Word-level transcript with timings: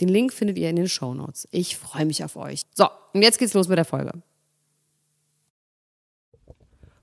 Den 0.00 0.08
Link 0.08 0.32
findet 0.32 0.58
ihr 0.58 0.70
in 0.70 0.76
den 0.76 0.88
Show 0.88 1.14
Notes. 1.14 1.46
Ich 1.50 1.76
freue 1.76 2.06
mich 2.06 2.24
auf 2.24 2.36
euch. 2.36 2.62
So, 2.74 2.88
und 3.12 3.22
jetzt 3.22 3.38
geht's 3.38 3.54
los 3.54 3.68
mit 3.68 3.76
der 3.76 3.84
Folge. 3.84 4.12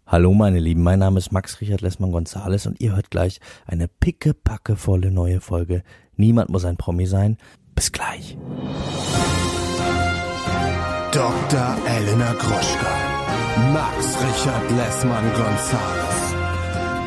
Hallo 0.08 0.34
meine 0.34 0.60
Lieben, 0.60 0.84
mein 0.84 1.00
Name 1.00 1.20
ist 1.20 1.34
Max 1.34 1.60
Richard 1.60 1.82
Lessmann 1.82 2.14
Gonzales 2.14 2.66
und 2.66 2.80
ihr 2.80 2.96
hört 2.96 3.12
gleich 3.12 3.42
eine 3.66 3.90
pickepackevolle 3.90 5.12
neue 5.12 5.42
Folge. 5.42 5.84
Niemand 6.16 6.50
muss 6.50 6.64
ein 6.64 6.78
Promi 6.78 7.06
sein. 7.06 7.38
Bis 7.76 7.92
gleich. 7.92 8.38
Dr. 11.12 11.78
Elena 11.88 12.34
Gruschka. 12.34 13.08
Max 13.74 14.18
Richard 14.22 14.72
Lessmann 14.72 15.26
Gonzales. 15.34 16.28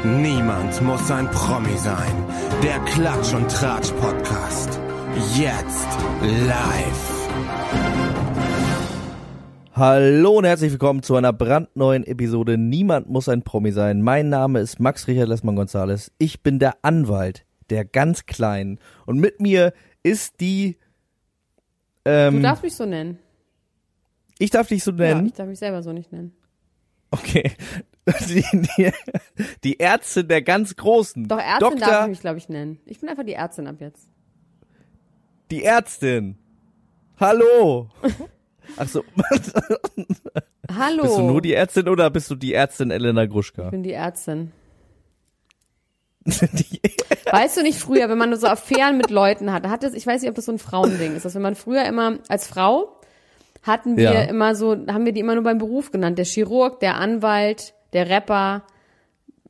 Niemand 0.05 0.83
muss 0.83 1.11
ein 1.11 1.31
Promi 1.31 1.77
sein. 1.79 2.27
Der 2.63 2.81
Klatsch 2.81 3.33
und 3.33 3.51
Tratsch 3.51 3.93
Podcast. 3.93 4.79
Jetzt 5.17 5.89
live. 6.23 7.29
Hallo 9.73 10.39
und 10.39 10.45
herzlich 10.45 10.71
willkommen 10.71 11.03
zu 11.03 11.17
einer 11.17 11.33
brandneuen 11.33 12.05
Episode 12.05 12.57
Niemand 12.57 13.09
muss 13.09 13.29
ein 13.29 13.43
Promi 13.43 13.73
sein. 13.73 14.03
Mein 14.03 14.29
Name 14.29 14.61
ist 14.61 14.79
Max 14.79 15.09
Richard 15.09 15.29
Lessmann 15.29 15.57
Gonzales. 15.57 16.13
Ich 16.19 16.43
bin 16.43 16.59
der 16.61 16.77
Anwalt 16.83 17.45
der 17.71 17.85
ganz 17.85 18.27
Kleinen. 18.27 18.79
Und 19.05 19.19
mit 19.19 19.41
mir 19.41 19.73
ist 20.03 20.41
die. 20.41 20.79
Ähm, 22.05 22.37
du 22.37 22.43
darfst 22.43 22.63
mich 22.63 22.77
so 22.77 22.87
nennen. 22.87 23.19
Ich 24.39 24.51
darf 24.51 24.69
dich 24.69 24.85
so 24.85 24.93
nennen? 24.93 25.23
Ja, 25.23 25.27
ich 25.27 25.35
darf 25.35 25.49
mich 25.49 25.59
selber 25.59 25.83
so 25.83 25.93
nicht 25.93 26.13
nennen. 26.13 26.33
Okay. 27.11 27.53
Die, 28.29 28.43
die, 28.43 28.93
die 29.63 29.79
Ärztin 29.79 30.27
der 30.27 30.43
ganz 30.43 30.75
Großen. 30.75 31.29
Doch, 31.29 31.39
Ärztin 31.39 31.61
Doktor, 31.61 31.87
darf 31.87 32.05
ich 32.05 32.11
mich, 32.11 32.21
glaube 32.21 32.39
ich, 32.39 32.49
nennen. 32.49 32.81
Ich 32.87 32.99
bin 32.99 33.09
einfach 33.09 33.25
die 33.25 33.35
Ärztin 33.35 33.69
ab 33.69 33.77
jetzt. 33.79 34.09
Die 35.51 35.65
Ärztin. 35.65 36.37
Hallo. 37.19 37.89
Ach 38.77 38.89
so. 38.89 39.05
Hallo. 40.79 41.03
Bist 41.03 41.19
du 41.19 41.23
nur 41.23 41.43
die 41.43 41.55
Ärztin 41.55 41.89
oder 41.89 42.09
bist 42.11 42.31
du 42.31 42.37
die 42.37 42.55
Ärztin 42.55 42.91
Elena 42.91 43.27
Gruschka? 43.27 43.65
Ich 43.65 43.71
bin 43.71 43.83
die 43.83 43.93
Ärztin. 43.93 44.53
weißt 46.25 47.57
du 47.57 47.63
nicht 47.63 47.79
früher, 47.79 48.09
wenn 48.09 48.19
man 48.19 48.37
so 48.37 48.47
Affären 48.47 48.97
mit 48.97 49.11
Leuten 49.11 49.53
hat, 49.53 49.67
hat 49.67 49.83
das, 49.83 49.95
ich 49.95 50.07
weiß 50.07 50.21
nicht, 50.21 50.29
ob 50.29 50.37
das 50.37 50.45
so 50.45 50.53
ein 50.53 50.59
Frauending 50.59 51.17
ist, 51.17 51.25
dass 51.25 51.35
wenn 51.35 51.43
man 51.43 51.57
früher 51.57 51.85
immer 51.85 52.19
als 52.29 52.47
Frau 52.47 52.97
hatten 53.63 53.97
wir 53.97 54.13
ja. 54.13 54.23
immer 54.23 54.55
so, 54.55 54.73
haben 54.73 55.05
wir 55.05 55.13
die 55.13 55.21
immer 55.21 55.35
nur 55.35 55.45
beim 55.45 55.59
Beruf 55.59 55.91
genannt, 55.91 56.19
der 56.19 56.25
Chirurg, 56.25 56.79
der 56.81 56.97
Anwalt, 56.97 57.75
der 57.93 58.09
Rapper, 58.09 58.63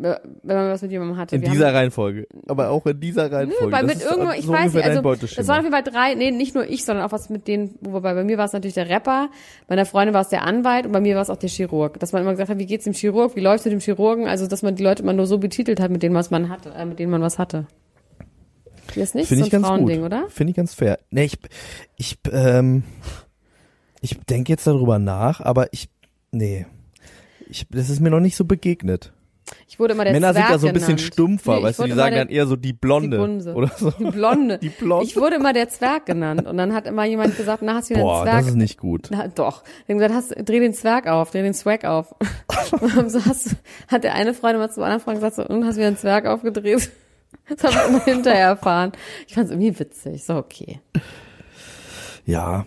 wenn 0.02 0.56
man 0.56 0.70
was 0.70 0.82
mit 0.82 0.90
jemandem 0.90 1.16
hatte. 1.16 1.36
In 1.36 1.42
wir 1.42 1.50
dieser 1.50 1.74
Reihenfolge. 1.74 2.26
Aber 2.48 2.70
auch 2.70 2.86
in 2.86 3.00
dieser 3.00 3.30
Reihenfolge. 3.30 3.66
Nö, 3.66 3.72
weil 3.72 3.84
mit 3.84 4.02
irgendwo, 4.02 4.32
ich 4.32 4.46
so 4.46 4.52
weiß 4.52 4.74
nicht, 4.74 4.84
also 4.84 5.02
das 5.02 5.48
waren 5.48 5.58
auf 5.58 5.64
jeden 5.64 5.72
Fall 5.72 5.82
drei, 5.82 6.14
nee, 6.14 6.30
nicht 6.30 6.54
nur 6.54 6.68
ich, 6.68 6.84
sondern 6.84 7.04
auch 7.04 7.12
was 7.12 7.30
mit 7.30 7.48
denen, 7.48 7.74
wobei 7.80 8.14
bei 8.14 8.24
mir 8.24 8.38
war 8.38 8.46
es 8.46 8.52
natürlich 8.52 8.74
der 8.74 8.88
Rapper, 8.88 9.28
bei 9.66 9.74
einer 9.74 9.86
Freundin 9.86 10.14
war 10.14 10.22
es 10.22 10.28
der 10.28 10.42
Anwalt 10.44 10.86
und 10.86 10.92
bei 10.92 11.00
mir 11.00 11.14
war 11.14 11.22
es 11.22 11.30
auch 11.30 11.36
der 11.36 11.48
Chirurg. 11.48 12.00
Dass 12.00 12.12
man 12.12 12.22
immer 12.22 12.32
gesagt 12.32 12.50
hat, 12.50 12.58
wie 12.58 12.66
geht's 12.66 12.84
dem 12.84 12.94
Chirurg, 12.94 13.36
wie 13.36 13.40
läuft's 13.40 13.64
mit 13.64 13.72
dem 13.72 13.80
Chirurgen, 13.80 14.26
also 14.26 14.46
dass 14.46 14.62
man 14.62 14.76
die 14.76 14.82
Leute 14.82 15.02
immer 15.02 15.12
nur 15.12 15.26
so 15.26 15.38
betitelt 15.38 15.80
hat, 15.80 15.90
mit 15.90 16.02
denen 16.02 16.14
was 16.14 16.30
man 16.30 16.48
hatte, 16.48 16.70
äh, 16.70 16.84
mit 16.84 16.98
denen 16.98 17.10
man 17.10 17.22
was 17.22 17.38
hatte. 17.38 17.66
Das 18.88 18.96
ist 18.96 19.14
nicht 19.14 19.28
Find 19.28 19.44
so 19.44 19.56
ein 19.56 19.62
Frauending, 19.62 20.02
oder? 20.02 20.28
Finde 20.28 20.50
ich 20.50 20.56
ganz 20.56 20.74
fair. 20.74 20.98
Nee, 21.10 21.24
ich, 21.24 21.38
ich, 21.96 22.18
ähm, 22.32 22.82
ich 24.00 24.18
denke 24.28 24.50
jetzt 24.50 24.66
darüber 24.66 24.98
nach, 24.98 25.40
aber 25.40 25.72
ich, 25.72 25.88
nee. 26.32 26.66
Ich, 27.48 27.66
das 27.70 27.90
ist 27.90 28.00
mir 28.00 28.10
noch 28.10 28.20
nicht 28.20 28.36
so 28.36 28.44
begegnet. 28.44 29.12
Ich 29.68 29.78
wurde 29.78 29.94
immer 29.94 30.04
der 30.04 30.12
Männer 30.12 30.32
Zwerg 30.32 30.46
sind 30.46 30.54
da 30.54 30.58
so 30.58 30.66
ein 30.66 30.72
bisschen 30.72 30.96
genannt. 30.96 31.12
stumpfer, 31.14 31.56
nee, 31.56 31.62
weißt 31.62 31.78
du, 31.78 31.84
die 31.84 31.92
sagen 31.92 32.14
der, 32.14 32.24
dann 32.24 32.32
eher 32.34 32.46
so 32.46 32.56
die 32.56 32.72
Blonde. 32.72 33.16
Die 33.16 33.22
Bunse. 33.22 33.54
Oder 33.54 33.70
so. 33.76 33.90
Die 33.90 34.04
Blonde. 34.04 34.58
Die 34.62 34.68
Blonde. 34.68 35.04
Ich 35.04 35.16
wurde 35.16 35.36
immer 35.36 35.52
der 35.52 35.68
Zwerg 35.68 36.06
genannt. 36.06 36.46
Und 36.46 36.56
dann 36.56 36.74
hat 36.74 36.86
immer 36.86 37.04
jemand 37.04 37.36
gesagt, 37.36 37.62
na, 37.62 37.74
hast 37.74 37.90
du 37.90 37.94
wieder 37.94 38.02
Boah, 38.04 38.22
einen 38.22 38.24
Zwerg? 38.24 38.38
das 38.38 38.46
ist 38.48 38.56
nicht 38.56 38.78
gut. 38.78 39.08
Na, 39.10 39.28
doch. 39.28 39.62
Dann 39.86 39.98
gesagt, 39.98 40.14
hast, 40.14 40.34
dreh 40.48 40.60
den 40.60 40.74
Zwerg 40.74 41.06
auf, 41.06 41.30
dreh 41.30 41.42
den 41.42 41.54
Swag 41.54 41.84
auf. 41.84 42.14
und 42.80 43.10
so 43.10 43.24
hast, 43.24 43.56
hat 43.88 44.04
der 44.04 44.14
eine 44.14 44.34
Freund 44.34 44.56
immer 44.56 44.70
zum 44.70 44.82
anderen 44.82 45.02
Freund 45.02 45.16
gesagt, 45.18 45.36
so, 45.36 45.46
und 45.46 45.64
hast 45.64 45.76
wieder 45.76 45.88
einen 45.88 45.96
Zwerg 45.96 46.26
aufgedreht? 46.26 46.90
Das 47.48 47.64
habe 47.64 47.74
ich 47.74 47.88
immer 47.88 48.04
hinterher 48.04 48.46
erfahren. 48.46 48.92
Ich 49.26 49.34
fand 49.34 49.46
es 49.46 49.52
irgendwie 49.52 49.78
witzig. 49.78 50.24
So, 50.24 50.36
okay. 50.36 50.80
Ja, 52.24 52.66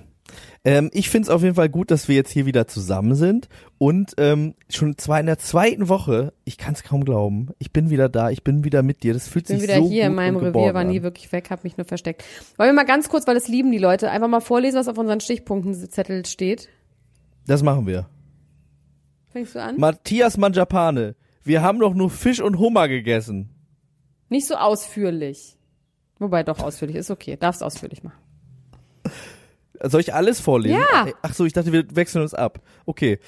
ähm, 0.66 0.90
ich 0.94 1.09
finde 1.09 1.28
es 1.28 1.29
auf 1.29 1.44
jeden 1.44 1.56
Fall 1.56 1.68
gut, 1.68 1.91
dass 1.91 2.07
wir 2.07 2.16
jetzt 2.16 2.31
hier 2.31 2.46
wieder 2.46 2.68
zusammen 2.68 3.16
sind 3.16 3.50
und 3.78 4.13
ähm, 4.18 4.56
schon 4.69 4.97
zwar 4.97 5.19
in 5.19 5.25
der 5.25 5.38
zweiten 5.38 5.90
Woche, 5.90 6.34
ich 6.46 6.57
kann 6.57 6.74
es 6.74 6.84
kaum 6.84 7.03
glauben, 7.03 7.50
ich 7.59 7.74
bin 7.74 7.90
wieder 7.90 8.07
da, 8.07 8.29
ich 8.29 8.44
bin 8.44 8.63
wieder 8.63 8.81
mit 8.81 9.03
dir. 9.03 9.13
Das 9.13 9.28
fühlt 9.28 9.47
sich 9.47 9.57
so 9.57 9.63
Ich 9.63 9.68
bin 9.68 9.78
wieder 9.78 9.90
hier 9.90 10.06
in 10.06 10.16
meinem 10.16 10.38
Revier, 10.38 10.73
war 10.73 10.85
nie 10.85 11.03
wirklich 11.03 11.31
weg, 11.34 11.50
habe 11.50 11.62
mich 11.63 11.75
nur 11.75 11.85
versteckt. 11.85 12.23
Wollen 12.57 12.69
wir 12.69 12.73
mal 12.73 12.85
ganz 12.85 13.09
kurz, 13.09 13.28
weil 13.28 13.35
das 13.35 13.50
lieben 13.50 13.72
die 13.72 13.78
Leute, 13.78 14.09
einfach 14.09 14.29
mal 14.29 14.40
vorlesen, 14.40 14.78
was 14.78 14.88
auf 14.88 14.97
unseren 14.97 15.19
Stichpunktenzettel 15.19 16.25
steht? 16.25 16.69
Das 17.46 17.62
machen 17.62 17.85
wir. 17.85 18.07
Fängst 19.31 19.56
du 19.56 19.62
an? 19.62 19.78
Matthias 19.78 20.38
Manjapane, 20.38 21.16
wir 21.44 21.62
haben 21.62 21.79
doch 21.79 21.94
nur 21.94 22.09
Fisch 22.09 22.40
und 22.40 22.57
Hummer 22.57 22.88
gegessen. 22.88 23.50
Nicht 24.29 24.47
so 24.47 24.56
ausführlich. 24.56 25.57
Wobei 26.19 26.44
doch 26.44 26.59
ausführlich 26.59 26.96
ist 26.96 27.12
okay, 27.12 27.35
darfst 27.38 27.62
ausführlich 27.62 28.02
machen. 28.02 28.22
Soll 29.81 30.01
ich 30.01 30.13
alles 30.13 30.39
vorlesen? 30.39 30.79
Ja. 30.79 31.07
Ach 31.22 31.34
so, 31.34 31.45
ich 31.45 31.53
dachte, 31.53 31.72
wir 31.72 31.84
wechseln 31.95 32.22
uns 32.22 32.34
ab. 32.34 32.59
Okay. 32.85 33.19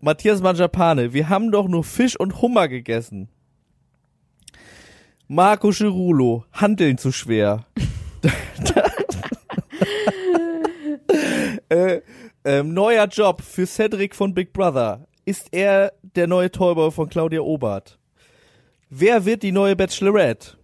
Matthias 0.00 0.42
Manjapane, 0.42 1.12
wir 1.12 1.28
haben 1.28 1.50
doch 1.50 1.66
nur 1.66 1.84
Fisch 1.84 2.18
und 2.18 2.42
Hummer 2.42 2.68
gegessen. 2.68 3.28
Marco 5.28 5.70
Girulo, 5.70 6.44
Handeln 6.52 6.98
zu 6.98 7.10
schwer. 7.10 7.64
äh, 11.70 12.00
äh, 12.44 12.62
neuer 12.62 13.06
Job 13.06 13.40
für 13.40 13.66
Cedric 13.66 14.14
von 14.14 14.34
Big 14.34 14.52
Brother. 14.52 15.06
Ist 15.24 15.48
er 15.52 15.94
der 16.02 16.26
neue 16.26 16.50
Täuber 16.50 16.92
von 16.92 17.08
Claudia 17.08 17.40
Obert? 17.40 17.98
Wer 18.90 19.24
wird 19.24 19.42
die 19.42 19.52
neue 19.52 19.74
Bachelorette? 19.74 20.58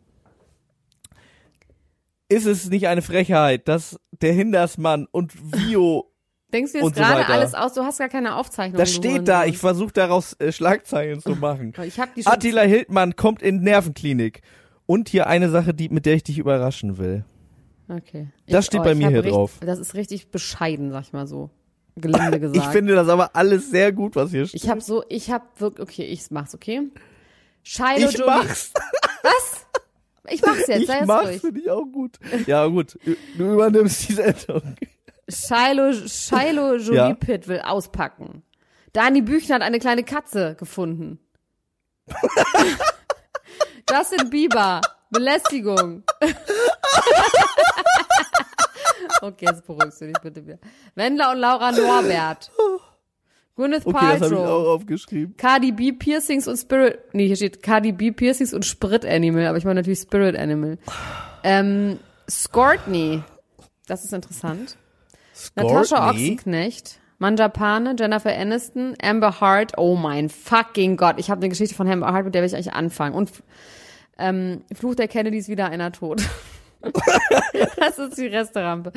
Ist 2.31 2.47
es 2.47 2.71
nicht 2.71 2.89
eine 2.89 3.03
Frechheit, 3.03 3.69
dass 3.69 3.99
der 4.13 4.33
Hindersmann 4.33 5.07
und 5.11 5.33
Vio 5.53 6.07
Denkst 6.53 6.73
du 6.73 6.79
jetzt 6.79 6.95
gerade 6.95 7.27
so 7.27 7.33
alles 7.33 7.55
aus? 7.55 7.75
Du 7.75 7.83
hast 7.83 7.99
gar 7.99 8.09
keine 8.09 8.35
Aufzeichnung. 8.35 8.79
Das 8.79 8.93
steht 8.93 9.29
da. 9.29 9.45
Ich 9.45 9.59
versuche 9.59 9.93
daraus 9.93 10.35
äh, 10.41 10.51
Schlagzeilen 10.51 11.21
zu 11.21 11.31
machen. 11.37 11.73
Ich 11.85 12.01
hab 12.01 12.15
die 12.15 12.25
schon 12.25 12.33
Attila 12.33 12.63
Hildmann 12.63 13.15
kommt 13.15 13.41
in 13.43 13.63
Nervenklinik. 13.63 14.43
Und 14.87 15.09
hier 15.09 15.29
eine 15.29 15.49
Sache, 15.51 15.73
die, 15.75 15.89
mit 15.89 16.07
der 16.07 16.15
ich 16.15 16.25
dich 16.25 16.39
überraschen 16.39 16.99
will. 16.99 17.25
Okay. 17.89 18.29
Das 18.49 18.67
steht 18.67 18.81
oh, 18.81 18.85
bei 18.85 18.97
mir 18.97 19.09
hier 19.09 19.19
richtig, 19.19 19.33
drauf. 19.33 19.59
Das 19.61 19.79
ist 19.79 19.95
richtig 19.95 20.33
bescheiden, 20.33 20.91
sag 20.91 21.03
ich 21.03 21.13
mal 21.13 21.29
so. 21.29 21.51
Gelinde 21.95 22.41
gesagt. 22.41 22.57
ich 22.57 22.73
finde 22.73 22.97
das 22.97 23.09
aber 23.09 23.37
alles 23.37 23.71
sehr 23.71 23.93
gut, 23.93 24.17
was 24.17 24.31
hier 24.31 24.47
steht. 24.47 24.65
Ich 24.65 24.69
habe 24.69 24.81
so, 24.81 25.05
ich 25.09 25.31
habe 25.31 25.45
wirklich, 25.59 25.89
okay, 25.89 26.05
ich 26.05 26.29
mach's, 26.31 26.55
okay? 26.55 26.83
Shiloh 27.63 28.09
ich 28.09 28.19
mach's. 28.27 28.73
Was? 29.23 29.67
Ich 30.31 30.43
mach's 30.43 30.67
jetzt, 30.67 30.81
ich 30.83 30.87
sei 30.87 31.01
es 31.01 31.07
mach's, 31.07 31.27
ruhig. 31.29 31.41
finde 31.41 31.61
ich 31.61 31.71
auch 31.71 31.85
gut. 31.85 32.19
Ja, 32.47 32.67
gut. 32.67 32.99
Du 33.37 33.53
übernimmst 33.53 34.09
die 34.09 34.13
Sendung. 34.15 34.63
Shiloh, 35.29 35.93
Shiloh 35.93 36.77
Jolie 36.77 36.97
ja. 36.97 37.15
Pitt 37.15 37.49
will 37.49 37.61
auspacken. 37.61 38.43
Dani 38.93 39.23
Büchner 39.23 39.57
hat 39.57 39.63
eine 39.63 39.79
kleine 39.79 40.03
Katze 40.03 40.57
gefunden. 40.57 41.21
Justin 43.91 44.31
Bieber, 44.31 44.81
Belästigung. 45.11 46.03
okay, 49.23 49.47
jetzt 49.49 49.67
beruhigst 49.67 50.01
du 50.01 50.07
dich 50.07 50.19
bitte 50.23 50.45
wieder. 50.47 50.59
Wendler 50.95 51.33
und 51.33 51.39
Laura 51.39 51.73
Norbert. 51.73 52.51
Gwyneth 53.61 53.85
okay, 53.85 53.99
Paltrow. 53.99 54.19
das 54.19 54.31
habe 54.31 54.41
ich 54.41 54.49
auch 54.49 54.69
aufgeschrieben. 54.69 55.35
Cardi 55.37 55.73
B 55.73 55.93
Piercings 55.93 56.49
und 56.49 56.57
Spirit. 56.57 56.99
Nee, 57.13 57.27
hier 57.27 57.37
steht 57.37 57.63
Cardi 57.63 57.93
B 57.93 58.11
Piercings 58.11 58.55
und 58.55 58.65
Sprit 58.65 59.05
Animal, 59.05 59.47
aber 59.47 59.59
ich 59.59 59.65
meine 59.65 59.81
natürlich 59.81 59.99
Spirit 59.99 60.35
Animal. 60.35 60.79
Ähm, 61.45 61.99
Scourtney. 62.29 63.23
Das 63.87 64.03
ist 64.05 64.15
interessant. 64.15 64.79
Scourtney? 65.35 65.73
Natascha 65.75 66.11
Ochsenknecht. 66.11 67.01
Manjapane, 67.19 67.97
Jennifer 67.99 68.35
Aniston, 68.35 68.95
Amber 69.03 69.43
Hart. 69.43 69.77
Oh 69.77 69.95
mein 69.95 70.31
fucking 70.31 70.97
Gott. 70.97 71.17
Ich 71.19 71.31
habe 71.31 71.41
eine 71.41 71.51
Geschichte 71.51 71.75
von 71.75 71.87
Amber 71.87 72.11
Hart, 72.15 72.25
mit 72.25 72.35
der 72.35 72.41
will 72.41 72.49
ich 72.49 72.55
eigentlich 72.55 72.73
anfangen. 72.73 73.15
Und 73.15 73.31
ähm, 74.19 74.63
Fluch 74.73 74.95
der 74.95 75.07
Kennedys 75.07 75.49
wieder 75.49 75.67
einer 75.67 75.93
tot. 75.93 76.23
das 77.77 77.99
ist 77.99 78.17
die 78.17 78.27
Resterampe. 78.27 78.93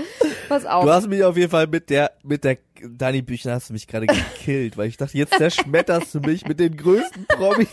Pass 0.48 0.66
auf. 0.66 0.86
Du 0.86 0.92
hast 0.92 1.08
mich 1.10 1.22
auf 1.22 1.36
jeden 1.36 1.52
Fall 1.52 1.68
mit 1.68 1.90
der, 1.90 2.12
mit 2.24 2.46
der, 2.46 2.58
Dani 2.90 3.22
Büchner 3.22 3.54
hast 3.54 3.70
du 3.70 3.74
mich 3.74 3.88
gerade 3.88 4.08
gekillt, 4.08 4.78
weil 4.78 4.88
ich 4.90 4.98
dachte, 4.98 5.18
jetzt 5.18 5.34
zerschmetterst 5.36 6.14
du 6.16 6.20
mich 6.20 6.46
mit 6.48 6.60
den 6.60 6.76
größten 6.76 7.26
Promis 7.28 7.68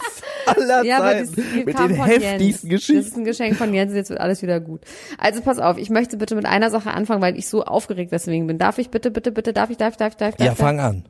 aller 0.47 0.85
Ja, 0.85 0.99
aber 0.99 1.11
Zeiten. 1.25 1.35
das 1.37 1.65
Mit 1.65 1.79
den 1.79 1.91
heftigsten 2.05 2.41
Jens. 2.41 2.61
Das 2.63 2.71
Geschichten. 2.71 2.97
ist 2.99 3.17
ein 3.17 3.25
Geschenk 3.25 3.57
von 3.57 3.75
Jens, 3.75 3.93
jetzt 3.95 4.11
wird 4.11 4.21
alles 4.21 4.43
wieder 4.43 4.61
gut. 4.61 4.83
Also 5.19 5.41
pass 5.41 5.59
auf, 5.59 5.79
ich 5.79 5.91
möchte 5.91 6.17
bitte 6.17 6.35
mit 6.35 6.47
einer 6.47 6.71
Sache 6.71 6.93
anfangen, 6.93 7.23
weil 7.23 7.37
ich 7.39 7.49
so 7.49 7.65
aufgeregt 7.65 8.13
deswegen 8.13 8.47
bin. 8.47 8.59
Darf 8.59 8.79
ich 8.79 8.91
bitte, 8.91 9.11
bitte, 9.11 9.33
bitte, 9.33 9.53
darf 9.53 9.71
ich, 9.71 9.77
darf 9.77 9.95
ich, 9.95 9.97
darf 9.99 10.13
ich, 10.13 10.17
darf 10.17 10.35
ich? 10.35 10.41
Ja, 10.41 10.47
darf 10.49 10.59
fang 10.59 10.81
an. 10.81 11.05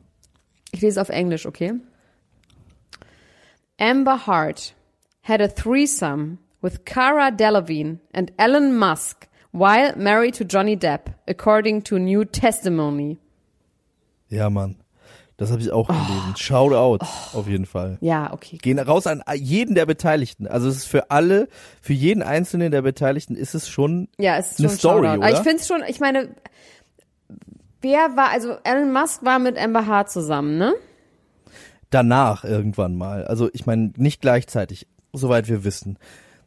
Ich 0.71 0.81
lese 0.81 1.01
auf 1.01 1.09
Englisch, 1.09 1.45
okay? 1.45 1.73
Amber 3.79 4.25
Hart 4.27 4.73
had 5.23 5.41
a 5.41 5.47
threesome 5.47 6.37
with 6.61 6.85
Cara 6.85 7.31
Delevingne 7.31 7.99
and 8.13 8.31
Elon 8.37 8.77
Musk 8.77 9.27
while 9.51 9.93
married 9.97 10.35
to 10.35 10.45
Johnny 10.45 10.77
Depp, 10.77 11.13
according 11.27 11.81
to 11.83 11.97
new 11.99 12.23
testimony. 12.23 13.19
Ja, 14.31 14.49
Mann. 14.49 14.77
Das 15.37 15.51
habe 15.51 15.61
ich 15.61 15.71
auch 15.71 15.89
Oh. 15.89 15.93
gelesen. 15.93 16.35
Shout 16.37 16.73
out, 16.73 17.01
auf 17.33 17.47
jeden 17.47 17.65
Fall. 17.65 17.97
Ja, 18.01 18.31
okay. 18.31 18.57
Gehen 18.57 18.77
raus 18.79 19.07
an 19.07 19.23
jeden 19.35 19.73
der 19.75 19.85
Beteiligten. 19.85 20.47
Also 20.47 20.67
es 20.67 20.77
ist 20.77 20.85
für 20.85 21.09
alle, 21.11 21.47
für 21.81 21.93
jeden 21.93 22.21
einzelnen 22.23 22.71
der 22.71 22.81
Beteiligten 22.83 23.35
ist 23.35 23.55
es 23.55 23.67
schon 23.67 24.07
Ja, 24.19 24.37
es 24.37 24.51
ist 24.51 24.59
Eine 24.59 24.69
schon 24.69 24.77
Story, 24.77 25.07
Shoutout. 25.07 25.21
Aber 25.21 25.27
ich 25.29 25.35
oder? 25.35 25.43
finde 25.43 25.57
es 25.61 25.67
schon, 25.67 25.81
ich 25.87 25.99
meine, 25.99 26.29
wer 27.81 28.15
war, 28.15 28.29
also 28.29 28.55
Elon 28.63 28.93
Musk 28.93 29.23
war 29.23 29.39
mit 29.39 29.57
Amber 29.57 29.85
Hart 29.87 30.11
zusammen, 30.11 30.57
ne? 30.57 30.73
danach 31.89 32.45
irgendwann 32.45 32.95
mal. 32.95 33.25
Also 33.25 33.49
ich 33.51 33.65
meine 33.65 33.91
nicht 33.97 34.21
gleichzeitig, 34.21 34.87
soweit 35.11 35.49
wir 35.49 35.65
wissen. 35.65 35.97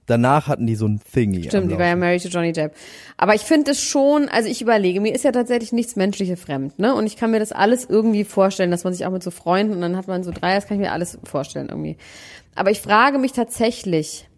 Danach 0.07 0.49
hatten 0.49 0.67
die 0.67 0.77
so 0.77 0.87
ein 0.87 1.01
Thingy. 1.13 1.45
Stimmt, 1.45 1.71
die 1.71 1.79
war 1.79 1.87
ja 1.87 1.97
married 1.97 2.23
to 2.23 2.29
Johnny 2.29 2.53
Depp. 2.53 2.75
Aber 3.17 3.35
ich 3.35 3.43
finde 3.43 3.71
es 3.71 3.81
schon, 3.81 4.29
also 4.29 4.49
ich 4.49 4.61
überlege, 4.61 5.01
mir 5.01 5.15
ist 5.15 5.25
ja 5.25 5.33
tatsächlich 5.33 5.73
nichts 5.73 5.97
Menschliche 5.97 6.37
fremd, 6.37 6.79
ne? 6.79 6.95
Und 6.95 7.07
ich 7.07 7.17
kann 7.17 7.31
mir 7.31 7.39
das 7.39 7.53
alles 7.53 7.87
irgendwie 7.89 8.25
vorstellen, 8.25 8.71
dass 8.71 8.85
man 8.85 8.93
sich 8.93 9.07
auch 9.07 9.11
mit 9.11 9.23
so 9.23 9.31
Freunden 9.31 9.73
und 9.73 9.81
dann 9.81 9.97
hat 9.97 10.07
man 10.07 10.23
so 10.23 10.31
drei, 10.31 10.55
das 10.55 10.67
kann 10.67 10.77
ich 10.77 10.83
mir 10.83 10.93
alles 10.93 11.19
vorstellen 11.25 11.69
irgendwie. 11.71 11.97
Aber 12.55 12.71
ich 12.71 12.81
frage 12.81 13.19
mich 13.19 13.33
tatsächlich, 13.33 14.29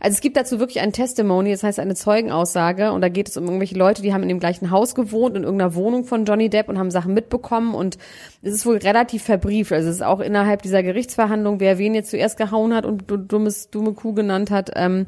also 0.00 0.14
es 0.14 0.20
gibt 0.20 0.36
dazu 0.36 0.58
wirklich 0.58 0.80
ein 0.80 0.92
Testimony, 0.92 1.50
das 1.50 1.62
heißt 1.62 1.78
eine 1.78 1.94
Zeugenaussage 1.94 2.92
und 2.92 3.00
da 3.00 3.08
geht 3.08 3.28
es 3.28 3.36
um 3.36 3.44
irgendwelche 3.44 3.76
Leute, 3.76 4.02
die 4.02 4.12
haben 4.12 4.22
in 4.22 4.28
dem 4.28 4.40
gleichen 4.40 4.70
Haus 4.70 4.94
gewohnt, 4.94 5.36
in 5.36 5.44
irgendeiner 5.44 5.74
Wohnung 5.74 6.04
von 6.04 6.24
Johnny 6.24 6.48
Depp 6.48 6.68
und 6.68 6.78
haben 6.78 6.90
Sachen 6.90 7.14
mitbekommen 7.14 7.74
und 7.74 7.98
es 8.42 8.54
ist 8.54 8.66
wohl 8.66 8.76
relativ 8.76 9.22
verbrieft. 9.22 9.72
Also 9.72 9.88
es 9.88 9.96
ist 9.96 10.02
auch 10.02 10.20
innerhalb 10.20 10.62
dieser 10.62 10.82
Gerichtsverhandlung, 10.82 11.60
wer 11.60 11.78
wen 11.78 11.94
jetzt 11.94 12.10
zuerst 12.10 12.36
gehauen 12.36 12.74
hat 12.74 12.86
und 12.86 13.10
du 13.10 13.16
dummes, 13.16 13.70
dumme 13.70 13.92
Kuh 13.92 14.12
genannt 14.12 14.50
hat, 14.50 14.70
ähm, 14.76 15.06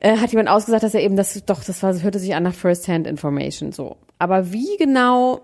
äh, 0.00 0.16
hat 0.16 0.30
jemand 0.30 0.48
ausgesagt, 0.48 0.82
dass 0.82 0.94
er 0.94 1.02
eben 1.02 1.16
das, 1.16 1.42
doch, 1.46 1.64
das 1.64 1.82
war, 1.82 1.94
hörte 2.02 2.18
sich 2.18 2.34
an 2.34 2.42
nach 2.42 2.54
First-Hand 2.54 3.06
Information, 3.06 3.72
so. 3.72 3.96
Aber 4.18 4.52
wie 4.52 4.76
genau, 4.78 5.40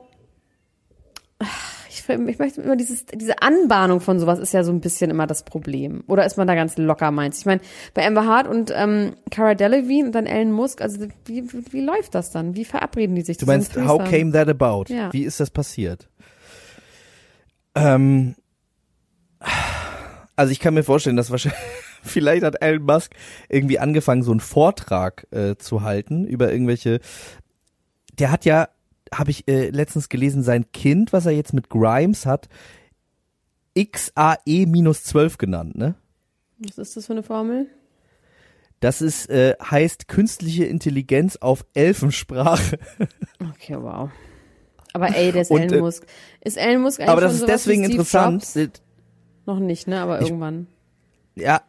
Ach, 1.44 1.71
ich, 2.08 2.28
ich 2.28 2.38
möchte 2.38 2.60
immer 2.62 2.76
dieses, 2.76 3.06
diese 3.06 3.42
Anbahnung 3.42 4.00
von 4.00 4.18
sowas 4.18 4.38
ist 4.38 4.52
ja 4.52 4.64
so 4.64 4.72
ein 4.72 4.80
bisschen 4.80 5.10
immer 5.10 5.26
das 5.26 5.44
Problem. 5.44 6.04
Oder 6.06 6.24
ist 6.26 6.36
man 6.36 6.46
da 6.46 6.54
ganz 6.54 6.76
locker 6.76 7.10
meinst? 7.10 7.40
Ich 7.40 7.46
meine, 7.46 7.60
bei 7.94 8.06
Amber 8.06 8.26
Hart 8.26 8.48
und 8.48 8.72
ähm, 8.74 9.14
Cara 9.30 9.54
Delevingne 9.54 10.06
und 10.06 10.12
dann 10.12 10.26
Ellen 10.26 10.52
Musk, 10.52 10.80
also 10.80 11.06
wie, 11.24 11.44
wie, 11.70 11.80
läuft 11.80 12.14
das 12.14 12.30
dann? 12.30 12.56
Wie 12.56 12.64
verabreden 12.64 13.14
die 13.14 13.22
sich? 13.22 13.38
Du 13.38 13.46
meinst, 13.46 13.76
how 13.76 14.02
came 14.02 14.32
that 14.32 14.48
about? 14.48 14.84
Ja. 14.88 15.12
Wie 15.12 15.24
ist 15.24 15.40
das 15.40 15.50
passiert? 15.50 16.08
Ähm, 17.74 18.34
also 20.36 20.52
ich 20.52 20.60
kann 20.60 20.74
mir 20.74 20.82
vorstellen, 20.82 21.16
dass 21.16 21.30
wahrscheinlich, 21.30 21.60
vielleicht 22.02 22.42
hat 22.42 22.62
Elon 22.62 22.84
Musk 22.84 23.12
irgendwie 23.48 23.78
angefangen, 23.78 24.22
so 24.22 24.30
einen 24.30 24.40
Vortrag 24.40 25.26
äh, 25.30 25.56
zu 25.56 25.82
halten 25.82 26.26
über 26.26 26.52
irgendwelche, 26.52 27.00
der 28.18 28.30
hat 28.30 28.44
ja, 28.44 28.68
habe 29.12 29.30
ich 29.30 29.46
äh, 29.48 29.70
letztens 29.70 30.08
gelesen, 30.08 30.42
sein 30.42 30.70
Kind, 30.72 31.12
was 31.12 31.26
er 31.26 31.32
jetzt 31.32 31.52
mit 31.52 31.68
Grimes 31.68 32.26
hat, 32.26 32.48
XAE 33.78 34.66
minus 34.66 35.04
12 35.04 35.38
genannt, 35.38 35.76
ne? 35.76 35.94
Was 36.58 36.78
ist 36.78 36.96
das 36.96 37.06
für 37.06 37.12
eine 37.12 37.22
Formel? 37.22 37.66
Das 38.80 39.00
ist, 39.00 39.30
äh, 39.30 39.54
heißt 39.62 40.08
künstliche 40.08 40.64
Intelligenz 40.64 41.36
auf 41.36 41.64
Elfensprache. 41.74 42.78
Okay, 43.54 43.76
wow. 43.80 44.08
Aber 44.92 45.08
ey, 45.16 45.32
der 45.32 45.42
ist 45.42 45.50
Und, 45.50 45.62
Elon 45.62 45.78
äh, 45.78 45.80
Musk. 45.80 46.06
Ist 46.42 46.56
Elon 46.56 46.82
Musk 46.82 47.00
eigentlich 47.00 47.10
Aber 47.10 47.20
das 47.20 47.32
schon 47.32 47.40
ist 47.42 47.48
deswegen 47.48 47.84
interessant. 47.84 48.46
Jobs? 48.54 48.72
Noch 49.46 49.58
nicht, 49.58 49.88
ne? 49.88 50.00
Aber 50.00 50.20
irgendwann. 50.20 50.68
ja, 51.34 51.62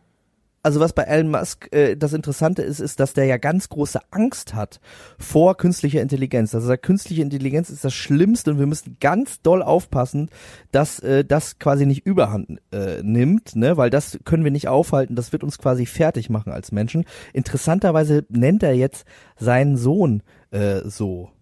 also 0.64 0.80
was 0.80 0.94
bei 0.94 1.04
Elon 1.04 1.30
Musk 1.30 1.68
äh, 1.76 1.96
das 1.96 2.14
Interessante 2.14 2.62
ist, 2.62 2.80
ist, 2.80 3.02
dass 3.02 3.14
der 3.14 3.26
ja 3.26 3.36
ganz 3.36 3.68
große 3.68 4.00
Angst 4.12 4.56
hat 4.56 4.80
vor 5.20 5.58
künstlicher 5.58 6.02
Intelligenz. 6.02 6.56
Also 6.56 6.74
künstliche 6.78 7.22
Intelligenz 7.22 7.70
ist 7.70 7.84
das 7.84 7.94
Schlimmste 7.94 8.52
und 8.52 8.60
wir 8.60 8.66
müssen 8.66 8.96
ganz 9.02 9.42
doll 9.42 9.62
aufpassen, 9.62 10.30
dass 10.72 11.00
äh, 11.00 11.26
das 11.26 11.60
quasi 11.60 11.86
nicht 11.86 12.06
Überhand 12.06 12.62
äh, 12.72 13.04
nimmt, 13.04 13.58
ne, 13.58 13.76
weil 13.76 13.90
das 13.90 14.18
können 14.24 14.46
wir 14.46 14.52
nicht 14.52 14.70
aufhalten. 14.70 15.16
Das 15.16 15.34
wird 15.34 15.44
uns 15.44 15.58
quasi 15.58 15.86
fertig 15.86 16.30
machen 16.30 16.54
als 16.54 16.72
Menschen. 16.72 17.04
Interessanterweise 17.34 18.26
nennt 18.30 18.64
er 18.64 18.74
jetzt 18.74 19.06
seinen 19.38 19.76
Sohn 19.76 20.24
äh, 20.52 20.80
so. 20.86 21.33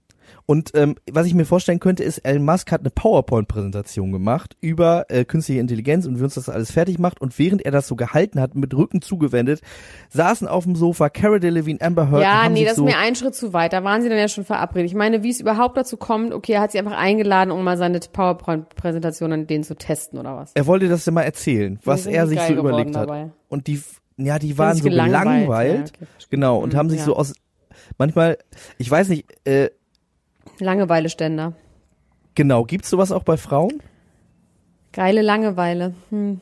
Und 0.52 0.72
ähm, 0.74 0.96
was 1.10 1.28
ich 1.28 1.34
mir 1.34 1.46
vorstellen 1.46 1.80
könnte, 1.80 2.04
ist, 2.04 2.18
Elon 2.18 2.44
Musk 2.44 2.74
hat 2.74 2.82
eine 2.82 2.90
PowerPoint-Präsentation 2.90 4.12
gemacht 4.12 4.58
über 4.60 5.06
äh, 5.08 5.24
künstliche 5.24 5.62
Intelligenz 5.62 6.06
und 6.06 6.20
wie 6.20 6.24
uns 6.26 6.34
das 6.34 6.50
alles 6.50 6.72
fertig 6.74 7.00
macht. 7.00 7.22
Und 7.22 7.40
während 7.40 7.62
er 7.62 7.72
das 7.72 7.88
so 7.88 7.96
gehalten 7.96 8.38
hat, 8.42 8.54
mit 8.54 8.74
Rücken 8.74 9.02
zugewendet, 9.02 9.62
saßen 10.10 10.50
auf 10.50 10.66
dem 10.66 10.76
Sofa 10.76 11.08
Cara 11.08 11.40
Delevingne, 11.40 11.80
Amber 11.80 12.08
Heard 12.12 12.16
und 12.16 12.22
Ja, 12.24 12.50
nee, 12.50 12.66
das 12.66 12.76
so 12.76 12.86
ist 12.86 12.94
mir 12.94 13.00
ein 13.00 13.16
Schritt 13.16 13.34
zu 13.34 13.54
weit. 13.54 13.72
Da 13.72 13.86
waren 13.86 14.02
sie 14.02 14.10
dann 14.10 14.18
ja 14.18 14.28
schon 14.28 14.44
verabredet. 14.44 14.92
Ich 14.92 14.94
meine, 14.94 15.24
wie 15.24 15.30
es 15.30 15.40
überhaupt 15.40 15.78
dazu 15.78 15.96
kommt, 15.96 16.34
okay, 16.34 16.52
er 16.52 16.60
hat 16.60 16.74
sie 16.74 16.80
einfach 16.80 16.98
eingeladen, 16.98 17.52
um 17.52 17.64
mal 17.64 17.78
seine 17.78 18.02
PowerPoint-Präsentation 18.02 19.32
an 19.32 19.48
denen 19.48 19.64
zu 19.64 19.78
testen 19.78 20.20
oder 20.20 20.36
was. 20.36 20.52
er 20.54 20.68
wollte 20.68 20.90
das 20.90 21.06
ja 21.06 21.14
mal 21.14 21.22
erzählen, 21.22 21.80
was 21.86 22.06
er 22.06 22.28
sich 22.28 22.42
so 22.42 22.54
überlegt 22.56 22.94
hat. 22.98 23.08
dabei. 23.08 23.32
Und 23.48 23.68
die, 23.68 23.82
ja, 24.18 24.38
die 24.38 24.58
waren 24.58 24.76
so 24.76 24.84
gelangweilt, 24.84 25.24
gelangweilt, 25.24 25.92
ja, 25.92 25.96
okay, 26.02 26.26
genau, 26.30 26.58
und 26.60 26.74
Mhm, 26.74 26.78
haben 26.78 26.90
sich 26.90 27.00
ja. 27.00 27.06
so 27.06 27.16
aus, 27.16 27.34
manchmal, 27.98 28.38
ich 28.78 28.92
weiß 28.92 29.08
nicht, 29.08 29.28
äh, 29.48 29.70
Langeweile-Ständer. 30.62 31.54
genau, 32.36 32.64
gibt's 32.64 32.90
sowas 32.90 33.12
auch 33.12 33.24
bei 33.24 33.38
Frauen? 33.38 33.82
Geile 34.94 35.22
Langeweile. 35.22 35.94
Hm. 36.10 36.42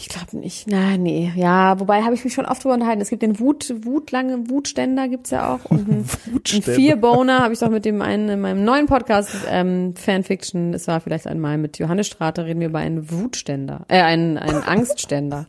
Ich 0.00 0.08
glaube 0.08 0.36
nicht. 0.38 0.68
Na, 0.68 0.96
nee. 0.96 1.32
Ja, 1.34 1.80
wobei 1.80 2.02
habe 2.02 2.14
ich 2.14 2.22
mich 2.22 2.32
schon 2.32 2.46
oft 2.46 2.62
drüber 2.62 2.74
unterhalten. 2.74 3.00
Es 3.02 3.10
gibt 3.10 3.22
den 3.22 3.40
Wut, 3.40 3.74
Wutlange, 3.84 4.48
Wutständer 4.48 5.08
gibt's 5.08 5.30
ja 5.30 5.52
auch. 5.52 5.64
Und 5.70 5.88
einen. 5.88 6.04
Vierboner 6.44 7.40
habe 7.40 7.52
ich 7.52 7.58
doch 7.58 7.68
mit 7.68 7.84
dem 7.84 8.00
einen 8.00 8.28
in 8.28 8.40
meinem 8.40 8.64
neuen 8.64 8.86
Podcast 8.86 9.34
ähm, 9.50 9.96
Fanfiction. 9.96 10.72
Es 10.72 10.86
war 10.86 11.00
vielleicht 11.00 11.26
einmal 11.26 11.58
mit 11.58 11.80
Johannes 11.80 12.06
Strate 12.06 12.44
reden 12.44 12.60
wir 12.60 12.68
über 12.68 12.78
einen 12.78 13.10
Wutständer, 13.10 13.86
äh, 13.88 14.00
einen, 14.00 14.38
einen 14.38 14.62
Angstständer. 14.62 15.46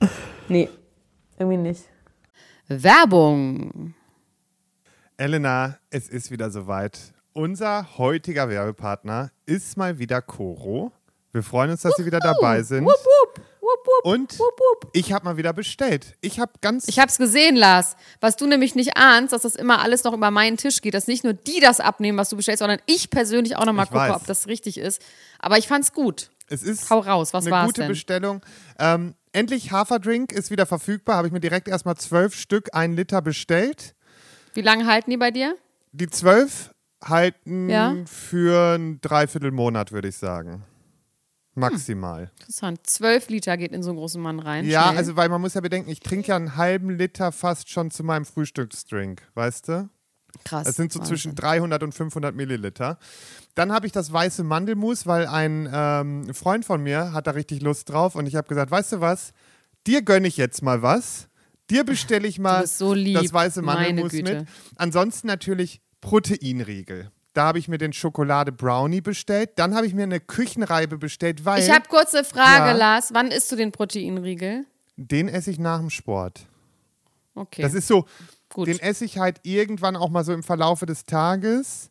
Nee, 0.48 0.68
irgendwie 1.38 1.58
nicht. 1.58 1.82
Werbung. 2.66 3.94
Elena, 5.20 5.76
es 5.90 6.08
ist 6.08 6.30
wieder 6.30 6.50
soweit. 6.50 6.98
Unser 7.34 7.98
heutiger 7.98 8.48
Werbepartner 8.48 9.30
ist 9.44 9.76
mal 9.76 9.98
wieder 9.98 10.22
Coro. 10.22 10.92
Wir 11.32 11.42
freuen 11.42 11.72
uns, 11.72 11.82
dass 11.82 11.94
Sie 11.96 12.06
wieder 12.06 12.20
dabei 12.20 12.62
sind. 12.62 12.88
Und 14.02 14.38
ich 14.94 15.12
habe 15.12 15.26
mal 15.26 15.36
wieder 15.36 15.52
bestellt. 15.52 16.16
Ich 16.22 16.40
habe 16.40 16.52
ganz 16.62 16.88
Ich 16.88 16.98
hab's 16.98 17.18
gesehen, 17.18 17.54
Lars. 17.54 17.96
Was 18.20 18.36
du 18.36 18.46
nämlich 18.46 18.74
nicht 18.74 18.96
ahnst, 18.96 19.34
dass 19.34 19.42
das 19.42 19.56
immer 19.56 19.82
alles 19.82 20.04
noch 20.04 20.14
über 20.14 20.30
meinen 20.30 20.56
Tisch 20.56 20.80
geht, 20.80 20.94
dass 20.94 21.06
nicht 21.06 21.22
nur 21.22 21.34
die 21.34 21.60
das 21.60 21.80
abnehmen, 21.80 22.16
was 22.16 22.30
du 22.30 22.36
bestellst, 22.36 22.60
sondern 22.60 22.80
ich 22.86 23.10
persönlich 23.10 23.56
auch 23.56 23.66
nochmal 23.66 23.88
gucke, 23.88 23.98
weiß. 23.98 24.16
ob 24.16 24.26
das 24.26 24.46
richtig 24.46 24.78
ist. 24.78 25.02
Aber 25.38 25.58
ich 25.58 25.68
fand's 25.68 25.92
gut. 25.92 26.30
Es 26.48 26.62
ist 26.62 26.88
Hau 26.88 27.00
raus, 27.00 27.34
was 27.34 27.46
eine 27.46 27.66
gute 27.66 27.82
denn? 27.82 27.88
Bestellung. 27.88 28.40
Ähm, 28.78 29.14
endlich 29.32 29.70
Haferdrink 29.70 30.32
ist 30.32 30.50
wieder 30.50 30.64
verfügbar. 30.64 31.18
Habe 31.18 31.26
ich 31.26 31.32
mir 31.34 31.40
direkt 31.40 31.68
erstmal 31.68 31.96
zwölf 31.96 32.34
Stück, 32.34 32.70
ein 32.72 32.96
Liter 32.96 33.20
bestellt. 33.20 33.94
Wie 34.54 34.62
lange 34.62 34.86
halten 34.86 35.10
die 35.10 35.16
bei 35.16 35.30
dir? 35.30 35.56
Die 35.92 36.08
zwölf 36.08 36.70
halten 37.02 37.68
Ja. 37.68 37.96
für 38.06 38.74
ein 38.76 39.00
Dreiviertelmonat, 39.00 39.92
würde 39.92 40.08
ich 40.08 40.16
sagen. 40.16 40.64
Maximal. 41.54 42.30
Interessant. 42.40 42.80
Zwölf 42.86 43.28
Liter 43.28 43.56
geht 43.56 43.72
in 43.72 43.82
so 43.82 43.90
einen 43.90 43.98
großen 43.98 44.22
Mann 44.22 44.38
rein. 44.38 44.64
Ja, 44.66 44.84
Schnell. 44.88 44.98
also 44.98 45.16
weil 45.16 45.28
man 45.28 45.40
muss 45.40 45.54
ja 45.54 45.60
bedenken, 45.60 45.90
ich 45.90 46.00
trinke 46.00 46.28
ja 46.28 46.36
einen 46.36 46.56
halben 46.56 46.90
Liter 46.90 47.32
fast 47.32 47.68
schon 47.70 47.90
zu 47.90 48.04
meinem 48.04 48.24
Frühstücksdrink, 48.24 49.22
weißt 49.34 49.68
du? 49.68 49.88
krass. 50.44 50.68
Es 50.68 50.76
sind 50.76 50.92
so 50.92 51.00
Wahnsinn. 51.00 51.16
zwischen 51.16 51.34
300 51.34 51.82
und 51.82 51.92
500 51.92 52.36
Milliliter. 52.36 52.98
Dann 53.56 53.72
habe 53.72 53.86
ich 53.86 53.92
das 53.92 54.12
weiße 54.12 54.44
Mandelmus, 54.44 55.04
weil 55.06 55.26
ein 55.26 55.68
ähm, 55.72 56.32
Freund 56.34 56.64
von 56.64 56.80
mir 56.84 57.12
hat 57.12 57.26
da 57.26 57.32
richtig 57.32 57.62
Lust 57.62 57.90
drauf 57.90 58.14
und 58.14 58.26
ich 58.26 58.36
habe 58.36 58.46
gesagt, 58.46 58.70
weißt 58.70 58.92
du 58.92 59.00
was, 59.00 59.32
dir 59.88 60.02
gönne 60.02 60.28
ich 60.28 60.36
jetzt 60.36 60.62
mal 60.62 60.82
was. 60.82 61.28
Dir 61.70 61.84
bestelle 61.84 62.26
ich 62.28 62.38
mal 62.38 62.66
so 62.66 62.94
das 62.94 63.32
weiße 63.32 63.62
Mandelmus 63.62 64.12
mit. 64.12 64.46
Ansonsten 64.76 65.26
natürlich 65.28 65.80
Proteinriegel. 66.00 67.10
Da 67.32 67.44
habe 67.46 67.58
ich 67.60 67.68
mir 67.68 67.78
den 67.78 67.92
Schokolade 67.92 68.50
Brownie 68.50 69.00
bestellt. 69.00 69.50
Dann 69.56 69.74
habe 69.76 69.86
ich 69.86 69.94
mir 69.94 70.02
eine 70.02 70.18
Küchenreibe 70.18 70.98
bestellt, 70.98 71.44
weil 71.44 71.62
Ich 71.62 71.70
habe 71.70 71.88
kurze 71.88 72.24
Frage, 72.24 72.70
Ja. 72.70 72.72
Lars. 72.72 73.10
Wann 73.14 73.28
isst 73.28 73.50
du 73.52 73.56
den 73.56 73.72
Proteinriegel? 73.72 74.66
den 74.96 75.28
esse 75.28 75.50
ich 75.50 75.58
nach 75.58 75.78
dem 75.78 75.88
Sport. 75.88 76.46
Okay. 77.34 77.62
Das 77.62 77.72
ist 77.72 77.86
so, 77.86 78.04
Gut. 78.52 78.66
den 78.66 78.78
esse 78.80 79.04
ich 79.06 79.16
halt 79.18 79.38
irgendwann 79.44 79.96
auch 79.96 80.10
mal 80.10 80.24
so 80.24 80.32
im 80.34 80.42
Verlaufe 80.42 80.84
des 80.84 81.04
Tages. 81.06 81.90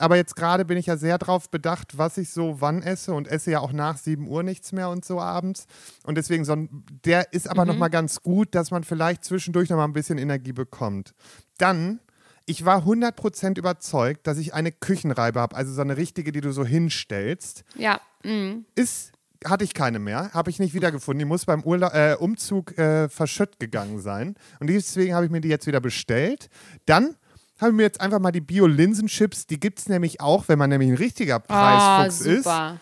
Aber 0.00 0.16
jetzt 0.16 0.34
gerade 0.34 0.64
bin 0.64 0.78
ich 0.78 0.86
ja 0.86 0.96
sehr 0.96 1.18
drauf 1.18 1.50
bedacht, 1.50 1.98
was 1.98 2.16
ich 2.16 2.30
so 2.30 2.60
wann 2.60 2.82
esse 2.82 3.12
und 3.12 3.28
esse 3.28 3.50
ja 3.50 3.60
auch 3.60 3.72
nach 3.72 3.98
7 3.98 4.26
Uhr 4.26 4.42
nichts 4.42 4.72
mehr 4.72 4.88
und 4.88 5.04
so 5.04 5.20
abends. 5.20 5.66
Und 6.04 6.16
deswegen, 6.16 6.46
so 6.46 6.52
ein, 6.52 6.84
der 7.04 7.34
ist 7.34 7.50
aber 7.50 7.66
noch 7.66 7.76
mal 7.76 7.88
ganz 7.88 8.22
gut, 8.22 8.54
dass 8.54 8.70
man 8.70 8.82
vielleicht 8.82 9.24
zwischendurch 9.24 9.68
noch 9.68 9.76
mal 9.76 9.84
ein 9.84 9.92
bisschen 9.92 10.16
Energie 10.16 10.54
bekommt. 10.54 11.12
Dann, 11.58 12.00
ich 12.46 12.64
war 12.64 12.86
100% 12.86 13.58
überzeugt, 13.58 14.26
dass 14.26 14.38
ich 14.38 14.54
eine 14.54 14.72
Küchenreibe 14.72 15.38
habe, 15.38 15.54
also 15.54 15.70
so 15.72 15.82
eine 15.82 15.98
richtige, 15.98 16.32
die 16.32 16.40
du 16.40 16.50
so 16.50 16.64
hinstellst. 16.64 17.64
ja. 17.76 18.00
mm. 18.22 18.64
Ist, 18.74 19.12
hatte 19.44 19.64
ich 19.64 19.74
keine 19.74 19.98
mehr, 19.98 20.32
habe 20.32 20.48
ich 20.48 20.58
nicht 20.58 20.72
wiedergefunden. 20.72 21.18
Die 21.18 21.24
muss 21.26 21.44
beim 21.44 21.62
Urla 21.62 22.12
äh, 22.12 22.16
Umzug 22.16 22.76
äh, 22.78 23.10
verschütt 23.10 23.60
gegangen 23.60 24.00
sein. 24.00 24.34
Und 24.60 24.68
deswegen 24.68 25.14
habe 25.14 25.26
ich 25.26 25.30
mir 25.30 25.42
die 25.42 25.48
jetzt 25.48 25.66
wieder 25.66 25.80
bestellt. 25.80 26.48
Dann 26.86 27.16
habe 27.60 27.70
ich 27.72 27.76
mir 27.76 27.82
jetzt 27.82 28.00
einfach 28.00 28.18
mal 28.20 28.30
die 28.32 28.40
Bio-Linsenchips, 28.40 29.46
die 29.46 29.60
gibt 29.60 29.78
es 29.80 29.88
nämlich 29.88 30.20
auch, 30.20 30.48
wenn 30.48 30.58
man 30.58 30.70
nämlich 30.70 30.90
ein 30.90 30.96
richtiger 30.96 31.42
Ah, 31.48 32.02
Preisfuchs 32.04 32.26
ist. 32.26 32.44
super. 32.44 32.76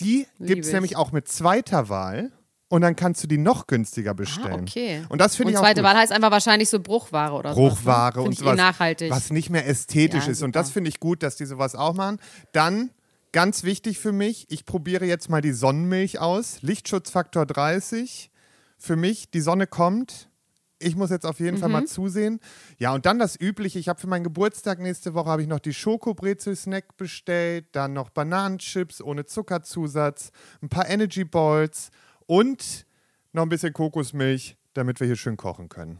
Die 0.00 0.26
gibt 0.38 0.62
es 0.62 0.68
ich. 0.68 0.72
nämlich 0.74 0.96
auch 0.96 1.12
mit 1.12 1.28
zweiter 1.28 1.88
Wahl. 1.88 2.30
Und 2.70 2.82
dann 2.82 2.96
kannst 2.96 3.22
du 3.24 3.26
die 3.26 3.38
noch 3.38 3.66
günstiger 3.66 4.12
bestellen. 4.12 4.52
Ah, 4.60 4.62
okay. 4.62 5.02
Und 5.08 5.22
das 5.22 5.36
finde 5.36 5.48
Und 5.48 5.52
ich 5.52 5.56
auch 5.58 5.62
zweite 5.62 5.80
gut. 5.80 5.88
Wahl 5.88 5.96
heißt 5.96 6.12
einfach 6.12 6.30
wahrscheinlich 6.30 6.68
so 6.68 6.78
Bruchware 6.80 7.32
oder 7.32 7.54
so. 7.54 7.60
Bruchware 7.60 8.20
und 8.20 8.24
Finde 8.26 8.32
ich 8.34 8.40
eh 8.40 8.44
sowas, 8.44 8.56
nachhaltig. 8.58 9.10
was 9.10 9.30
nicht 9.30 9.48
mehr 9.48 9.66
ästhetisch 9.66 10.26
Ja, 10.26 10.32
ist. 10.32 10.42
Und 10.42 10.48
super. 10.50 10.60
das 10.64 10.70
finde 10.70 10.90
ich 10.90 11.00
gut, 11.00 11.22
dass 11.22 11.36
die 11.36 11.46
sowas 11.46 11.74
auch 11.74 11.94
machen. 11.94 12.18
Dann, 12.52 12.90
ganz 13.32 13.64
wichtig 13.64 13.98
für 13.98 14.12
mich, 14.12 14.44
ich 14.50 14.66
probiere 14.66 15.06
jetzt 15.06 15.30
mal 15.30 15.40
die 15.40 15.52
Sonnenmilch 15.52 16.18
aus. 16.18 16.58
Lichtschutzfaktor 16.60 17.46
30. 17.46 18.30
Für 18.76 18.96
mich, 18.96 19.30
die 19.30 19.40
Sonne 19.40 19.66
kommt. 19.66 20.27
Ich 20.80 20.94
muss 20.94 21.10
jetzt 21.10 21.26
auf 21.26 21.40
jeden 21.40 21.58
Fall 21.58 21.68
Mhm. 21.68 21.72
mal 21.72 21.86
zusehen. 21.86 22.40
Ja, 22.78 22.94
und 22.94 23.04
dann 23.04 23.18
das 23.18 23.38
Übliche. 23.40 23.78
Ich 23.78 23.88
habe 23.88 24.00
für 24.00 24.06
meinen 24.06 24.22
Geburtstag 24.24 24.78
nächste 24.78 25.12
Woche 25.14 25.28
habe 25.28 25.42
ich 25.42 25.48
noch 25.48 25.58
die 25.58 25.74
Schokobrezel-Snack 25.74 26.96
bestellt, 26.96 27.66
dann 27.72 27.92
noch 27.92 28.10
Bananenchips 28.10 29.02
ohne 29.02 29.24
Zuckerzusatz, 29.26 30.30
ein 30.62 30.68
paar 30.68 30.88
Energy 30.88 31.24
Balls 31.24 31.90
und 32.26 32.86
noch 33.32 33.42
ein 33.42 33.48
bisschen 33.48 33.72
Kokosmilch, 33.72 34.56
damit 34.74 35.00
wir 35.00 35.06
hier 35.06 35.16
schön 35.16 35.36
kochen 35.36 35.68
können. 35.68 35.98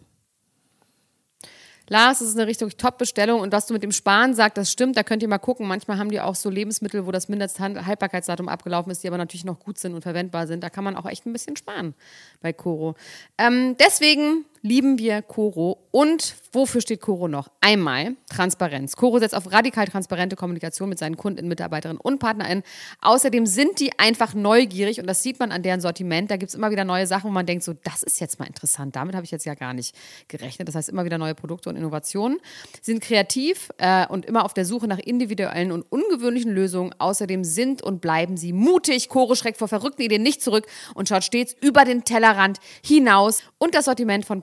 Lars, 1.91 2.19
das 2.19 2.29
ist 2.29 2.37
eine 2.37 2.47
richtig 2.47 2.77
Top-Bestellung 2.77 3.41
und 3.41 3.51
was 3.51 3.67
du 3.67 3.73
mit 3.73 3.83
dem 3.83 3.93
Sparen 3.93 4.35
sagst, 4.35 4.59
das 4.59 4.71
stimmt, 4.71 4.99
da 4.99 5.03
könnt 5.03 5.23
ihr 5.23 5.29
mal 5.29 5.39
gucken. 5.39 5.67
Manchmal 5.67 5.97
haben 5.97 6.11
die 6.11 6.21
auch 6.21 6.35
so 6.35 6.51
Lebensmittel, 6.51 7.07
wo 7.07 7.13
das 7.13 7.31
Mindesthaltbarkeitsdatum 7.31 8.47
abgelaufen 8.51 8.93
ist, 8.93 9.03
die 9.03 9.09
aber 9.09 9.17
natürlich 9.17 9.47
noch 9.47 9.59
gut 9.59 9.79
sind 9.79 9.95
und 9.95 10.03
verwendbar 10.03 10.47
sind. 10.47 10.63
Da 10.63 10.69
kann 10.69 10.85
man 10.85 10.97
auch 10.97 11.07
echt 11.07 11.25
ein 11.25 11.33
bisschen 11.33 11.57
sparen 11.57 11.95
bei 12.43 12.53
Coro. 12.53 12.95
Ähm, 13.39 13.75
deswegen 13.81 14.45
lieben 14.63 14.99
wir 14.99 15.23
Coro. 15.23 15.79
Und 15.91 16.35
wofür 16.53 16.81
steht 16.81 17.01
Coro 17.01 17.29
noch? 17.29 17.49
Einmal 17.61 18.17
Transparenz. 18.31 18.97
Coro 18.97 19.19
setzt 19.19 19.35
auf 19.35 19.51
radikal 19.53 19.87
transparente 19.87 20.37
Kommunikation 20.37 20.89
mit 20.89 20.99
seinen 20.99 21.17
Kunden, 21.17 21.49
Mitarbeiterinnen 21.49 22.01
und 22.01 22.19
PartnerInnen. 22.19 22.63
Außerdem 23.01 23.47
sind 23.47 23.81
die 23.81 23.99
einfach 23.99 24.35
neugierig 24.35 25.01
und 25.01 25.07
das 25.07 25.23
sieht 25.23 25.41
man 25.41 25.53
an 25.53 25.63
deren 25.63 25.81
Sortiment. 25.81 26.31
Da 26.31 26.37
gibt 26.37 26.51
es 26.51 26.55
immer 26.55 26.71
wieder 26.71 26.85
neue 26.85 27.07
Sachen, 27.07 27.31
wo 27.31 27.33
man 27.33 27.47
denkt, 27.47 27.65
so, 27.65 27.75
das 27.85 28.03
ist 28.03 28.21
jetzt 28.21 28.39
mal 28.39 28.47
interessant. 28.47 28.97
Damit 28.97 29.15
habe 29.15 29.25
ich 29.25 29.31
jetzt 29.31 29.45
ja 29.45 29.55
gar 29.55 29.75
nicht 29.75 29.95
gerechnet. 30.29 30.69
Das 30.69 30.75
heißt, 30.75 30.89
immer 30.89 31.05
wieder 31.05 31.19
neue 31.19 31.35
Produkte 31.35 31.69
und 31.69 31.77
Innovationen. 31.77 32.39
Sie 32.81 32.93
sind 32.93 33.03
kreativ 33.03 33.71
äh, 33.79 34.07
und 34.07 34.27
immer 34.27 34.45
auf 34.45 34.55
der 34.55 34.65
Suche 34.65 34.87
nach 34.89 34.99
individuellen 34.99 35.73
und 35.73 35.83
ungewöhnlichen 35.83 36.53
Lösungen. 36.53 36.95
Außerdem 36.99 37.45
sind 37.45 37.83
und 37.83 38.01
bleiben 38.01 38.37
sie 38.37 38.53
mutig. 38.53 39.09
Coro 39.09 39.35
schreckt 39.35 39.59
vor 39.59 39.69
verrückten 39.69 40.03
Ideen 40.03 40.23
nicht 40.23 40.43
zurück 40.43 40.67
und 40.95 41.09
schaut 41.09 41.25
stets 41.25 41.57
über 41.61 41.85
den 41.85 42.05
Tellerrand 42.05 42.59
hinaus. 42.85 43.43
Und 43.59 43.75
das 43.75 43.87
Sortiment 43.87 44.25
von 44.25 44.43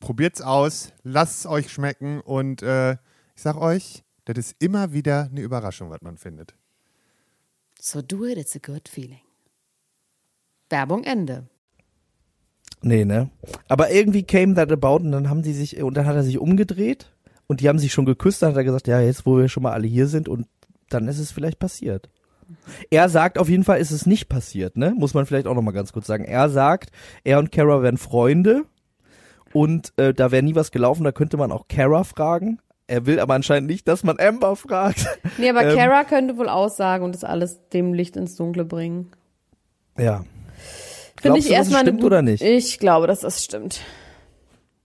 Probiert's 0.00 0.40
aus, 0.40 0.92
lasst 1.02 1.40
es 1.40 1.46
euch 1.46 1.70
schmecken 1.70 2.20
und 2.20 2.62
äh, 2.62 2.92
ich 2.92 3.42
sag 3.42 3.56
euch, 3.56 4.04
das 4.24 4.38
ist 4.38 4.56
immer 4.58 4.92
wieder 4.92 5.28
eine 5.30 5.40
Überraschung, 5.40 5.90
was 5.90 6.02
man 6.02 6.16
findet. 6.16 6.54
So 7.80 8.02
do 8.02 8.24
it, 8.24 8.38
it's 8.38 8.56
a 8.56 8.60
good 8.64 8.88
feeling. 8.88 9.20
Werbung 10.70 11.04
Ende. 11.04 11.48
Nee, 12.82 13.04
ne? 13.04 13.30
Aber 13.68 13.90
irgendwie 13.90 14.22
came 14.22 14.54
that 14.54 14.70
about 14.70 15.04
und 15.04 15.12
dann 15.12 15.28
haben 15.28 15.42
sie 15.42 15.52
sich, 15.52 15.82
und 15.82 15.94
dann 15.94 16.06
hat 16.06 16.14
er 16.14 16.22
sich 16.22 16.38
umgedreht 16.38 17.12
und 17.46 17.60
die 17.60 17.68
haben 17.68 17.78
sich 17.78 17.92
schon 17.92 18.04
geküsst, 18.04 18.42
dann 18.42 18.50
hat 18.50 18.56
er 18.56 18.64
gesagt, 18.64 18.86
ja, 18.86 19.00
jetzt 19.00 19.26
wo 19.26 19.38
wir 19.38 19.48
schon 19.48 19.62
mal 19.62 19.72
alle 19.72 19.88
hier 19.88 20.06
sind 20.06 20.28
und 20.28 20.46
dann 20.88 21.08
ist 21.08 21.18
es 21.18 21.32
vielleicht 21.32 21.58
passiert. 21.58 22.08
Er 22.90 23.08
sagt 23.08 23.38
auf 23.38 23.48
jeden 23.48 23.64
Fall, 23.64 23.78
ist 23.78 23.90
es 23.90 24.06
nicht 24.06 24.28
passiert, 24.28 24.76
ne? 24.76 24.94
Muss 24.96 25.12
man 25.12 25.26
vielleicht 25.26 25.46
auch 25.46 25.54
nochmal 25.54 25.74
ganz 25.74 25.92
kurz 25.92 26.06
sagen. 26.06 26.24
Er 26.24 26.48
sagt, 26.48 26.90
er 27.24 27.38
und 27.38 27.52
Kara 27.52 27.82
wären 27.82 27.98
Freunde 27.98 28.64
und 29.52 29.92
äh, 29.96 30.14
da 30.14 30.30
wäre 30.30 30.42
nie 30.42 30.54
was 30.54 30.70
gelaufen, 30.70 31.04
da 31.04 31.12
könnte 31.12 31.36
man 31.36 31.52
auch 31.52 31.68
Kara 31.68 32.04
fragen. 32.04 32.60
Er 32.86 33.04
will 33.04 33.20
aber 33.20 33.34
anscheinend 33.34 33.68
nicht, 33.68 33.86
dass 33.86 34.02
man 34.02 34.18
Amber 34.18 34.56
fragt. 34.56 35.06
Nee, 35.36 35.50
aber 35.50 35.64
Ähm. 35.64 35.76
Kara 35.76 36.04
könnte 36.04 36.38
wohl 36.38 36.48
aussagen 36.48 37.04
und 37.04 37.14
das 37.14 37.22
alles 37.22 37.60
dem 37.68 37.92
Licht 37.92 38.16
ins 38.16 38.34
Dunkle 38.36 38.64
bringen. 38.64 39.10
Ja. 39.98 40.24
Finde 41.20 41.38
ich 41.40 41.50
erstmal 41.50 41.82
stimmt 41.82 42.04
oder 42.04 42.22
nicht? 42.22 42.42
Ich 42.42 42.78
glaube, 42.78 43.06
dass 43.06 43.20
das 43.20 43.44
stimmt. 43.44 43.80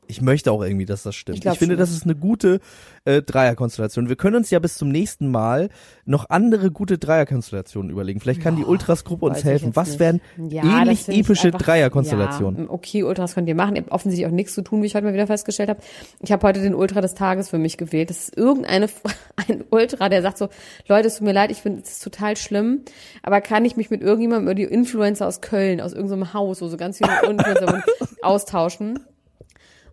Ich 0.07 0.21
möchte 0.21 0.51
auch 0.51 0.61
irgendwie, 0.63 0.85
dass 0.85 1.03
das 1.03 1.15
stimmt. 1.15 1.39
Ich 1.39 1.45
Ich, 1.45 1.57
finde, 1.57 1.75
schon. 1.75 1.79
das 1.79 1.91
ist 1.91 2.03
eine 2.03 2.15
gute 2.15 2.59
äh, 3.05 3.21
Dreierkonstellation. 3.21 4.09
Wir 4.09 4.15
können 4.15 4.35
uns 4.35 4.49
ja 4.49 4.59
bis 4.59 4.75
zum 4.75 4.89
nächsten 4.89 5.29
Mal 5.31 5.69
noch 6.05 6.29
andere 6.29 6.71
gute 6.71 6.97
Dreierkonstellationen 6.97 7.91
überlegen. 7.91 8.19
Vielleicht 8.19 8.41
kann 8.41 8.55
die 8.55 8.63
Ultras-Gruppe 8.63 9.25
uns 9.25 9.43
helfen. 9.43 9.75
Was 9.75 9.89
nicht. 9.89 9.99
wären 9.99 10.21
Ja, 10.37 10.81
ähnlich 10.81 11.07
epische 11.09 11.51
Dreierkonstellationen? 11.51 12.65
Ja, 12.65 12.69
okay, 12.69 13.03
Ultras 13.03 13.35
könnt 13.35 13.47
ihr 13.47 13.55
machen. 13.55 13.75
Ihr 13.75 13.81
habt 13.83 13.91
offensichtlich 13.91 14.27
auch 14.27 14.33
nichts 14.33 14.53
zu 14.53 14.61
tun, 14.61 14.81
wie 14.81 14.87
ich 14.87 14.95
heute 14.95 15.05
mal 15.05 15.13
wieder 15.13 15.27
festgestellt 15.27 15.69
habe. 15.69 15.79
Ich 16.19 16.31
habe 16.31 16.45
heute 16.47 16.61
den 16.61 16.75
Ultra 16.75 17.01
des 17.01 17.13
Tages 17.15 17.49
für 17.49 17.57
mich 17.57 17.77
gewählt. 17.77 18.09
Das 18.09 18.17
ist 18.17 18.37
irgendeine 18.37 18.87
ein 19.47 19.63
Ultra, 19.69 20.09
der 20.09 20.21
sagt 20.21 20.37
so, 20.37 20.49
Leute, 20.87 21.07
es 21.07 21.17
tut 21.17 21.25
mir 21.25 21.33
leid, 21.33 21.51
ich 21.51 21.61
finde 21.61 21.81
es 21.81 21.93
ist 21.93 22.03
total 22.03 22.37
schlimm, 22.37 22.81
aber 23.21 23.41
kann 23.41 23.65
ich 23.65 23.75
mich 23.75 23.89
mit 23.89 24.01
irgendjemandem 24.01 24.45
über 24.45 24.55
die 24.55 24.63
Influencer 24.63 25.27
aus 25.27 25.41
Köln, 25.41 25.81
aus 25.81 25.93
irgendeinem 25.93 26.33
Haus, 26.33 26.61
wo 26.61 26.67
so 26.67 26.77
ganz 26.77 26.97
viele 26.97 27.11
Influencer 27.29 27.83
austauschen? 28.21 28.99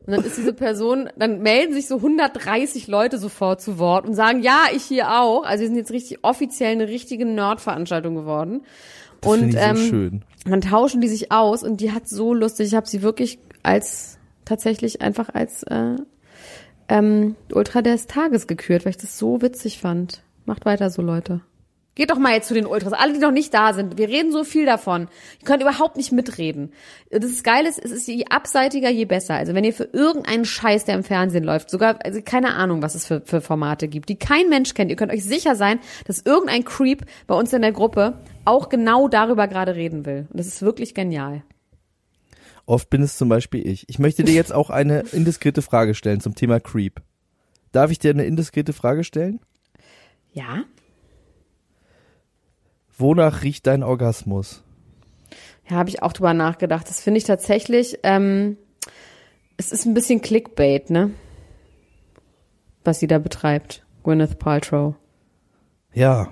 Und 0.07 0.17
dann 0.17 0.25
ist 0.25 0.39
diese 0.39 0.53
Person, 0.53 1.09
dann 1.17 1.43
melden 1.43 1.75
sich 1.75 1.87
so 1.87 1.97
130 1.97 2.87
Leute 2.87 3.19
sofort 3.19 3.61
zu 3.61 3.79
Wort 3.79 4.07
und 4.07 4.15
sagen, 4.15 4.43
ja, 4.43 4.65
ich 4.75 4.83
hier 4.85 5.11
auch. 5.21 5.45
Also 5.45 5.61
wir 5.63 5.69
sind 5.69 5.77
jetzt 5.77 5.93
richtig 5.93 6.25
offiziell 6.25 6.73
eine 6.73 6.89
richtige 6.89 7.27
Nerd-Veranstaltung 7.27 8.15
geworden. 8.15 8.63
Das 9.21 9.33
und 9.33 9.49
ich 9.49 9.55
so 9.55 9.59
ähm, 9.59 9.77
schön. 9.77 10.25
dann 10.47 10.63
tauschen 10.63 11.01
die 11.01 11.09
sich 11.09 11.31
aus 11.31 11.63
und 11.63 11.81
die 11.81 11.93
hat 11.93 12.09
so 12.09 12.33
lustig. 12.33 12.69
Ich 12.69 12.75
habe 12.75 12.89
sie 12.89 13.03
wirklich 13.03 13.39
als 13.63 14.19
tatsächlich 14.47 15.03
einfach 15.03 15.29
als 15.35 15.63
äh, 15.65 15.97
ähm, 16.89 17.37
Ultra 17.53 17.83
des 17.83 18.07
Tages 18.07 18.47
gekürt, 18.47 18.85
weil 18.85 18.91
ich 18.91 18.97
das 18.97 19.19
so 19.19 19.43
witzig 19.43 19.79
fand. 19.79 20.23
Macht 20.47 20.65
weiter 20.65 20.91
so, 20.91 21.03
Leute. 21.03 21.43
Geht 22.01 22.11
doch 22.11 22.19
mal 22.19 22.33
jetzt 22.33 22.49
zu 22.49 22.55
den 22.55 22.65
Ultras. 22.65 22.95
Alle, 22.95 23.13
die 23.13 23.19
noch 23.19 23.31
nicht 23.31 23.53
da 23.53 23.75
sind. 23.75 23.99
Wir 23.99 24.09
reden 24.09 24.33
so 24.33 24.43
viel 24.43 24.65
davon. 24.65 25.09
Ihr 25.39 25.47
könnt 25.47 25.61
überhaupt 25.61 25.99
nicht 25.99 26.13
mitreden. 26.13 26.73
Das 27.11 27.27
ist 27.27 27.45
geil, 27.45 27.67
es 27.67 27.77
ist 27.77 28.09
je 28.09 28.25
abseitiger, 28.31 28.89
je 28.89 29.05
besser. 29.05 29.35
Also 29.35 29.53
wenn 29.53 29.65
ihr 29.65 29.75
für 29.75 29.91
irgendeinen 29.93 30.47
Scheiß, 30.47 30.87
der 30.87 30.95
im 30.95 31.05
Fernsehen 31.05 31.45
läuft, 31.45 31.69
sogar, 31.69 31.99
also 32.03 32.23
keine 32.25 32.55
Ahnung, 32.55 32.81
was 32.81 32.95
es 32.95 33.07
für, 33.07 33.21
für 33.27 33.43
Formate 33.43 33.87
gibt, 33.87 34.09
die 34.09 34.17
kein 34.17 34.49
Mensch 34.49 34.73
kennt, 34.73 34.91
ihr 34.91 34.97
könnt 34.97 35.13
euch 35.13 35.27
sicher 35.27 35.57
sein, 35.57 35.79
dass 36.07 36.23
irgendein 36.23 36.65
Creep 36.65 37.05
bei 37.27 37.35
uns 37.35 37.53
in 37.53 37.61
der 37.61 37.73
Gruppe 37.73 38.19
auch 38.47 38.71
genau 38.71 39.07
darüber 39.07 39.47
gerade 39.47 39.75
reden 39.75 40.07
will. 40.07 40.27
Und 40.31 40.41
das 40.41 40.47
ist 40.47 40.63
wirklich 40.63 40.95
genial. 40.95 41.43
Oft 42.65 42.89
bin 42.89 43.03
es 43.03 43.19
zum 43.19 43.29
Beispiel 43.29 43.69
ich. 43.69 43.87
Ich 43.91 43.99
möchte 43.99 44.25
dir 44.25 44.33
jetzt 44.33 44.55
auch 44.55 44.71
eine 44.71 45.01
indiskrete 45.13 45.61
Frage 45.61 45.95
stellen 45.95 46.21
zum 46.21 46.35
Thema 46.35 46.61
Creep. 46.61 47.03
Darf 47.73 47.91
ich 47.91 47.99
dir 47.99 48.13
eine 48.13 48.25
indiskrete 48.25 48.73
Frage 48.73 49.05
stellen? 49.05 49.41
Ja? 50.33 50.65
Wonach 53.01 53.43
riecht 53.43 53.67
dein 53.67 53.83
Orgasmus? 53.83 54.63
Ja, 55.69 55.77
habe 55.77 55.89
ich 55.89 56.03
auch 56.03 56.13
drüber 56.13 56.35
nachgedacht. 56.35 56.89
Das 56.89 57.01
finde 57.01 57.19
ich 57.19 57.25
tatsächlich, 57.25 57.99
ähm, 58.03 58.57
es 59.57 59.73
ist 59.73 59.87
ein 59.87 59.95
bisschen 59.95 60.21
Clickbait, 60.21 60.91
ne? 60.91 61.11
Was 62.85 63.01
sie 63.01 63.07
da 63.07 63.19
betreibt. 63.19 63.85
Gwyneth 64.03 64.39
Paltrow. 64.39 64.95
Ja, 65.93 66.29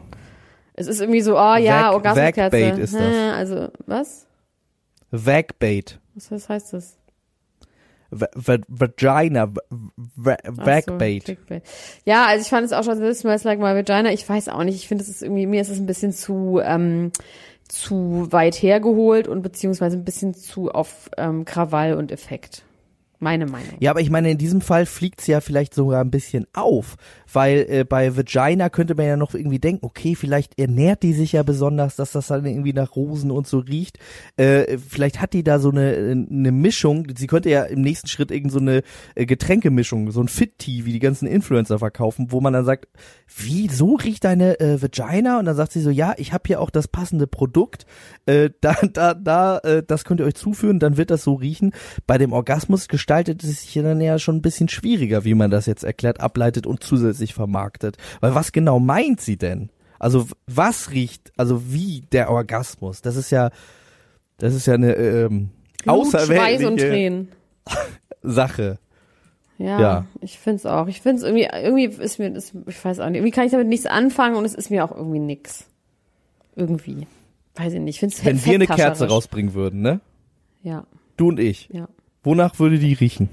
Es 0.75 0.87
ist 0.87 1.01
irgendwie 1.01 1.21
so, 1.21 1.37
oh 1.37 1.57
ja, 1.57 1.93
Orgasmuskerze. 1.93 2.57
Vagbait 2.57 2.79
ist 2.79 2.95
das. 2.95 3.35
Also, 3.35 3.69
was? 3.87 4.27
Vagbait. 5.11 5.99
Was 6.15 6.49
heißt 6.49 6.73
das? 6.73 6.98
Va 8.11 8.29
va 8.35 8.57
Vagina. 8.69 9.49
Va 10.17 10.37
Ach 10.45 10.83
so. 10.83 11.61
Ja, 12.05 12.27
also 12.27 12.43
ich 12.43 12.49
fand 12.49 12.65
es 12.65 12.73
auch 12.73 12.85
schon, 12.85 12.99
This 12.99 13.21
Smells 13.21 13.45
Like 13.45 13.59
My 13.59 13.75
Vagina. 13.75 14.13
Ich 14.13 14.29
weiß 14.29 14.49
auch 14.49 14.65
nicht. 14.65 14.77
Ich 14.77 14.89
finde, 14.89 15.05
es 15.05 15.11
ist 15.11 15.23
irgendwie, 15.23 15.47
mir 15.47 15.61
ist 15.61 15.69
es 15.69 15.79
ein 15.79 15.87
bisschen 15.87 16.13
zu, 16.13 16.61
ähm, 16.63 17.13
zu 17.69 18.29
weit 18.31 18.55
hergeholt 18.55 19.29
und 19.29 19.43
beziehungsweise 19.43 19.97
ein 19.97 20.05
bisschen 20.05 20.35
zu 20.35 20.71
auf 20.71 21.11
ähm, 21.19 21.45
Krawall 21.45 21.95
und 21.95 22.11
Effekt. 22.11 22.65
Meine 23.21 23.47
Meinung. 23.47 23.75
Ja, 23.81 23.91
aber 23.91 24.01
ich 24.01 24.11
meine, 24.11 24.31
in 24.31 24.39
diesem 24.39 24.61
Fall 24.61 24.87
fliegt's 24.87 25.27
ja 25.27 25.41
vielleicht 25.41 25.75
sogar 25.75 26.03
ein 26.03 26.11
bisschen 26.11 26.47
auf, 26.55 26.97
weil 27.33 27.67
äh, 27.69 27.85
bei 27.85 28.17
Vagina 28.17 28.69
könnte 28.71 28.95
man 28.95 29.07
ja 29.07 29.17
noch 29.17 29.35
irgendwie 29.35 29.59
denken, 29.59 29.85
okay, 29.85 30.15
vielleicht 30.15 30.59
ernährt 30.59 31.03
die 31.03 31.13
sich 31.13 31.33
ja 31.33 31.43
besonders, 31.43 31.97
dass 31.97 32.13
das 32.13 32.29
dann 32.29 32.47
irgendwie 32.47 32.73
nach 32.73 32.97
Rosen 32.97 33.31
und 33.31 33.47
so 33.47 33.59
riecht. 33.59 33.99
Äh, 34.37 34.79
vielleicht 34.79 35.21
hat 35.21 35.33
die 35.33 35.45
da 35.45 35.59
so 35.59 35.71
eine, 35.71 36.27
eine 36.31 36.53
Mischung. 36.53 37.07
Sie 37.17 37.27
könnte 37.27 37.51
ja 37.51 37.65
im 37.65 37.83
nächsten 37.83 38.09
Schritt 38.09 38.31
irgend 38.31 38.53
so 38.53 38.59
eine 38.59 38.83
äh, 39.15 39.27
Getränkemischung, 39.27 40.11
so 40.11 40.21
ein 40.21 40.29
Fit-Tea, 40.29 40.85
wie 40.85 40.93
die 40.93 40.99
ganzen 40.99 41.27
Influencer 41.27 41.79
verkaufen, 41.79 42.29
wo 42.31 42.41
man 42.41 42.53
dann 42.53 42.65
sagt, 42.65 42.89
wie, 43.37 43.69
so 43.69 43.95
riecht 43.95 44.25
deine 44.25 44.59
äh, 44.61 44.81
Vagina? 44.81 45.39
Und 45.39 45.45
dann 45.45 45.57
sagt 45.57 45.73
sie 45.73 45.81
so, 45.81 45.91
ja, 45.91 46.15
ich 46.17 46.33
habe 46.33 46.45
hier 46.47 46.61
auch 46.61 46.71
das 46.71 46.89
passende 46.89 47.27
Produkt. 47.27 47.87
Äh, 48.27 48.51
da, 48.61 48.75
da, 48.93 49.15
da, 49.15 49.59
äh, 49.59 49.83
das 49.87 50.05
könnt 50.05 50.21
ihr 50.21 50.27
euch 50.27 50.35
zuführen, 50.35 50.79
dann 50.79 50.97
wird 50.97 51.11
das 51.11 51.25
so 51.25 51.35
riechen. 51.35 51.73
Bei 52.07 52.19
dem 52.19 52.33
Orgasmus 52.33 52.89
gestaltet 52.89 53.45
es 53.45 53.63
sich 53.63 53.75
dann 53.75 54.01
ja 54.01 54.19
schon 54.19 54.37
ein 54.37 54.43
bisschen 54.43 54.69
schwieriger, 54.69 55.25
wie 55.25 55.35
man 55.35 55.51
das 55.51 55.67
jetzt 55.67 55.85
erklärt, 55.85 56.21
ableitet 56.21 56.67
und 56.67 56.83
zusätzlich 56.83 57.18
vermarktet. 57.27 57.97
Weil 58.21 58.35
was 58.35 58.53
genau 58.53 58.79
meint 58.81 59.21
sie 59.21 59.37
denn? 59.37 59.71
Also 59.99 60.27
was 60.47 60.91
riecht, 60.93 61.33
also 61.37 61.73
wie 61.73 62.03
der 62.13 62.31
Orgasmus? 62.31 63.03
Das 63.03 63.17
ist 63.17 63.31
ja, 63.31 63.51
das 64.39 64.55
ist 64.55 64.67
ja 64.67 64.75
eine 64.75 64.95
ähm, 64.95 65.51
Blut, 65.85 66.09
Schweiß 66.09 66.15
und 66.15 66.25
außerweltliche 66.31 66.77
Tränen. 66.77 67.29
Sache. 68.23 68.79
Ja, 69.59 69.81
Ja. 69.81 70.07
ich 70.21 70.39
find's 70.39 70.65
auch. 70.67 70.87
Ich 70.87 71.01
find's 71.01 71.23
irgendwie, 71.25 71.49
irgendwie 71.53 71.87
ist 71.87 72.19
mir, 72.21 72.29
ist, 72.35 72.53
ich 72.67 72.85
weiß 72.85 73.01
auch 73.01 73.07
nicht, 73.09 73.17
irgendwie 73.17 73.33
kann 73.33 73.45
ich 73.47 73.51
damit 73.53 73.67
nichts 73.67 73.87
anfangen 73.87 74.37
und 74.37 74.45
es 74.45 74.55
ist 74.55 74.71
mir 74.71 74.85
auch 74.85 74.93
irgendwie 74.93 75.19
nix. 75.19 75.65
Irgendwie. 76.55 77.07
Weiß 77.57 77.73
ich 77.73 77.81
nicht. 77.81 77.97
Ich 77.97 78.01
find's 78.01 78.25
Wenn 78.25 78.45
wir 78.45 78.55
eine 78.55 78.67
Kerze 78.69 79.09
rausbringen 79.09 79.55
würden, 79.55 79.81
ne? 79.83 80.01
Ja, 80.63 80.85
Du 81.17 81.29
und 81.29 81.41
ich. 81.41 81.69
ja. 81.73 81.89
Wonach 82.23 82.59
würde 82.61 82.79
die 82.79 82.93
riechen? 82.93 83.29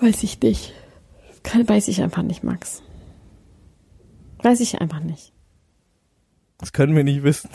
Weiß 0.00 0.22
ich 0.22 0.40
nicht. 0.40 0.72
Kann, 1.44 1.68
weiß 1.68 1.86
ich 1.86 2.02
einfach 2.02 2.22
nicht, 2.22 2.42
Max. 2.42 2.82
Weiß 4.42 4.58
ich 4.60 4.80
einfach 4.80 5.00
nicht. 5.00 5.32
Das 6.58 6.72
können 6.72 6.96
wir 6.96 7.04
nicht 7.04 7.22
wissen. 7.22 7.50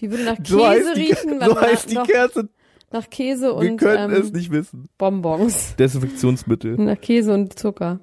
Die 0.00 0.10
würde 0.10 0.24
nach 0.24 0.36
Käse 0.36 0.52
So 0.52 0.66
heißt 0.66 0.96
die, 0.96 1.00
riechen, 1.00 1.40
so 1.40 1.54
nach, 1.54 1.62
heißt 1.62 1.90
die 1.90 1.94
nach, 1.94 2.06
Kerze. 2.06 2.48
nach 2.90 3.08
Käse 3.08 3.46
Wir 3.46 3.54
und 3.54 3.76
können 3.78 4.12
ähm, 4.12 4.22
es 4.22 4.32
nicht 4.32 4.50
wissen. 4.50 4.88
Bonbons. 4.98 5.76
Desinfektionsmittel. 5.76 6.76
Nach 6.76 7.00
Käse 7.00 7.32
und 7.32 7.58
Zucker. 7.58 8.00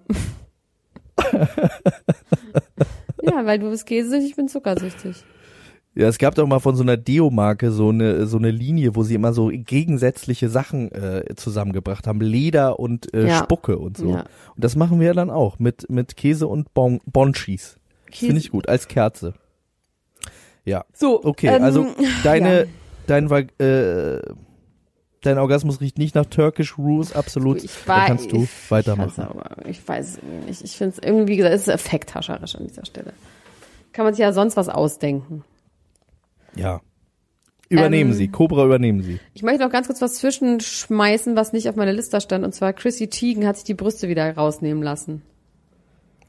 ja, 3.21 3.45
weil 3.45 3.59
du 3.59 3.69
bist 3.69 3.85
käsesüchtig, 3.85 4.31
ich 4.31 4.35
bin 4.35 4.47
zuckersüchtig. 4.47 5.23
Ja, 5.97 6.07
es 6.09 6.17
gab 6.17 6.35
doch 6.35 6.45
mal 6.45 6.59
von 6.59 6.75
so 6.75 6.83
einer 6.83 6.97
Deo-Marke 6.97 7.71
so 7.71 7.87
eine, 7.89 8.27
so 8.27 8.37
eine 8.37 8.51
Linie, 8.51 8.95
wo 8.95 9.03
sie 9.03 9.15
immer 9.15 9.31
so 9.33 9.47
gegensätzliche 9.47 10.49
Sachen 10.49 10.91
äh, 10.91 11.23
zusammengebracht 11.35 12.05
haben. 12.05 12.19
Leder 12.19 12.79
und 12.79 13.13
äh, 13.13 13.27
Ja. 13.27 13.37
Spucke 13.43 13.77
und 13.77 13.95
so. 13.97 14.09
Ja. 14.09 14.25
Und 14.55 14.63
das 14.63 14.75
machen 14.75 14.99
wir 14.99 15.13
dann 15.13 15.29
auch 15.29 15.57
mit, 15.57 15.89
mit 15.89 16.17
Käse 16.17 16.47
und 16.47 16.73
bon 16.73 16.99
Bonchis. 17.05 17.77
Finde 18.11 18.37
ich 18.37 18.51
gut, 18.51 18.67
als 18.67 18.87
Kerze. 18.89 19.33
Ja. 20.65 20.83
So, 20.93 21.23
Okay, 21.23 21.47
ähm, 21.47 21.63
also 21.63 21.85
deine, 22.23 22.59
ja. 22.63 22.65
dein, 23.07 23.31
äh, 23.59 24.21
dein 25.21 25.37
Orgasmus 25.37 25.79
riecht 25.79 25.97
nicht 25.97 26.13
nach 26.15 26.25
Turkish 26.25 26.77
Rules, 26.77 27.13
absolut. 27.13 27.63
Ich 27.63 27.71
da 27.85 27.95
weiß, 27.95 28.07
kannst 28.07 28.31
du 28.33 28.43
Ich, 28.43 28.71
weitermachen. 28.71 29.21
aber, 29.23 29.65
ich 29.67 29.87
weiß 29.87 30.19
nicht. 30.47 30.61
Ich 30.61 30.75
finde 30.75 30.95
es 30.97 31.03
irgendwie, 31.07 31.27
wie 31.33 31.37
gesagt, 31.37 31.55
es 31.55 31.61
ist 31.61 31.73
effekthascherisch 31.73 32.55
an 32.55 32.67
dieser 32.67 32.85
Stelle. 32.85 33.13
Kann 33.93 34.03
man 34.05 34.13
sich 34.13 34.21
ja 34.21 34.33
sonst 34.33 34.57
was 34.57 34.67
ausdenken. 34.69 35.43
Ja. 36.55 36.81
Übernehmen 37.67 38.11
Ähm, 38.11 38.15
Sie, 38.17 38.27
Cobra 38.27 38.63
übernehmen 38.65 39.01
Sie. 39.01 39.19
Ich 39.33 39.41
möchte 39.41 39.63
noch 39.63 39.71
ganz 39.71 39.87
kurz 39.87 40.01
was 40.01 40.15
zwischenschmeißen, 40.15 41.35
was 41.35 41.51
nicht 41.51 41.67
auf 41.67 41.75
meiner 41.75 41.93
Liste 41.93 42.21
stand. 42.21 42.45
Und 42.45 42.53
zwar 42.53 42.73
Chrissy 42.73 43.07
Teigen 43.09 43.47
hat 43.47 43.55
sich 43.55 43.65
die 43.65 43.73
Brüste 43.73 44.07
wieder 44.07 44.35
rausnehmen 44.35 44.83
lassen. 44.83 45.23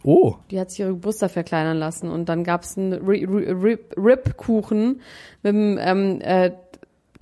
Oh, 0.02 0.36
Die 0.50 0.60
hat 0.60 0.70
sich 0.70 0.80
ihre 0.80 0.94
Brüste 0.94 1.28
verkleinern 1.28 1.78
lassen. 1.78 2.08
Und 2.10 2.28
dann 2.28 2.44
gab 2.44 2.62
es 2.62 2.78
einen 2.78 2.94
Ri- 2.94 3.26
Ri- 3.26 3.50
Rib- 3.62 3.96
Rib-Kuchen 3.96 5.00
mit 5.42 5.54
einem 5.54 5.78
ähm, 5.80 6.20
äh, 6.22 6.52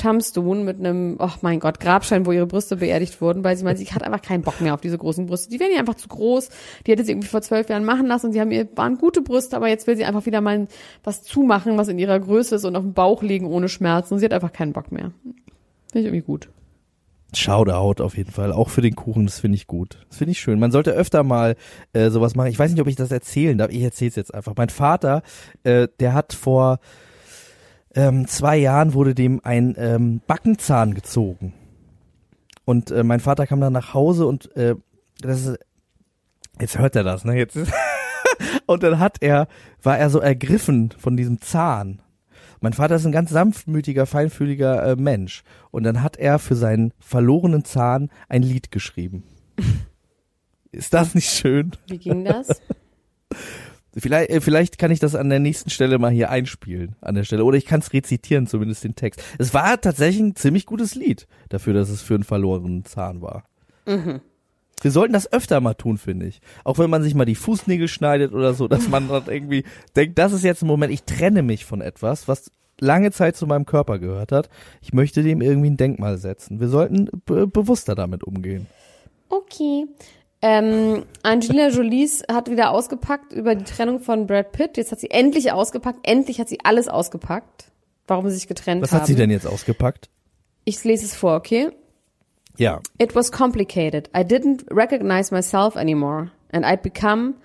Tombstone, 0.04 0.64
mit 0.64 0.78
einem, 0.78 1.16
oh 1.18 1.30
mein 1.40 1.60
Gott, 1.60 1.80
Grabstein, 1.80 2.26
wo 2.26 2.32
ihre 2.32 2.46
Brüste 2.46 2.76
beerdigt 2.76 3.20
wurden, 3.22 3.42
weil 3.42 3.56
sie 3.56 3.64
meinte, 3.64 3.82
sie 3.82 3.90
hat 3.90 4.02
einfach 4.02 4.20
keinen 4.20 4.42
Bock 4.42 4.60
mehr 4.60 4.74
auf 4.74 4.82
diese 4.82 4.98
großen 4.98 5.26
Brüste. 5.26 5.48
Die 5.48 5.58
werden 5.58 5.72
ihr 5.72 5.78
einfach 5.78 5.94
zu 5.94 6.08
groß. 6.08 6.50
Die 6.86 6.92
hätte 6.92 7.04
sie 7.04 7.12
irgendwie 7.12 7.28
vor 7.28 7.40
zwölf 7.40 7.70
Jahren 7.70 7.84
machen 7.84 8.06
lassen 8.06 8.26
und 8.26 8.32
sie 8.32 8.40
haben 8.40 8.50
ihr, 8.50 8.68
waren 8.76 8.98
gute 8.98 9.22
Brüste, 9.22 9.56
aber 9.56 9.68
jetzt 9.68 9.86
will 9.86 9.96
sie 9.96 10.04
einfach 10.04 10.26
wieder 10.26 10.42
mal 10.42 10.68
was 11.02 11.22
zumachen, 11.22 11.78
was 11.78 11.88
in 11.88 11.98
ihrer 11.98 12.20
Größe 12.20 12.56
ist 12.56 12.64
und 12.64 12.76
auf 12.76 12.82
dem 12.82 12.92
Bauch 12.92 13.22
liegen 13.22 13.46
ohne 13.46 13.68
Schmerzen. 13.70 14.14
Und 14.14 14.20
sie 14.20 14.26
hat 14.26 14.34
einfach 14.34 14.52
keinen 14.52 14.74
Bock 14.74 14.92
mehr. 14.92 15.12
Finde 15.22 16.00
ich 16.00 16.04
irgendwie 16.04 16.22
gut. 16.22 16.48
Shoutout 17.32 18.02
auf 18.02 18.16
jeden 18.16 18.30
Fall. 18.30 18.52
Auch 18.52 18.68
für 18.68 18.82
den 18.82 18.94
Kuchen, 18.94 19.24
das 19.24 19.40
finde 19.40 19.56
ich 19.56 19.66
gut. 19.66 19.98
Das 20.08 20.18
finde 20.18 20.32
ich 20.32 20.38
schön. 20.38 20.60
Man 20.60 20.70
sollte 20.70 20.92
öfter 20.92 21.24
mal 21.24 21.56
äh, 21.94 22.10
sowas 22.10 22.34
machen. 22.34 22.48
Ich 22.48 22.58
weiß 22.58 22.70
nicht, 22.70 22.80
ob 22.80 22.88
ich 22.88 22.96
das 22.96 23.10
erzählen 23.10 23.56
darf. 23.56 23.70
Ich 23.70 23.82
erzähle 23.82 24.10
es 24.10 24.16
jetzt 24.16 24.34
einfach. 24.34 24.52
Mein 24.56 24.68
Vater, 24.68 25.22
äh, 25.64 25.88
der 25.98 26.12
hat 26.12 26.32
vor 26.34 26.78
ähm, 27.94 28.26
zwei 28.26 28.56
Jahren 28.56 28.94
wurde 28.94 29.14
dem 29.14 29.40
ein 29.44 29.74
ähm, 29.78 30.20
Backenzahn 30.26 30.94
gezogen. 30.94 31.52
Und 32.64 32.90
äh, 32.90 33.04
mein 33.04 33.20
Vater 33.20 33.46
kam 33.46 33.60
dann 33.60 33.72
nach 33.72 33.94
Hause 33.94 34.26
und 34.26 34.54
äh, 34.56 34.74
das 35.20 35.46
ist, 35.46 35.58
jetzt 36.60 36.78
hört 36.78 36.96
er 36.96 37.04
das, 37.04 37.24
ne? 37.24 37.36
Jetzt 37.36 37.56
ist, 37.56 37.72
und 38.66 38.82
dann 38.82 38.98
hat 38.98 39.18
er, 39.20 39.48
war 39.82 39.98
er 39.98 40.10
so 40.10 40.20
ergriffen 40.20 40.92
von 40.98 41.16
diesem 41.16 41.40
Zahn. 41.40 42.00
Mein 42.60 42.72
Vater 42.72 42.96
ist 42.96 43.04
ein 43.04 43.12
ganz 43.12 43.30
sanftmütiger, 43.30 44.06
feinfühliger 44.06 44.82
äh, 44.86 44.96
Mensch. 44.96 45.44
Und 45.70 45.84
dann 45.84 46.02
hat 46.02 46.16
er 46.16 46.38
für 46.38 46.56
seinen 46.56 46.94
verlorenen 46.98 47.64
Zahn 47.64 48.10
ein 48.28 48.42
Lied 48.42 48.70
geschrieben. 48.70 49.24
Ist 50.72 50.94
das 50.94 51.14
nicht 51.14 51.28
schön? 51.28 51.72
Wie 51.86 51.98
ging 51.98 52.24
das? 52.24 52.48
Vielleicht, 53.96 54.30
äh, 54.30 54.40
vielleicht 54.40 54.78
kann 54.78 54.90
ich 54.90 54.98
das 54.98 55.14
an 55.14 55.30
der 55.30 55.38
nächsten 55.38 55.70
Stelle 55.70 55.98
mal 55.98 56.10
hier 56.10 56.30
einspielen, 56.30 56.96
an 57.00 57.14
der 57.14 57.24
Stelle. 57.24 57.44
Oder 57.44 57.56
ich 57.56 57.66
kann 57.66 57.80
es 57.80 57.92
rezitieren, 57.92 58.46
zumindest 58.46 58.84
den 58.84 58.96
Text. 58.96 59.22
Es 59.38 59.54
war 59.54 59.80
tatsächlich 59.80 60.22
ein 60.22 60.36
ziemlich 60.36 60.66
gutes 60.66 60.94
Lied 60.94 61.26
dafür, 61.48 61.74
dass 61.74 61.88
es 61.88 62.02
für 62.02 62.14
einen 62.14 62.24
verlorenen 62.24 62.84
Zahn 62.84 63.22
war. 63.22 63.44
Wir 64.80 64.90
sollten 64.90 65.12
das 65.12 65.32
öfter 65.32 65.60
mal 65.60 65.74
tun, 65.74 65.98
finde 65.98 66.26
ich. 66.26 66.40
Auch 66.64 66.78
wenn 66.78 66.90
man 66.90 67.02
sich 67.02 67.14
mal 67.14 67.24
die 67.24 67.34
Fußnägel 67.34 67.88
schneidet 67.88 68.32
oder 68.32 68.54
so, 68.54 68.68
dass 68.68 68.88
man 68.88 69.08
dann 69.08 69.24
irgendwie 69.28 69.64
denkt, 69.96 70.18
das 70.18 70.32
ist 70.32 70.44
jetzt 70.44 70.62
ein 70.62 70.66
Moment, 70.66 70.92
ich 70.92 71.04
trenne 71.04 71.42
mich 71.42 71.64
von 71.64 71.80
etwas, 71.80 72.28
was 72.28 72.50
lange 72.80 73.12
Zeit 73.12 73.36
zu 73.36 73.46
meinem 73.46 73.66
Körper 73.66 73.98
gehört 73.98 74.32
hat. 74.32 74.48
Ich 74.82 74.92
möchte 74.92 75.22
dem 75.22 75.40
irgendwie 75.40 75.70
ein 75.70 75.76
Denkmal 75.76 76.18
setzen. 76.18 76.60
Wir 76.60 76.68
sollten 76.68 77.08
be 77.24 77.46
bewusster 77.46 77.94
damit 77.94 78.24
umgehen. 78.24 78.66
Okay. 79.28 79.86
Ähm, 80.46 81.06
Angelina 81.22 81.68
Jolie 81.68 82.06
hat 82.30 82.50
wieder 82.50 82.70
ausgepackt 82.70 83.32
über 83.32 83.54
die 83.54 83.64
Trennung 83.64 84.00
von 84.00 84.26
Brad 84.26 84.52
Pitt. 84.52 84.76
Jetzt 84.76 84.92
hat 84.92 85.00
sie 85.00 85.10
endlich 85.10 85.50
ausgepackt. 85.50 86.00
Endlich 86.02 86.38
hat 86.38 86.50
sie 86.50 86.58
alles 86.62 86.86
ausgepackt, 86.86 87.72
warum 88.06 88.28
sie 88.28 88.34
sich 88.34 88.46
getrennt 88.46 88.82
Was 88.82 88.92
haben. 88.92 89.00
hat 89.00 89.06
sie 89.06 89.14
denn 89.14 89.30
jetzt 89.30 89.46
ausgepackt? 89.46 90.10
Ich 90.66 90.84
lese 90.84 91.06
es 91.06 91.14
vor, 91.14 91.36
okay? 91.36 91.70
Ja. 92.58 92.82
It 92.98 93.14
was 93.14 93.32
complicated. 93.32 94.10
I 94.14 94.20
didn't 94.20 94.66
recognize 94.70 95.32
myself 95.32 95.76
anymore. 95.76 96.30
And 96.52 96.66
I'd 96.66 96.82
become, 96.82 97.36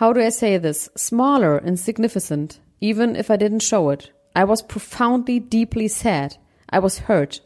how 0.00 0.14
do 0.14 0.20
I 0.20 0.30
say 0.30 0.58
this, 0.58 0.90
smaller, 0.96 1.62
insignificant, 1.62 2.60
even 2.80 3.16
if 3.16 3.28
I 3.28 3.36
didn't 3.36 3.64
show 3.64 3.90
it. 3.90 4.14
I 4.34 4.44
was 4.44 4.62
profoundly, 4.62 5.40
deeply 5.40 5.88
sad. 5.88 6.38
I 6.72 6.78
was 6.78 7.00
hurt. 7.00 7.42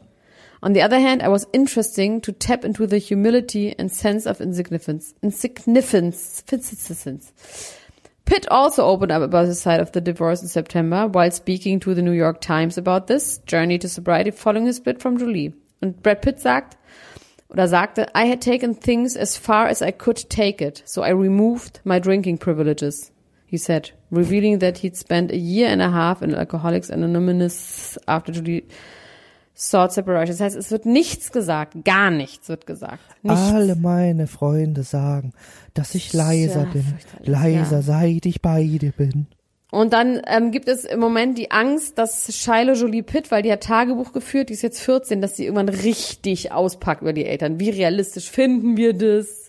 On 0.63 0.73
the 0.73 0.81
other 0.81 0.99
hand, 0.99 1.23
I 1.23 1.27
was 1.27 1.47
interesting 1.53 2.21
to 2.21 2.31
tap 2.31 2.63
into 2.63 2.85
the 2.85 2.99
humility 2.99 3.73
and 3.79 3.91
sense 3.91 4.27
of 4.27 4.39
insignificance. 4.39 5.15
Insignificance. 5.23 6.43
Pitt 8.25 8.47
also 8.49 8.85
opened 8.85 9.11
up 9.11 9.23
about 9.23 9.47
his 9.47 9.59
side 9.59 9.79
of 9.79 9.91
the 9.91 10.01
divorce 10.01 10.43
in 10.43 10.47
September 10.47 11.07
while 11.07 11.31
speaking 11.31 11.79
to 11.79 11.95
the 11.95 12.03
New 12.03 12.11
York 12.11 12.41
Times 12.41 12.77
about 12.77 13.07
this 13.07 13.39
journey 13.39 13.79
to 13.79 13.89
sobriety 13.89 14.29
following 14.29 14.67
his 14.67 14.75
split 14.77 15.01
from 15.01 15.17
Julie. 15.17 15.53
Und 15.81 16.03
Brad 16.03 16.21
Pitt 16.21 16.39
sagt, 16.39 16.77
oder 17.49 17.67
sagte, 17.67 18.07
I 18.13 18.25
had 18.25 18.39
taken 18.39 18.75
things 18.75 19.17
as 19.17 19.35
far 19.35 19.67
as 19.67 19.81
I 19.81 19.89
could 19.91 20.29
take 20.29 20.61
it, 20.61 20.83
so 20.85 21.01
I 21.01 21.09
removed 21.09 21.79
my 21.83 21.97
drinking 21.99 22.37
privileges, 22.37 23.11
he 23.45 23.57
said, 23.57 23.91
revealing 24.11 24.59
that 24.59 24.77
he'd 24.77 24.95
spent 24.95 25.31
a 25.31 25.37
year 25.37 25.67
and 25.67 25.81
a 25.81 25.89
half 25.89 26.21
in 26.21 26.35
Alcoholics 26.35 26.89
Anonymous 26.89 27.97
after 28.07 28.31
Julie 28.31 28.67
sought 29.53 29.91
separation. 29.91 30.35
Das 30.37 30.41
heißt, 30.41 30.55
es 30.55 30.71
wird 30.71 30.85
nichts 30.85 31.31
gesagt, 31.31 31.83
gar 31.85 32.11
nichts 32.11 32.49
wird 32.49 32.65
gesagt. 32.65 33.03
Nichts. 33.21 33.39
Alle 33.39 33.75
meine 33.75 34.27
Freunde 34.27 34.83
sagen, 34.83 35.33
dass 35.73 35.95
ich 35.95 36.13
leiser 36.13 36.63
Ja, 36.63 36.71
bin, 36.71 36.85
leiser 37.23 37.77
ja. 37.77 37.81
seit 37.81 38.25
ich 38.25 38.41
bei 38.41 38.63
dir 38.63 38.91
bin. 38.91 39.27
Und 39.71 39.93
dann 39.93 40.21
ähm, 40.27 40.51
gibt 40.51 40.67
es 40.67 40.83
im 40.83 40.99
Moment 40.99 41.37
die 41.37 41.51
Angst, 41.51 41.97
dass 41.97 42.35
Shiloh 42.35 42.73
Jolie 42.73 43.03
Pitt, 43.03 43.31
weil 43.31 43.41
die 43.41 43.51
hat 43.51 43.63
Tagebuch 43.63 44.11
geführt, 44.11 44.49
die 44.49 44.53
ist 44.53 44.63
jetzt 44.63 44.81
14, 44.81 45.21
dass 45.21 45.37
sie 45.37 45.45
irgendwann 45.45 45.69
richtig 45.69 46.51
auspackt 46.51 47.01
über 47.01 47.13
die 47.13 47.25
Eltern. 47.25 47.59
Wie 47.59 47.69
realistisch 47.69 48.29
finden 48.29 48.75
wir 48.75 48.93
das? 48.93 49.40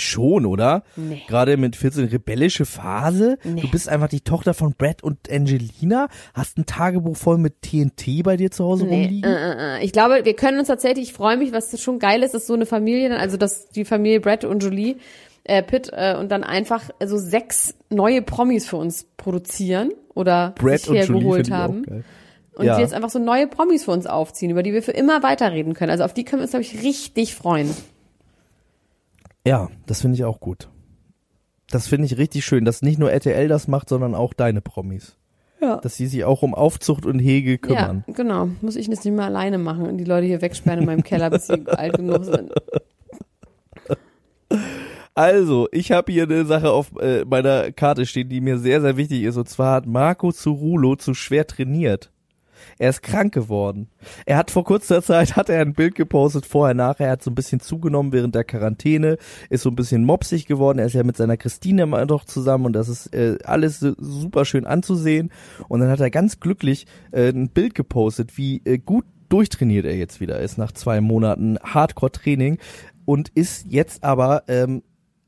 Schon, 0.00 0.46
oder? 0.46 0.82
Nee. 0.96 1.22
Gerade 1.28 1.56
mit 1.56 1.76
14 1.76 2.04
rebellische 2.06 2.64
Phase. 2.64 3.38
Nee. 3.44 3.60
Du 3.62 3.70
bist 3.70 3.88
einfach 3.88 4.08
die 4.08 4.20
Tochter 4.20 4.54
von 4.54 4.74
Brad 4.76 5.02
und 5.02 5.30
Angelina, 5.30 6.08
hast 6.34 6.58
ein 6.58 6.66
Tagebuch 6.66 7.16
voll 7.16 7.38
mit 7.38 7.62
TNT 7.62 8.22
bei 8.22 8.36
dir 8.36 8.50
zu 8.50 8.64
Hause 8.64 8.86
Nee, 8.86 9.04
rumliegen. 9.04 9.30
äh, 9.30 9.52
äh, 9.76 9.78
äh. 9.80 9.84
Ich 9.84 9.92
glaube, 9.92 10.24
wir 10.24 10.34
können 10.34 10.58
uns 10.58 10.68
tatsächlich, 10.68 11.08
ich 11.08 11.12
freue 11.14 11.36
mich, 11.36 11.52
was 11.52 11.80
schon 11.80 11.98
geil 11.98 12.22
ist, 12.22 12.34
dass 12.34 12.46
so 12.46 12.54
eine 12.54 12.66
Familie 12.66 13.16
also 13.18 13.36
dass 13.36 13.68
die 13.68 13.84
Familie 13.84 14.20
Brad 14.20 14.44
und 14.44 14.62
Jolie 14.62 14.96
äh, 15.44 15.62
Pitt 15.62 15.90
äh, 15.92 16.16
und 16.16 16.30
dann 16.30 16.42
einfach 16.44 16.90
so 17.04 17.18
sechs 17.18 17.74
neue 17.90 18.22
Promis 18.22 18.66
für 18.66 18.76
uns 18.76 19.06
produzieren 19.16 19.92
oder 20.14 20.54
Brad 20.58 20.80
sich 20.80 20.92
hergeholt 20.92 21.50
haben. 21.50 21.84
Und 22.56 22.64
Ja. 22.64 22.76
die 22.76 22.82
jetzt 22.82 22.94
einfach 22.94 23.10
so 23.10 23.18
neue 23.18 23.46
Promis 23.46 23.84
für 23.84 23.90
uns 23.90 24.06
aufziehen, 24.06 24.50
über 24.50 24.62
die 24.62 24.72
wir 24.72 24.82
für 24.82 24.92
immer 24.92 25.22
weiterreden 25.22 25.74
können. 25.74 25.90
Also 25.90 26.04
auf 26.04 26.14
die 26.14 26.24
können 26.24 26.40
wir 26.40 26.44
uns, 26.44 26.52
glaube 26.52 26.62
ich, 26.64 26.82
richtig 26.82 27.34
freuen. 27.34 27.70
Ja, 29.46 29.70
das 29.86 30.00
finde 30.00 30.16
ich 30.16 30.24
auch 30.24 30.40
gut. 30.40 30.68
Das 31.70 31.86
finde 31.86 32.06
ich 32.06 32.18
richtig 32.18 32.44
schön, 32.44 32.64
dass 32.64 32.82
nicht 32.82 32.98
nur 32.98 33.12
RTL 33.12 33.48
das 33.48 33.68
macht, 33.68 33.88
sondern 33.88 34.14
auch 34.14 34.34
deine 34.34 34.60
Promis. 34.60 35.16
Ja. 35.60 35.76
Dass 35.76 35.96
sie 35.96 36.06
sich 36.06 36.24
auch 36.24 36.42
um 36.42 36.54
Aufzucht 36.54 37.06
und 37.06 37.18
Hege 37.18 37.58
kümmern. 37.58 38.04
Ja, 38.06 38.12
genau. 38.12 38.48
Muss 38.60 38.76
ich 38.76 38.90
das 38.90 39.04
nicht 39.04 39.14
mehr 39.14 39.24
alleine 39.24 39.58
machen 39.58 39.86
und 39.86 39.98
die 39.98 40.04
Leute 40.04 40.26
hier 40.26 40.42
wegsperren 40.42 40.80
in 40.80 40.86
meinem 40.86 41.02
Keller, 41.02 41.30
bis 41.30 41.46
sie 41.46 41.66
alt 41.66 41.96
genug 41.96 42.24
sind. 42.24 42.52
Also, 45.14 45.68
ich 45.72 45.92
habe 45.92 46.12
hier 46.12 46.24
eine 46.24 46.44
Sache 46.44 46.70
auf 46.70 46.90
äh, 47.00 47.24
meiner 47.24 47.72
Karte 47.72 48.04
stehen, 48.04 48.28
die 48.28 48.40
mir 48.40 48.58
sehr, 48.58 48.82
sehr 48.82 48.96
wichtig 48.96 49.22
ist. 49.22 49.36
Und 49.36 49.48
zwar 49.48 49.76
hat 49.76 49.86
Marco 49.86 50.30
Zurulo 50.30 50.96
zu 50.96 51.14
schwer 51.14 51.46
trainiert. 51.46 52.12
Er 52.78 52.90
ist 52.90 53.02
krank 53.02 53.32
geworden. 53.32 53.88
Er 54.24 54.36
hat 54.36 54.50
vor 54.50 54.64
kurzer 54.64 55.02
Zeit, 55.02 55.36
hat 55.36 55.48
er 55.48 55.60
ein 55.60 55.74
Bild 55.74 55.94
gepostet, 55.94 56.46
vorher, 56.46 56.74
nachher, 56.74 57.06
er 57.06 57.12
hat 57.12 57.22
so 57.22 57.30
ein 57.30 57.34
bisschen 57.34 57.60
zugenommen 57.60 58.12
während 58.12 58.34
der 58.34 58.44
Quarantäne, 58.44 59.18
ist 59.50 59.62
so 59.62 59.70
ein 59.70 59.76
bisschen 59.76 60.04
mopsig 60.04 60.46
geworden. 60.46 60.78
Er 60.78 60.86
ist 60.86 60.94
ja 60.94 61.02
mit 61.02 61.16
seiner 61.16 61.36
Christine 61.36 61.82
immer 61.82 62.04
noch 62.04 62.24
zusammen 62.24 62.66
und 62.66 62.72
das 62.72 62.88
ist 62.88 63.14
äh, 63.14 63.38
alles 63.44 63.80
so 63.80 63.94
super 63.98 64.44
schön 64.44 64.66
anzusehen. 64.66 65.30
Und 65.68 65.80
dann 65.80 65.90
hat 65.90 66.00
er 66.00 66.10
ganz 66.10 66.40
glücklich 66.40 66.86
äh, 67.12 67.28
ein 67.28 67.48
Bild 67.48 67.74
gepostet, 67.74 68.36
wie 68.36 68.62
äh, 68.64 68.78
gut 68.78 69.04
durchtrainiert 69.28 69.86
er 69.86 69.96
jetzt 69.96 70.20
wieder 70.20 70.38
ist 70.38 70.56
nach 70.56 70.72
zwei 70.72 71.00
Monaten 71.00 71.58
Hardcore-Training 71.62 72.58
und 73.04 73.30
ist 73.30 73.66
jetzt 73.68 74.04
aber 74.04 74.44
ähm, 74.48 74.82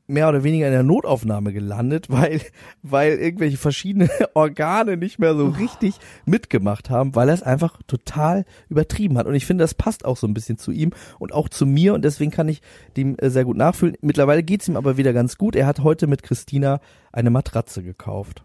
mehr 0.09 0.27
oder 0.27 0.43
weniger 0.43 0.67
in 0.67 0.73
der 0.73 0.83
Notaufnahme 0.83 1.53
gelandet, 1.53 2.09
weil, 2.09 2.41
weil 2.81 3.13
irgendwelche 3.13 3.57
verschiedene 3.57 4.09
Organe 4.33 4.97
nicht 4.97 5.19
mehr 5.19 5.35
so 5.35 5.47
richtig 5.47 5.95
mitgemacht 6.25 6.89
haben, 6.89 7.15
weil 7.15 7.29
er 7.29 7.35
es 7.35 7.43
einfach 7.43 7.79
total 7.87 8.45
übertrieben 8.69 9.17
hat. 9.17 9.27
Und 9.27 9.35
ich 9.35 9.45
finde, 9.45 9.63
das 9.63 9.73
passt 9.73 10.05
auch 10.05 10.17
so 10.17 10.27
ein 10.27 10.33
bisschen 10.33 10.57
zu 10.57 10.71
ihm 10.71 10.91
und 11.19 11.33
auch 11.33 11.49
zu 11.49 11.65
mir 11.65 11.93
und 11.93 12.03
deswegen 12.03 12.31
kann 12.31 12.49
ich 12.49 12.61
dem 12.97 13.17
äh, 13.19 13.29
sehr 13.29 13.45
gut 13.45 13.57
nachfühlen. 13.57 13.97
Mittlerweile 14.01 14.43
geht's 14.43 14.67
ihm 14.67 14.77
aber 14.77 14.97
wieder 14.97 15.13
ganz 15.13 15.37
gut. 15.37 15.55
Er 15.55 15.67
hat 15.67 15.81
heute 15.81 16.07
mit 16.07 16.23
Christina 16.23 16.81
eine 17.11 17.29
Matratze 17.29 17.83
gekauft. 17.83 18.43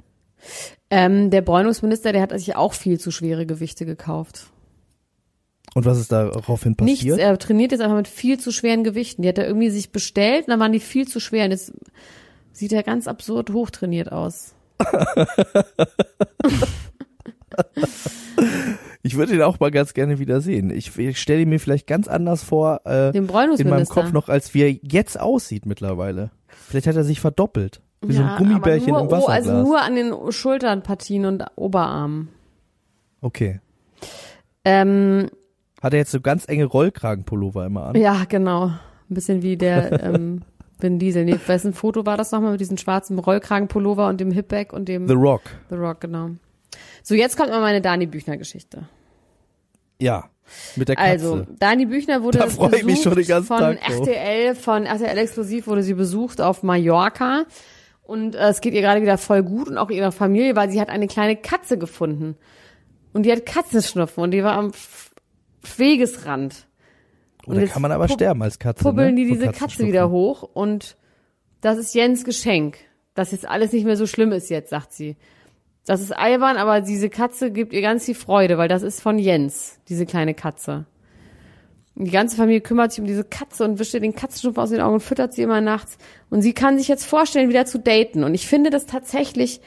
Ähm, 0.90 1.30
der 1.30 1.40
Bräunungsminister, 1.40 2.12
der 2.12 2.22
hat 2.22 2.38
sich 2.38 2.56
auch 2.56 2.74
viel 2.74 3.00
zu 3.00 3.10
schwere 3.10 3.46
Gewichte 3.46 3.86
gekauft. 3.86 4.50
Und 5.74 5.84
was 5.86 5.98
ist 5.98 6.12
daraufhin 6.12 6.76
Nichts, 6.80 7.00
passiert? 7.04 7.18
er 7.18 7.36
trainiert 7.38 7.72
jetzt 7.72 7.80
einfach 7.80 7.96
mit 7.96 8.08
viel 8.08 8.38
zu 8.38 8.52
schweren 8.52 8.84
Gewichten. 8.84 9.22
Die 9.22 9.28
hat 9.28 9.38
er 9.38 9.46
irgendwie 9.46 9.70
sich 9.70 9.90
bestellt 9.90 10.46
und 10.46 10.50
dann 10.50 10.60
waren 10.60 10.72
die 10.72 10.80
viel 10.80 11.06
zu 11.08 11.20
schwer. 11.20 11.44
Und 11.46 11.50
jetzt 11.50 11.72
sieht 12.52 12.72
er 12.72 12.82
ganz 12.84 13.08
absurd 13.08 13.50
hochtrainiert 13.52 14.12
aus. 14.12 14.54
Ich 19.06 19.16
würde 19.16 19.34
ihn 19.34 19.42
auch 19.42 19.60
mal 19.60 19.70
ganz 19.70 19.92
gerne 19.92 20.18
wieder 20.18 20.40
sehen. 20.40 20.70
Ich, 20.70 20.96
ich 20.98 21.20
stelle 21.20 21.42
ihn 21.42 21.50
mir 21.50 21.60
vielleicht 21.60 21.86
ganz 21.86 22.08
anders 22.08 22.42
vor 22.42 22.80
äh, 22.86 23.14
in 23.16 23.26
meinem 23.68 23.86
Kopf 23.86 24.12
noch, 24.12 24.30
als 24.30 24.54
wie 24.54 24.62
er 24.62 24.70
jetzt 24.82 25.20
aussieht 25.20 25.66
mittlerweile. 25.66 26.30
Vielleicht 26.48 26.86
hat 26.86 26.96
er 26.96 27.04
sich 27.04 27.20
verdoppelt. 27.20 27.82
Wie 28.00 28.14
so 28.14 28.22
Ja, 28.22 28.36
ein 28.36 28.38
Gummibärchen 28.38 28.88
nur, 28.88 29.00
im 29.02 29.06
oh, 29.08 29.10
Wasserglas. 29.10 29.36
also 29.48 29.62
nur 29.62 29.82
an 29.82 29.94
den 29.94 30.32
Schulternpartien 30.32 31.26
und 31.26 31.44
Oberarmen. 31.56 32.28
okay. 33.20 33.60
Ähm, 34.64 35.28
Hat 35.84 35.92
er 35.92 35.98
jetzt 35.98 36.12
so 36.12 36.20
ganz 36.22 36.48
enge 36.48 36.64
Rollkragenpullover 36.64 37.66
immer 37.66 37.84
an? 37.84 37.94
ja, 37.94 38.24
genau. 38.26 38.68
Ein 38.68 38.78
bisschen 39.14 39.42
wie 39.42 39.58
der 39.58 40.02
ähm, 40.02 40.40
Vin 40.80 40.98
Diesel. 40.98 41.26
Nee, 41.26 41.36
wessen 41.46 41.74
Foto 41.74 42.06
war 42.06 42.16
das 42.16 42.32
nochmal 42.32 42.52
mit 42.52 42.60
diesem 42.62 42.78
schwarzen 42.78 43.18
Rollkragenpullover 43.18 44.08
und 44.08 44.18
dem 44.18 44.30
Hipback 44.30 44.72
und 44.72 44.88
dem 44.88 45.06
The 45.06 45.12
Rock. 45.12 45.42
The 45.68 45.76
Rock, 45.76 46.00
genau. 46.00 46.30
So, 47.02 47.14
jetzt 47.14 47.36
kommt 47.36 47.50
mal 47.50 47.60
meine 47.60 47.82
Dani 47.82 48.06
Büchner-Geschichte. 48.06 48.88
Ja. 50.00 50.30
Mit 50.74 50.88
der 50.88 50.96
Katze. 50.96 51.10
Also, 51.10 51.46
Dani 51.58 51.84
Büchner 51.84 52.22
wurde 52.22 52.38
Da 52.38 52.46
freu 52.46 52.68
ich 52.68 52.84
mich 52.84 52.94
besucht 52.96 53.02
schon 53.02 53.14
den 53.16 53.26
ganzen 53.26 53.48
von 53.48 53.58
Tag. 53.58 53.90
RTL, 53.90 54.54
von 54.54 54.86
RTL 54.86 55.18
Exklusiv 55.18 55.66
wurde 55.66 55.82
sie 55.82 55.94
besucht 55.94 56.40
auf 56.40 56.62
Mallorca. 56.62 57.44
Und 58.02 58.36
äh, 58.36 58.48
es 58.48 58.62
geht 58.62 58.72
ihr 58.72 58.80
gerade 58.80 59.02
wieder 59.02 59.18
voll 59.18 59.42
gut 59.42 59.68
und 59.68 59.76
auch 59.76 59.90
ihrer 59.90 60.12
Familie, 60.12 60.56
weil 60.56 60.70
sie 60.70 60.80
hat 60.80 60.88
eine 60.88 61.08
kleine 61.08 61.36
Katze 61.36 61.76
gefunden. 61.76 62.36
Und 63.12 63.24
die 63.24 63.32
hat 63.32 63.46
Katzenschnupfen 63.46 64.24
und 64.24 64.32
die 64.32 64.42
war 64.42 64.54
am 64.54 64.72
Wegesrand. 65.78 66.66
Oder 67.46 67.60
jetzt 67.60 67.72
kann 67.72 67.82
man 67.82 67.92
aber 67.92 68.08
sterben 68.08 68.42
als 68.42 68.58
Katze. 68.58 68.82
Pubbeln 68.82 69.14
ne? 69.14 69.22
die 69.22 69.30
diese 69.30 69.52
Katze 69.52 69.86
wieder 69.86 70.10
hoch 70.10 70.42
und 70.42 70.96
das 71.60 71.78
ist 71.78 71.94
Jens 71.94 72.24
Geschenk. 72.24 72.78
Dass 73.14 73.30
jetzt 73.30 73.48
alles 73.48 73.72
nicht 73.72 73.84
mehr 73.84 73.96
so 73.96 74.06
schlimm 74.06 74.32
ist 74.32 74.50
jetzt, 74.50 74.70
sagt 74.70 74.92
sie. 74.92 75.16
Das 75.86 76.00
ist 76.00 76.12
albern, 76.12 76.56
aber 76.56 76.80
diese 76.80 77.10
Katze 77.10 77.50
gibt 77.52 77.72
ihr 77.72 77.82
ganz 77.82 78.06
viel 78.06 78.14
Freude, 78.14 78.58
weil 78.58 78.68
das 78.68 78.82
ist 78.82 79.00
von 79.00 79.18
Jens, 79.18 79.78
diese 79.88 80.06
kleine 80.06 80.34
Katze. 80.34 80.86
Und 81.94 82.06
die 82.06 82.10
ganze 82.10 82.36
Familie 82.36 82.60
kümmert 82.60 82.90
sich 82.90 83.00
um 83.00 83.06
diese 83.06 83.22
Katze 83.22 83.64
und 83.64 83.78
wischt 83.78 83.94
ihr 83.94 84.00
den 84.00 84.16
Katzenschnupfen 84.16 84.62
aus 84.62 84.70
den 84.70 84.80
Augen 84.80 84.94
und 84.94 85.00
füttert 85.00 85.32
sie 85.32 85.42
immer 85.42 85.60
nachts. 85.60 85.96
Und 86.28 86.42
sie 86.42 86.52
kann 86.52 86.76
sich 86.76 86.88
jetzt 86.88 87.04
vorstellen, 87.04 87.50
wieder 87.50 87.66
zu 87.66 87.78
daten. 87.78 88.24
Und 88.24 88.34
ich 88.34 88.48
finde 88.48 88.70
das 88.70 88.86
tatsächlich 88.86 89.60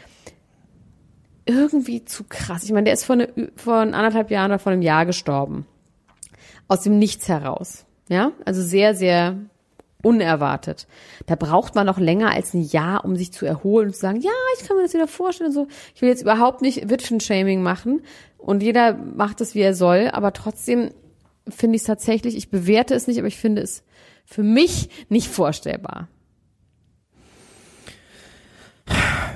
irgendwie 1.46 2.04
zu 2.04 2.26
krass. 2.26 2.64
Ich 2.64 2.72
meine, 2.72 2.86
der 2.86 2.94
ist 2.94 3.06
vor, 3.06 3.14
eine, 3.14 3.30
vor 3.56 3.76
anderthalb 3.76 4.30
Jahren 4.30 4.52
oder 4.52 4.60
vor 4.60 4.74
einem 4.74 4.82
Jahr 4.82 5.06
gestorben. 5.06 5.66
Aus 6.68 6.82
dem 6.82 7.00
Nichts 7.00 7.28
heraus. 7.28 7.86
Ja, 8.10 8.32
also 8.46 8.62
sehr, 8.62 8.96
sehr 8.96 9.38
unerwartet. 10.02 10.88
Da 11.26 11.36
braucht 11.36 11.76
man 11.76 11.86
noch 11.86 11.98
länger 11.98 12.32
als 12.32 12.54
ein 12.54 12.62
Jahr, 12.62 13.04
um 13.04 13.16
sich 13.16 13.34
zu 13.34 13.46
erholen 13.46 13.88
und 13.88 13.94
zu 13.94 14.00
sagen, 14.00 14.22
ja, 14.22 14.32
ich 14.58 14.68
kann 14.68 14.78
mir 14.78 14.84
das 14.84 14.94
wieder 14.94 15.08
vorstellen. 15.08 15.50
und 15.50 15.54
So, 15.54 15.68
ich 15.96 16.02
will 16.02 16.10
jetzt 16.10 16.22
überhaupt 16.22 16.62
nicht 16.62 16.90
Witwen-Shaming 16.90 17.62
machen 17.62 18.02
und 18.38 18.64
jeder 18.64 18.94
macht 18.94 19.42
es, 19.42 19.56
wie 19.56 19.62
er 19.62 19.74
soll, 19.74 20.10
aber 20.12 20.34
trotzdem 20.34 20.92
finde 21.50 21.76
ich 21.76 21.82
es 21.82 21.88
tatsächlich, 21.88 22.36
ich 22.36 22.50
bewerte 22.50 22.94
es 22.94 23.08
nicht, 23.08 23.18
aber 23.18 23.28
ich 23.28 23.38
finde 23.38 23.62
es 23.62 23.84
für 24.26 24.44
mich 24.44 24.90
nicht 25.10 25.28
vorstellbar. 25.28 26.08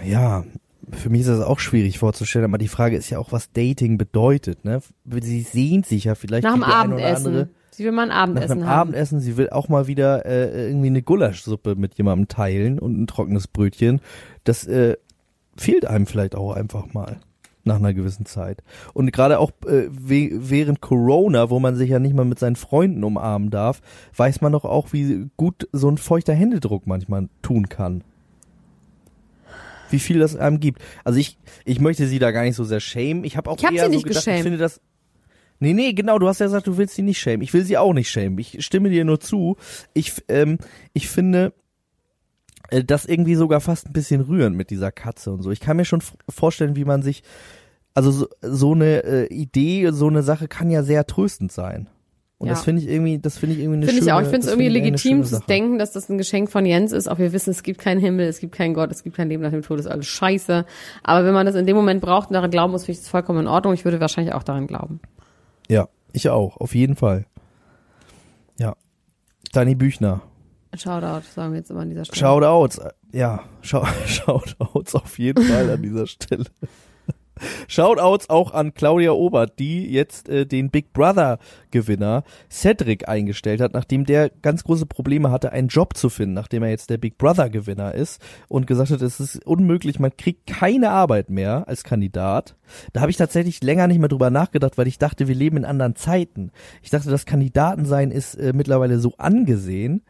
Ja, 0.06 0.44
für 0.92 1.10
mich 1.10 1.22
ist 1.22 1.30
das 1.30 1.42
auch 1.42 1.60
schwierig 1.60 2.00
vorzustellen, 2.00 2.46
aber 2.46 2.58
die 2.58 2.68
Frage 2.68 2.98
ist 2.98 3.10
ja 3.10 3.20
auch, 3.20 3.32
was 3.32 3.52
Dating 3.52 3.98
bedeutet, 3.98 4.66
ne? 4.66 4.82
Sie 5.22 5.42
sehnt 5.42 5.86
sich 5.86 6.06
ja 6.06 6.16
vielleicht 6.16 6.44
Nach 6.44 6.54
dem 6.54 6.64
Abendessen. 6.64 7.50
Sie 7.72 7.86
will 7.86 7.94
mal 7.94 8.04
ein 8.04 8.10
nach 8.10 8.16
Abendessen 8.18 8.52
einem 8.52 8.66
haben. 8.66 8.80
Abendessen, 8.90 9.20
sie 9.22 9.38
will 9.38 9.50
auch 9.50 9.70
mal 9.70 9.88
wieder 9.88 10.26
äh, 10.26 10.68
irgendwie 10.68 10.88
eine 10.88 11.02
Gulaschsuppe 11.02 11.76
mit 11.76 11.96
jemandem 11.96 12.28
teilen 12.28 12.80
und 12.80 13.02
ein 13.02 13.08
trockenes 13.08 13.48
Brötchen. 13.48 14.02
Das 14.44 14.68
äh, 14.68 14.98
fehlt 15.56 15.86
einem 15.86 16.06
vielleicht 16.06 16.36
auch 16.36 16.54
einfach 16.54 16.94
mal 16.94 17.22
nach 17.64 17.78
einer 17.78 17.94
gewissen 17.94 18.26
Zeit. 18.26 18.64
Und 18.94 19.12
gerade 19.14 19.40
auch 19.40 19.52
äh, 19.68 19.88
während 19.90 20.82
Corona, 20.82 21.50
wo 21.50 21.60
man 21.60 21.76
sich 21.76 21.90
ja 21.90 22.00
nicht 22.00 22.16
mal 22.16 22.26
mit 22.26 22.40
seinen 22.40 22.56
Freunden 22.56 23.04
umarmen 23.04 23.52
darf, 23.52 23.82
weiß 24.16 24.42
man 24.42 24.52
doch 24.52 24.66
auch, 24.66 24.94
wie 24.94 25.30
gut 25.38 25.68
so 25.72 25.90
ein 25.90 25.98
feuchter 25.98 26.34
Händedruck 26.34 26.88
manchmal 26.88 27.30
tun 27.42 27.70
kann. 27.70 28.04
Wie 29.92 30.00
viel 30.00 30.20
das 30.20 30.36
einem 30.36 30.60
gibt. 30.60 30.82
Also 31.04 31.20
ich, 31.20 31.38
ich 31.66 31.80
möchte 31.80 32.08
sie 32.08 32.20
da 32.20 32.32
gar 32.32 32.44
nicht 32.44 32.56
so 32.56 32.64
sehr 32.64 32.80
schämen. 32.80 33.24
Ich 33.24 33.38
habe 33.38 33.50
auch 33.50 33.58
Ich 33.58 33.66
hab 33.66 33.74
eher 33.74 33.86
sie 33.86 33.92
nicht 33.92 34.02
so 34.02 34.08
gedacht, 34.08 34.26
geschämt. 34.26 34.38
ich 34.38 34.44
finde 34.44 34.58
das 34.58 34.82
Nee, 35.64 35.74
nee, 35.74 35.94
genau, 35.94 36.18
du 36.18 36.28
hast 36.28 36.40
ja 36.40 36.48
gesagt, 36.48 36.66
du 36.66 36.78
willst 36.78 36.96
sie 36.96 37.04
nicht 37.04 37.20
schämen. 37.20 37.44
Ich 37.44 37.54
will 37.54 37.64
sie 37.64 37.78
auch 37.78 37.94
nicht 37.94 38.10
schämen. 38.10 38.40
Ich 38.40 38.66
stimme 38.66 38.90
dir 38.90 39.06
nur 39.06 39.20
zu. 39.20 39.58
Ich, 39.94 40.14
ähm, 40.28 40.58
ich 40.94 41.08
finde 41.08 41.54
äh, 42.72 42.84
das 42.84 43.06
irgendwie 43.06 43.36
sogar 43.36 43.62
fast 43.62 43.86
ein 43.86 43.94
bisschen 43.94 44.22
rührend 44.22 44.58
mit 44.58 44.72
dieser 44.72 44.92
Katze 44.92 45.32
und 45.32 45.44
so. 45.44 45.52
Ich 45.52 45.60
kann 45.60 45.78
mir 45.78 45.86
schon 45.86 46.02
vorstellen, 46.28 46.76
wie 46.76 46.84
man 46.84 47.04
sich, 47.04 47.22
also 47.94 48.12
so, 48.12 48.28
so 48.42 48.74
eine 48.74 49.04
äh, 49.04 49.28
Idee, 49.28 49.92
so 49.92 50.08
eine 50.08 50.24
Sache 50.24 50.48
kann 50.48 50.72
ja 50.72 50.82
sehr 50.82 51.06
tröstend 51.06 51.52
sein. 51.52 51.88
Und 52.42 52.48
Ja. 52.48 52.54
das 52.56 52.64
finde 52.64 52.82
ich 52.82 52.88
irgendwie, 52.90 53.20
das 53.20 53.38
finde 53.38 53.56
ich 53.56 53.62
irgendwie 53.62 53.78
eine 53.78 53.86
Finde 53.86 54.02
schöne 54.02 54.10
ich 54.10 54.14
auch. 54.14 54.22
Ich 54.22 54.28
finde 54.30 54.48
es 54.48 54.52
irgendwie 54.52 54.70
legitim 54.70 55.24
zu 55.24 55.40
denken, 55.42 55.78
dass 55.78 55.92
das 55.92 56.10
ein 56.10 56.18
Geschenk 56.18 56.50
von 56.50 56.66
Jens 56.66 56.92
ist. 56.92 57.08
Auch 57.08 57.20
wir 57.20 57.34
wissen, 57.34 57.52
es 57.52 57.62
gibt 57.62 57.80
keinen 57.80 58.00
Himmel, 58.00 58.26
es 58.28 58.40
gibt 58.40 58.56
keinen 58.56 58.74
Gott, 58.74 58.90
es 58.92 59.04
gibt 59.04 59.16
kein 59.16 59.30
Leben 59.30 59.44
nach 59.44 59.52
dem 59.52 59.62
Tod, 59.62 59.80
ist 59.80 59.86
alles 59.86 60.08
scheiße. 60.08 60.66
Aber 61.04 61.24
wenn 61.24 61.36
man 61.36 61.46
das 61.46 61.54
in 61.54 61.68
dem 61.68 61.76
Moment 61.76 62.02
braucht 62.02 62.30
und 62.30 62.34
daran 62.34 62.50
glauben 62.50 62.72
muss, 62.72 62.86
finde 62.86 62.94
ich 62.94 63.00
das 63.02 63.10
vollkommen 63.10 63.42
in 63.42 63.48
Ordnung. 63.48 63.76
Ich 63.76 63.86
würde 63.86 64.00
wahrscheinlich 64.00 64.34
auch 64.34 64.42
daran 64.42 64.66
glauben. 64.66 65.00
Ja, 65.70 65.88
ich 66.14 66.30
auch, 66.30 66.58
auf 66.58 66.74
jeden 66.74 66.96
Fall. 66.96 67.28
Ja. 68.58 68.76
Dani 69.54 69.76
Büchner. 69.76 70.22
Shoutout, 70.74 71.28
sagen 71.36 71.52
wir 71.54 71.60
jetzt 71.60 71.70
immer 71.70 71.82
an 71.82 71.90
dieser 71.90 72.06
Stelle. 72.06 72.18
Shoutouts, 72.20 72.80
äh, 72.80 72.90
ja, 73.14 73.44
Shoutouts 73.62 74.96
auf 74.96 75.20
jeden 75.20 75.44
Fall 75.44 75.70
an 75.70 75.84
dieser 75.84 76.08
Stelle. 76.08 76.46
Shoutouts 77.68 78.30
auch 78.30 78.54
an 78.54 78.74
Claudia 78.74 79.12
Obert, 79.12 79.60
die 79.60 79.90
jetzt 79.92 80.30
äh, 80.30 80.46
den 80.46 80.70
Big 80.70 80.94
Brother 80.94 81.40
Gewinner 81.72 82.24
Cedric 82.50 83.08
eingestellt 83.08 83.62
hat, 83.62 83.74
nachdem 83.74 84.06
der 84.06 84.30
ganz 84.42 84.64
große 84.64 84.86
Probleme 84.86 85.32
hatte, 85.32 85.52
einen 85.52 85.68
Job 85.68 85.96
zu 85.96 86.10
finden, 86.10 86.34
nachdem 86.34 86.64
er 86.64 86.70
jetzt 86.70 86.90
der 86.90 86.98
Big 86.98 87.18
Brother 87.18 87.50
Gewinner 87.50 87.96
ist 87.96 88.22
und 88.48 88.68
gesagt 88.68 88.92
hat, 88.92 89.02
es 89.02 89.20
ist 89.20 89.46
unmöglich, 89.46 90.00
man 90.00 90.16
kriegt 90.16 90.48
keine 90.48 90.92
Arbeit 90.92 91.30
mehr 91.30 91.68
als 91.68 91.84
Kandidat. 91.84 92.56
Da 92.94 93.02
habe 93.02 93.12
ich 93.12 93.18
tatsächlich 93.18 93.64
länger 93.64 93.88
nicht 93.88 94.00
mehr 94.00 94.10
drüber 94.10 94.30
nachgedacht, 94.30 94.78
weil 94.78 94.88
ich 94.88 94.98
dachte, 94.98 95.28
wir 95.28 95.36
leben 95.36 95.58
in 95.58 95.66
anderen 95.66 95.96
Zeiten. 95.96 96.52
Ich 96.82 96.90
dachte, 96.90 97.10
das 97.10 97.26
Kandidatensein 97.26 98.12
ist 98.12 98.36
äh, 98.36 98.54
mittlerweile 98.54 99.00
so 99.00 99.14
angesehen 99.18 100.04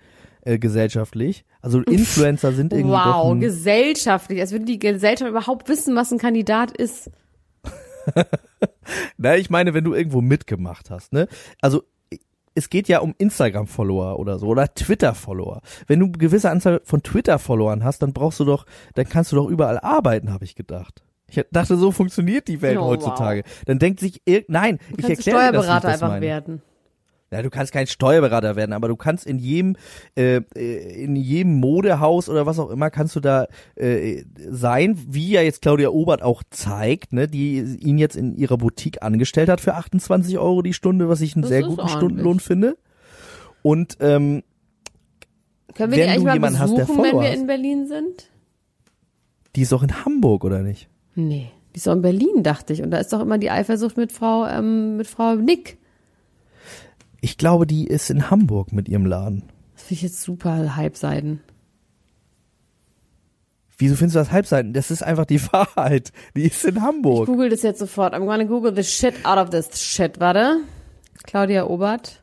äh, 0.43 0.57
gesellschaftlich. 0.57 1.45
Also 1.61 1.81
Influencer 1.81 2.51
sind 2.51 2.73
irgendwie 2.73 2.95
Wow, 2.95 3.39
gesellschaftlich. 3.39 4.41
Als 4.41 4.51
würde 4.51 4.65
die 4.65 4.79
Gesellschaft 4.79 5.29
überhaupt 5.29 5.69
wissen, 5.69 5.95
was 5.95 6.11
ein 6.11 6.17
Kandidat 6.17 6.75
ist. 6.75 7.11
Na, 9.17 9.35
ich 9.37 9.49
meine, 9.49 9.73
wenn 9.73 9.83
du 9.83 9.93
irgendwo 9.93 10.21
mitgemacht 10.21 10.89
hast, 10.89 11.13
ne? 11.13 11.27
Also 11.61 11.83
es 12.53 12.69
geht 12.69 12.87
ja 12.89 12.99
um 12.99 13.15
Instagram-Follower 13.17 14.19
oder 14.19 14.37
so 14.37 14.47
oder 14.47 14.73
Twitter-Follower. 14.73 15.61
Wenn 15.87 15.99
du 15.99 16.07
eine 16.07 16.17
gewisse 16.17 16.49
Anzahl 16.49 16.81
von 16.83 17.01
Twitter-Followern 17.01 17.83
hast, 17.83 18.01
dann 18.01 18.11
brauchst 18.13 18.39
du 18.41 18.45
doch, 18.45 18.65
dann 18.95 19.07
kannst 19.07 19.31
du 19.31 19.37
doch 19.37 19.47
überall 19.47 19.79
arbeiten, 19.79 20.33
habe 20.33 20.43
ich 20.43 20.55
gedacht. 20.55 21.01
Ich 21.29 21.41
dachte, 21.51 21.77
so 21.77 21.91
funktioniert 21.93 22.49
die 22.49 22.61
Welt 22.61 22.77
Oh, 22.77 22.81
wow. 22.81 22.87
heutzutage. 22.89 23.43
Dann 23.65 23.79
denkt 23.79 24.01
sich, 24.01 24.21
nein, 24.49 24.79
Du 24.89 24.97
ich 24.97 25.09
erkläre 25.09 25.13
dir 25.13 25.13
das, 25.13 25.17
ich 25.17 25.23
Steuerberater 25.71 25.87
einfach 25.87 26.07
meine. 26.09 26.25
werden. 26.25 26.61
Ja, 27.33 27.41
du 27.41 27.49
kannst 27.49 27.71
kein 27.71 27.87
Steuerberater 27.87 28.57
werden, 28.57 28.73
aber 28.73 28.89
du 28.89 28.97
kannst 28.97 29.25
in 29.25 29.39
jedem 29.39 29.77
äh, 30.17 30.41
äh, 30.53 31.03
in 31.03 31.15
jedem 31.15 31.53
Modehaus 31.53 32.27
oder 32.27 32.45
was 32.45 32.59
auch 32.59 32.69
immer 32.69 32.89
kannst 32.89 33.15
du 33.15 33.21
da 33.21 33.47
äh, 33.75 34.23
sein, 34.49 34.99
wie 35.07 35.31
ja 35.31 35.41
jetzt 35.41 35.61
Claudia 35.61 35.89
Obert 35.89 36.23
auch 36.23 36.43
zeigt, 36.49 37.13
ne, 37.13 37.29
die 37.29 37.59
ihn 37.59 37.97
jetzt 37.97 38.17
in 38.17 38.35
ihrer 38.35 38.57
Boutique 38.57 39.01
angestellt 39.01 39.47
hat 39.47 39.61
für 39.61 39.75
28 39.75 40.37
Euro 40.39 40.61
die 40.61 40.73
Stunde, 40.73 41.07
was 41.07 41.21
ich 41.21 41.35
einen 41.35 41.43
Das 41.43 41.49
sehr 41.49 41.61
guten 41.61 41.79
ordentlich. 41.79 41.97
Stundenlohn 41.97 42.39
finde. 42.41 42.77
Und 43.61 43.97
ähm, 44.01 44.43
Können 45.73 45.91
wir 45.93 45.99
Wenn 45.99 46.03
die 46.05 46.11
eigentlich 46.11 46.23
mal 46.25 46.33
jemanden 46.33 46.59
hast, 46.59 46.75
der 46.77 46.85
besuchen, 46.85 47.03
wenn 47.03 47.19
wir 47.21 47.31
in 47.31 47.47
Berlin 47.47 47.87
sind? 47.87 48.29
die 49.55 49.61
ist 49.61 49.73
auch 49.73 49.83
in 49.83 50.05
Hamburg 50.05 50.43
oder 50.43 50.59
nicht? 50.63 50.89
Nee, 51.15 51.49
die 51.73 51.77
ist 51.77 51.87
doch 51.87 51.93
in 51.93 52.01
Berlin, 52.01 52.43
dachte 52.43 52.73
ich. 52.73 52.81
Und 52.81 52.91
da 52.91 52.97
ist 52.97 53.11
doch 53.13 53.21
immer 53.21 53.37
die 53.37 53.51
Eifersucht 53.51 53.95
mit 53.97 54.11
Frau, 54.11 54.45
ähm, 54.47 54.97
mit 54.97 55.07
Frau 55.07 55.35
Nick. 55.35 55.77
Ich 57.21 57.38
glaube, 57.38 57.67
die 57.67 57.86
ist 57.88 58.10
in 58.10 58.29
Hamburg 58.29 58.71
mit 58.73 58.89
ihrem 58.89 59.05
Laden. 59.05 59.43
Das 59.73 59.84
finde 59.84 59.93
ich 59.93 60.01
jetzt 60.01 60.21
super 60.21 60.75
Halbseiten. 60.75 61.41
Wieso 63.77 63.95
findest 63.95 64.15
du 64.15 64.19
das 64.19 64.31
Halbseiten? 64.31 64.73
Das 64.73 64.91
ist 64.91 65.01
einfach 65.03 65.25
die 65.25 65.41
Wahrheit. 65.53 66.12
Die 66.36 66.43
ist 66.43 66.63
in 66.65 66.75
Ich 66.77 66.81
Hamburg. 66.81 67.25
google 67.27 67.49
das 67.49 67.62
jetzt 67.63 67.79
sofort. 67.79 68.13
I'm 68.13 68.25
gonna 68.25 68.43
google 68.43 68.75
the 68.75 68.84
shit 68.84 69.25
out 69.25 69.38
of 69.38 69.49
this 69.49 69.69
shit. 69.81 70.19
Warte. 70.19 70.62
Claudia 71.23 71.65
Obert. 71.67 72.20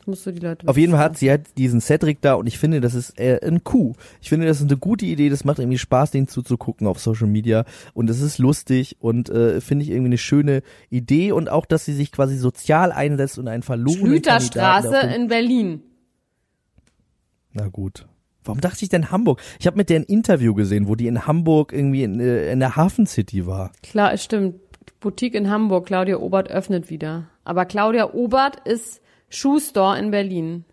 Das 0.00 0.06
musst 0.06 0.24
du 0.24 0.32
die 0.32 0.40
Leute 0.40 0.66
Auf 0.66 0.78
jeden 0.78 0.92
Fall 0.92 1.02
hat 1.02 1.18
sie 1.18 1.28
halt 1.28 1.58
diesen 1.58 1.82
Cedric 1.82 2.22
da 2.22 2.34
und 2.34 2.46
ich 2.46 2.58
finde, 2.58 2.80
das 2.80 2.94
ist 2.94 3.18
äh, 3.18 3.38
ein 3.46 3.64
Coup. 3.64 3.96
Ich 4.22 4.30
finde, 4.30 4.46
das 4.46 4.60
ist 4.60 4.66
eine 4.66 4.78
gute 4.78 5.04
Idee. 5.04 5.28
Das 5.28 5.44
macht 5.44 5.58
irgendwie 5.58 5.76
Spaß, 5.76 6.10
den 6.10 6.26
zuzugucken 6.26 6.86
auf 6.86 6.98
Social 6.98 7.26
Media 7.26 7.66
und 7.92 8.08
es 8.08 8.22
ist 8.22 8.38
lustig 8.38 8.96
und 9.00 9.28
äh, 9.28 9.60
finde 9.60 9.84
ich 9.84 9.90
irgendwie 9.90 10.08
eine 10.08 10.18
schöne 10.18 10.62
Idee 10.88 11.32
und 11.32 11.50
auch, 11.50 11.66
dass 11.66 11.84
sie 11.84 11.92
sich 11.92 12.12
quasi 12.12 12.38
sozial 12.38 12.92
einsetzt 12.92 13.38
und 13.38 13.46
einen 13.46 13.62
verlorenen 13.62 14.06
Schlüterstraße 14.06 14.96
in 15.14 15.28
Berlin. 15.28 15.82
Na 17.52 17.68
gut. 17.68 18.06
Warum 18.42 18.62
dachte 18.62 18.82
ich 18.82 18.88
denn 18.88 19.10
Hamburg? 19.10 19.42
Ich 19.58 19.66
habe 19.66 19.76
mit 19.76 19.90
der 19.90 20.00
ein 20.00 20.04
Interview 20.04 20.54
gesehen, 20.54 20.88
wo 20.88 20.94
die 20.94 21.08
in 21.08 21.26
Hamburg 21.26 21.74
irgendwie 21.74 22.04
in, 22.04 22.20
äh, 22.20 22.50
in 22.50 22.60
der 22.60 22.74
Hafen 22.74 23.06
City 23.06 23.46
war. 23.46 23.70
Klar, 23.82 24.14
es 24.14 24.24
stimmt. 24.24 24.54
Boutique 25.00 25.34
in 25.34 25.50
Hamburg. 25.50 25.86
Claudia 25.86 26.16
Obert 26.16 26.50
öffnet 26.50 26.88
wieder. 26.88 27.28
Aber 27.44 27.66
Claudia 27.66 28.14
Obert 28.14 28.66
ist 28.66 29.02
Schuhstore 29.30 29.98
in 29.98 30.10
Berlin. 30.10 30.64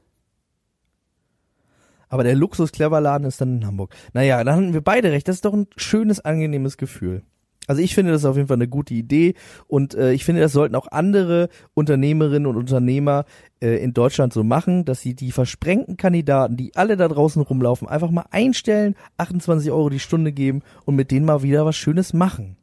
Aber 2.10 2.24
der 2.24 2.36
Luxus-Clever-Laden 2.36 3.28
ist 3.28 3.42
dann 3.42 3.58
in 3.58 3.68
Hamburg. 3.68 3.94
Naja, 4.14 4.44
dann 4.44 4.56
hatten 4.56 4.74
wir 4.74 4.82
beide 4.82 5.12
recht. 5.12 5.28
Das 5.28 5.38
ist 5.38 5.46
doch 5.46 5.54
ein 5.54 5.68
schönes, 5.76 6.20
angenehmes 6.20 6.78
Gefühl. 6.78 7.24
Also 7.68 7.82
ich 7.82 7.94
finde 7.96 8.14
das 8.14 8.24
auf 8.24 8.38
jeden 8.38 8.48
Fall 8.48 8.56
eine 8.56 8.70
gute 8.70 8.94
Idee 8.94 9.34
und 9.68 9.94
äh, 9.94 10.14
ich 10.14 10.24
finde, 10.24 10.40
das 10.42 10.54
sollten 10.54 10.74
auch 10.74 10.88
andere 10.90 11.50
Unternehmerinnen 11.74 12.46
und 12.48 12.56
Unternehmer 12.56 13.26
äh, 13.62 13.84
in 13.84 13.94
Deutschland 13.94 14.32
so 14.32 14.46
machen, 14.46 14.86
dass 14.86 15.02
sie 15.02 15.16
die 15.16 15.34
versprengten 15.34 15.98
Kandidaten, 15.98 16.56
die 16.56 16.74
alle 16.78 16.96
da 16.96 17.10
draußen 17.10 17.42
rumlaufen, 17.42 17.90
einfach 17.90 18.10
mal 18.10 18.26
einstellen, 18.32 18.96
28 19.18 19.70
Euro 19.70 19.90
die 19.90 20.00
Stunde 20.00 20.32
geben 20.32 20.62
und 20.86 20.96
mit 20.96 21.12
denen 21.12 21.26
mal 21.26 21.44
wieder 21.44 21.66
was 21.66 21.76
Schönes 21.76 22.14
machen. 22.14 22.56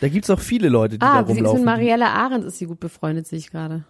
Da 0.00 0.08
gibt's 0.08 0.30
auch 0.30 0.40
viele 0.40 0.70
Leute, 0.70 0.98
die 0.98 1.04
Ah, 1.04 1.20
da 1.20 1.26
sie 1.26 1.32
ist 1.32 1.36
mit 1.40 1.46
rumlaufen. 1.46 1.64
Marielle 1.66 2.06
Ahrens 2.06 2.46
ist 2.46 2.58
sie 2.58 2.66
gut 2.66 2.80
befreundet, 2.80 3.26
sehe 3.26 3.38
ich 3.38 3.50
gerade. 3.50 3.84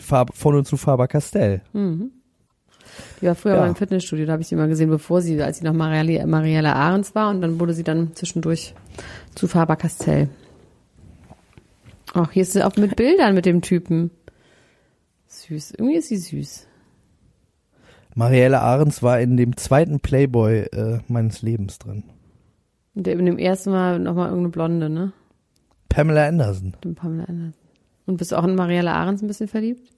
Fab- 0.00 0.34
von 0.36 0.54
und 0.54 0.66
zu 0.66 0.76
Faber 0.76 1.08
Castell. 1.08 1.62
Die 1.74 3.26
war 3.26 3.34
früher 3.34 3.54
Ja. 3.56 3.60
beim 3.60 3.76
Fitnessstudio, 3.76 4.26
da 4.26 4.32
habe 4.32 4.42
ich 4.42 4.48
sie 4.48 4.56
mal 4.56 4.68
gesehen, 4.68 4.90
bevor 4.90 5.20
sie, 5.20 5.40
als 5.42 5.58
sie 5.58 5.64
noch 5.64 5.72
Marielle, 5.72 6.26
Marielle 6.26 6.74
Ahrens 6.74 7.14
war 7.14 7.30
und 7.30 7.40
dann 7.42 7.60
wurde 7.60 7.74
sie 7.74 7.84
dann 7.84 8.14
zwischendurch 8.14 8.74
zu 9.34 9.46
Faber 9.48 9.76
Castell. 9.76 10.28
Ach, 12.14 12.30
hier 12.32 12.42
ist 12.42 12.52
sie 12.52 12.64
auch 12.64 12.74
mit 12.76 12.96
Bildern 12.96 13.34
mit 13.34 13.44
dem 13.46 13.60
Typen. 13.60 14.10
Süß, 15.26 15.72
irgendwie 15.72 15.96
ist 15.96 16.08
sie 16.08 16.16
süß. 16.16 16.66
Marielle 18.14 18.60
Ahrens 18.60 19.02
war 19.02 19.20
in 19.20 19.36
dem 19.36 19.56
zweiten 19.56 20.00
Playboy 20.00 20.60
äh, 20.72 21.00
meines 21.08 21.42
Lebens 21.42 21.78
drin. 21.78 22.04
Und 22.94 23.06
der, 23.06 23.14
in 23.18 23.26
dem 23.26 23.38
ersten 23.38 23.70
Mal 23.70 23.98
nochmal 24.00 24.28
irgendeine 24.30 24.48
Blonde, 24.50 24.88
ne? 24.90 25.12
Pamela 25.88 26.26
Anderson. 26.26 26.74
Pamela 26.96 27.24
Anderson. 27.24 27.54
Und 28.08 28.16
bist 28.16 28.32
du 28.32 28.36
auch 28.36 28.44
in 28.44 28.54
Marielle 28.54 28.90
Ahrens 28.92 29.22
ein 29.22 29.26
bisschen 29.28 29.48
verliebt? 29.48 29.88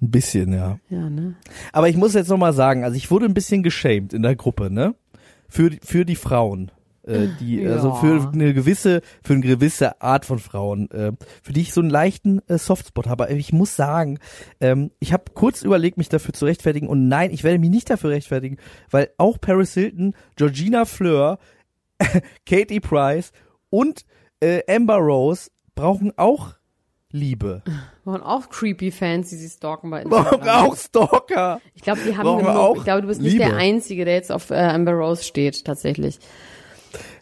Ein 0.00 0.10
bisschen, 0.10 0.52
ja. 0.52 0.78
Ja, 0.88 1.08
ne? 1.08 1.34
Aber 1.72 1.88
ich 1.88 1.96
muss 1.96 2.14
jetzt 2.14 2.28
noch 2.28 2.38
mal 2.38 2.52
sagen, 2.52 2.82
also 2.84 2.96
ich 2.96 3.10
wurde 3.10 3.26
ein 3.26 3.34
bisschen 3.34 3.62
geschämt 3.62 4.12
in 4.14 4.22
der 4.22 4.34
Gruppe, 4.34 4.70
ne? 4.70 4.94
Für, 5.48 5.70
die- 5.70 5.80
für 5.82 6.04
die 6.04 6.16
Frauen. 6.16 6.72
Äh, 7.04 7.26
die, 7.40 7.56
Ja. 7.56 7.72
also 7.72 7.94
für 7.94 8.30
eine 8.32 8.54
gewisse, 8.54 9.02
für 9.22 9.32
eine 9.34 9.42
gewisse 9.42 10.00
Art 10.00 10.24
von 10.24 10.38
Frauen, 10.38 10.88
äh, 10.92 11.12
für 11.42 11.52
die 11.52 11.60
ich 11.60 11.72
so 11.72 11.80
einen 11.80 11.90
leichten 11.90 12.40
äh, 12.48 12.58
Softspot 12.58 13.08
habe. 13.08 13.24
Aber 13.24 13.32
ich 13.32 13.52
muss 13.52 13.74
sagen, 13.76 14.18
ähm, 14.60 14.90
ich 15.00 15.12
habe 15.12 15.24
kurz 15.34 15.62
überlegt, 15.62 15.98
mich 15.98 16.08
dafür 16.08 16.32
zu 16.32 16.44
rechtfertigen 16.46 16.86
und 16.86 17.08
nein, 17.08 17.30
ich 17.32 17.42
werde 17.44 17.58
mich 17.58 17.70
nicht 17.70 17.90
dafür 17.90 18.10
rechtfertigen, 18.10 18.56
weil 18.90 19.10
auch 19.18 19.40
Paris 19.40 19.74
Hilton, 19.74 20.14
Georgina 20.36 20.84
Fleur, 20.84 21.38
Katie 22.46 22.80
Price 22.80 23.32
und 23.68 24.04
äh, 24.40 24.62
Amber 24.72 24.96
Rose 24.96 25.50
brauchen 25.74 26.12
auch 26.16 26.54
Liebe. 27.12 27.62
Waren 28.04 28.22
auch 28.22 28.48
creepy 28.48 28.90
Fans, 28.90 29.30
die 29.30 29.36
sie 29.36 29.48
stalken 29.48 29.90
bei 29.90 30.02
Instagram. 30.02 30.48
auch 30.48 30.76
Stalker. 30.76 31.60
Ich 31.74 31.82
glaube, 31.82 32.00
die 32.06 32.16
haben 32.16 32.38
genug. 32.38 32.50
auch 32.50 32.76
Ich 32.76 32.84
glaube, 32.84 33.02
du 33.02 33.08
bist 33.08 33.20
nicht 33.20 33.34
Liebe. 33.34 33.44
der 33.44 33.56
Einzige, 33.56 34.04
der 34.04 34.14
jetzt 34.14 34.32
auf 34.32 34.50
äh, 34.50 34.54
Amber 34.54 34.92
Rose 34.92 35.22
steht, 35.22 35.64
tatsächlich. 35.64 36.18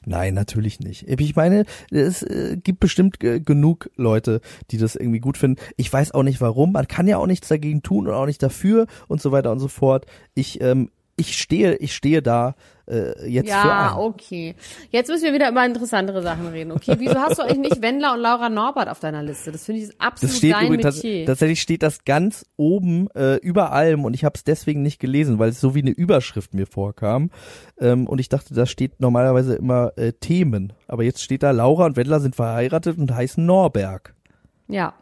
Nein, 0.06 0.32
natürlich 0.34 0.80
nicht. 0.80 1.06
Ich 1.08 1.36
meine, 1.36 1.64
es 1.90 2.22
äh, 2.22 2.56
gibt 2.56 2.80
bestimmt 2.80 3.20
genug 3.20 3.90
Leute, 3.96 4.40
die 4.70 4.78
das 4.78 4.96
irgendwie 4.96 5.20
gut 5.20 5.36
finden. 5.36 5.60
Ich 5.76 5.92
weiß 5.92 6.12
auch 6.12 6.22
nicht 6.22 6.40
warum. 6.40 6.72
Man 6.72 6.88
kann 6.88 7.06
ja 7.06 7.18
auch 7.18 7.26
nichts 7.26 7.48
dagegen 7.48 7.82
tun 7.82 8.08
und 8.08 8.14
auch 8.14 8.26
nicht 8.26 8.42
dafür 8.42 8.86
und 9.08 9.20
so 9.20 9.30
weiter 9.30 9.52
und 9.52 9.58
so 9.58 9.68
fort. 9.68 10.06
Ich, 10.34 10.60
ähm, 10.62 10.90
ich 11.16 11.36
stehe, 11.36 11.76
ich 11.76 11.94
stehe 11.94 12.22
da 12.22 12.54
äh, 12.88 13.28
jetzt 13.28 13.50
für 13.50 13.56
Ja, 13.56 13.92
ein. 13.92 13.98
okay. 13.98 14.54
Jetzt 14.90 15.08
müssen 15.08 15.24
wir 15.24 15.34
wieder 15.34 15.50
über 15.50 15.64
interessantere 15.66 16.22
Sachen 16.22 16.46
reden. 16.48 16.72
Okay, 16.72 16.94
wieso 16.98 17.14
hast 17.16 17.38
du 17.38 17.42
eigentlich 17.42 17.70
nicht 17.70 17.82
Wendler 17.82 18.14
und 18.14 18.20
Laura 18.20 18.48
Norbert 18.48 18.88
auf 18.88 19.00
deiner 19.00 19.22
Liste? 19.22 19.52
Das 19.52 19.64
finde 19.66 19.82
ich 19.82 20.00
absolut 20.00 20.30
Das 20.32 20.38
steht 20.38 20.54
dein 20.54 20.66
übrigens 20.72 20.96
Metier. 20.96 21.26
tatsächlich 21.26 21.60
steht 21.60 21.82
das 21.82 22.04
ganz 22.04 22.46
oben 22.56 23.08
äh, 23.14 23.36
über 23.36 23.72
allem 23.72 24.04
und 24.04 24.14
ich 24.14 24.24
habe 24.24 24.32
es 24.36 24.44
deswegen 24.44 24.82
nicht 24.82 24.98
gelesen, 24.98 25.38
weil 25.38 25.50
es 25.50 25.60
so 25.60 25.74
wie 25.74 25.82
eine 25.82 25.90
Überschrift 25.90 26.54
mir 26.54 26.66
vorkam 26.66 27.30
ähm, 27.78 28.06
und 28.06 28.18
ich 28.18 28.28
dachte, 28.30 28.54
da 28.54 28.64
steht 28.66 28.98
normalerweise 29.00 29.54
immer 29.56 29.92
äh, 29.96 30.12
Themen, 30.14 30.72
aber 30.88 31.04
jetzt 31.04 31.22
steht 31.22 31.42
da 31.42 31.50
Laura 31.50 31.84
und 31.86 31.96
Wendler 31.96 32.20
sind 32.20 32.34
verheiratet 32.34 32.96
und 32.98 33.14
heißen 33.14 33.44
Norberg. 33.44 34.14
ja. 34.68 34.94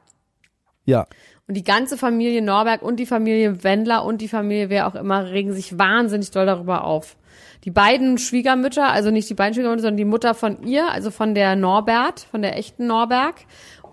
Ja, 0.84 1.06
Und 1.48 1.54
die 1.54 1.64
ganze 1.64 1.96
Familie 1.96 2.42
Norberg 2.42 2.82
und 2.82 2.96
die 2.96 3.06
Familie 3.06 3.64
Wendler 3.64 4.04
und 4.04 4.20
die 4.20 4.28
Familie 4.28 4.68
wer 4.68 4.86
auch 4.86 4.94
immer 4.94 5.30
regen 5.30 5.54
sich 5.54 5.78
wahnsinnig 5.78 6.30
doll 6.30 6.44
darüber 6.44 6.84
auf. 6.84 7.16
Die 7.64 7.70
beiden 7.70 8.18
Schwiegermütter, 8.18 8.86
also 8.88 9.10
nicht 9.10 9.30
die 9.30 9.34
beiden 9.34 9.54
Schwiegermütter, 9.54 9.82
sondern 9.82 9.96
die 9.96 10.04
Mutter 10.04 10.34
von 10.34 10.62
ihr, 10.64 10.90
also 10.90 11.10
von 11.10 11.34
der 11.34 11.56
Norbert, 11.56 12.20
von 12.20 12.42
der 12.42 12.56
echten 12.58 12.86
Norberg 12.86 13.34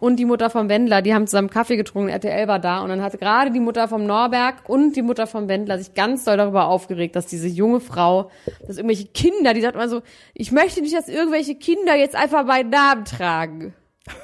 und 0.02 0.18
die 0.18 0.26
Mutter 0.26 0.50
vom 0.50 0.68
Wendler, 0.68 1.02
die 1.02 1.13
haben 1.13 1.28
zusammen 1.28 1.50
Kaffee 1.50 1.78
getrunken, 1.78 2.10
RTL 2.10 2.48
war 2.50 2.60
da 2.60 2.80
und 2.82 2.89
dann 2.89 3.02
hatte 3.02 3.18
gerade 3.18 3.52
die 3.52 3.62
Mutter 3.62 3.88
vom 3.88 4.06
Norberg 4.06 4.68
und 4.68 4.98
die 4.98 5.02
Mutter 5.02 5.26
vom 5.26 5.48
Wendler 5.48 5.78
sich 5.78 5.94
ganz 5.94 6.26
doll 6.26 6.36
darüber 6.36 6.68
aufgeregt, 6.68 7.15
dass 7.15 7.26
diese 7.26 7.48
junge 7.48 7.80
Frau, 7.80 8.32
dass 8.68 8.76
irgendwelche 8.76 9.08
Kinder, 9.08 9.54
die 9.54 9.62
sagt 9.62 9.76
immer 9.76 9.88
so, 9.88 10.02
ich 10.34 10.52
möchte 10.52 10.82
nicht, 10.82 10.94
dass 10.94 11.08
irgendwelche 11.08 11.56
Kinder 11.56 11.96
jetzt 11.96 12.15
einfach 12.15 12.46
meinen 12.46 12.70
Namen 12.70 13.06
tragen. 13.06 13.74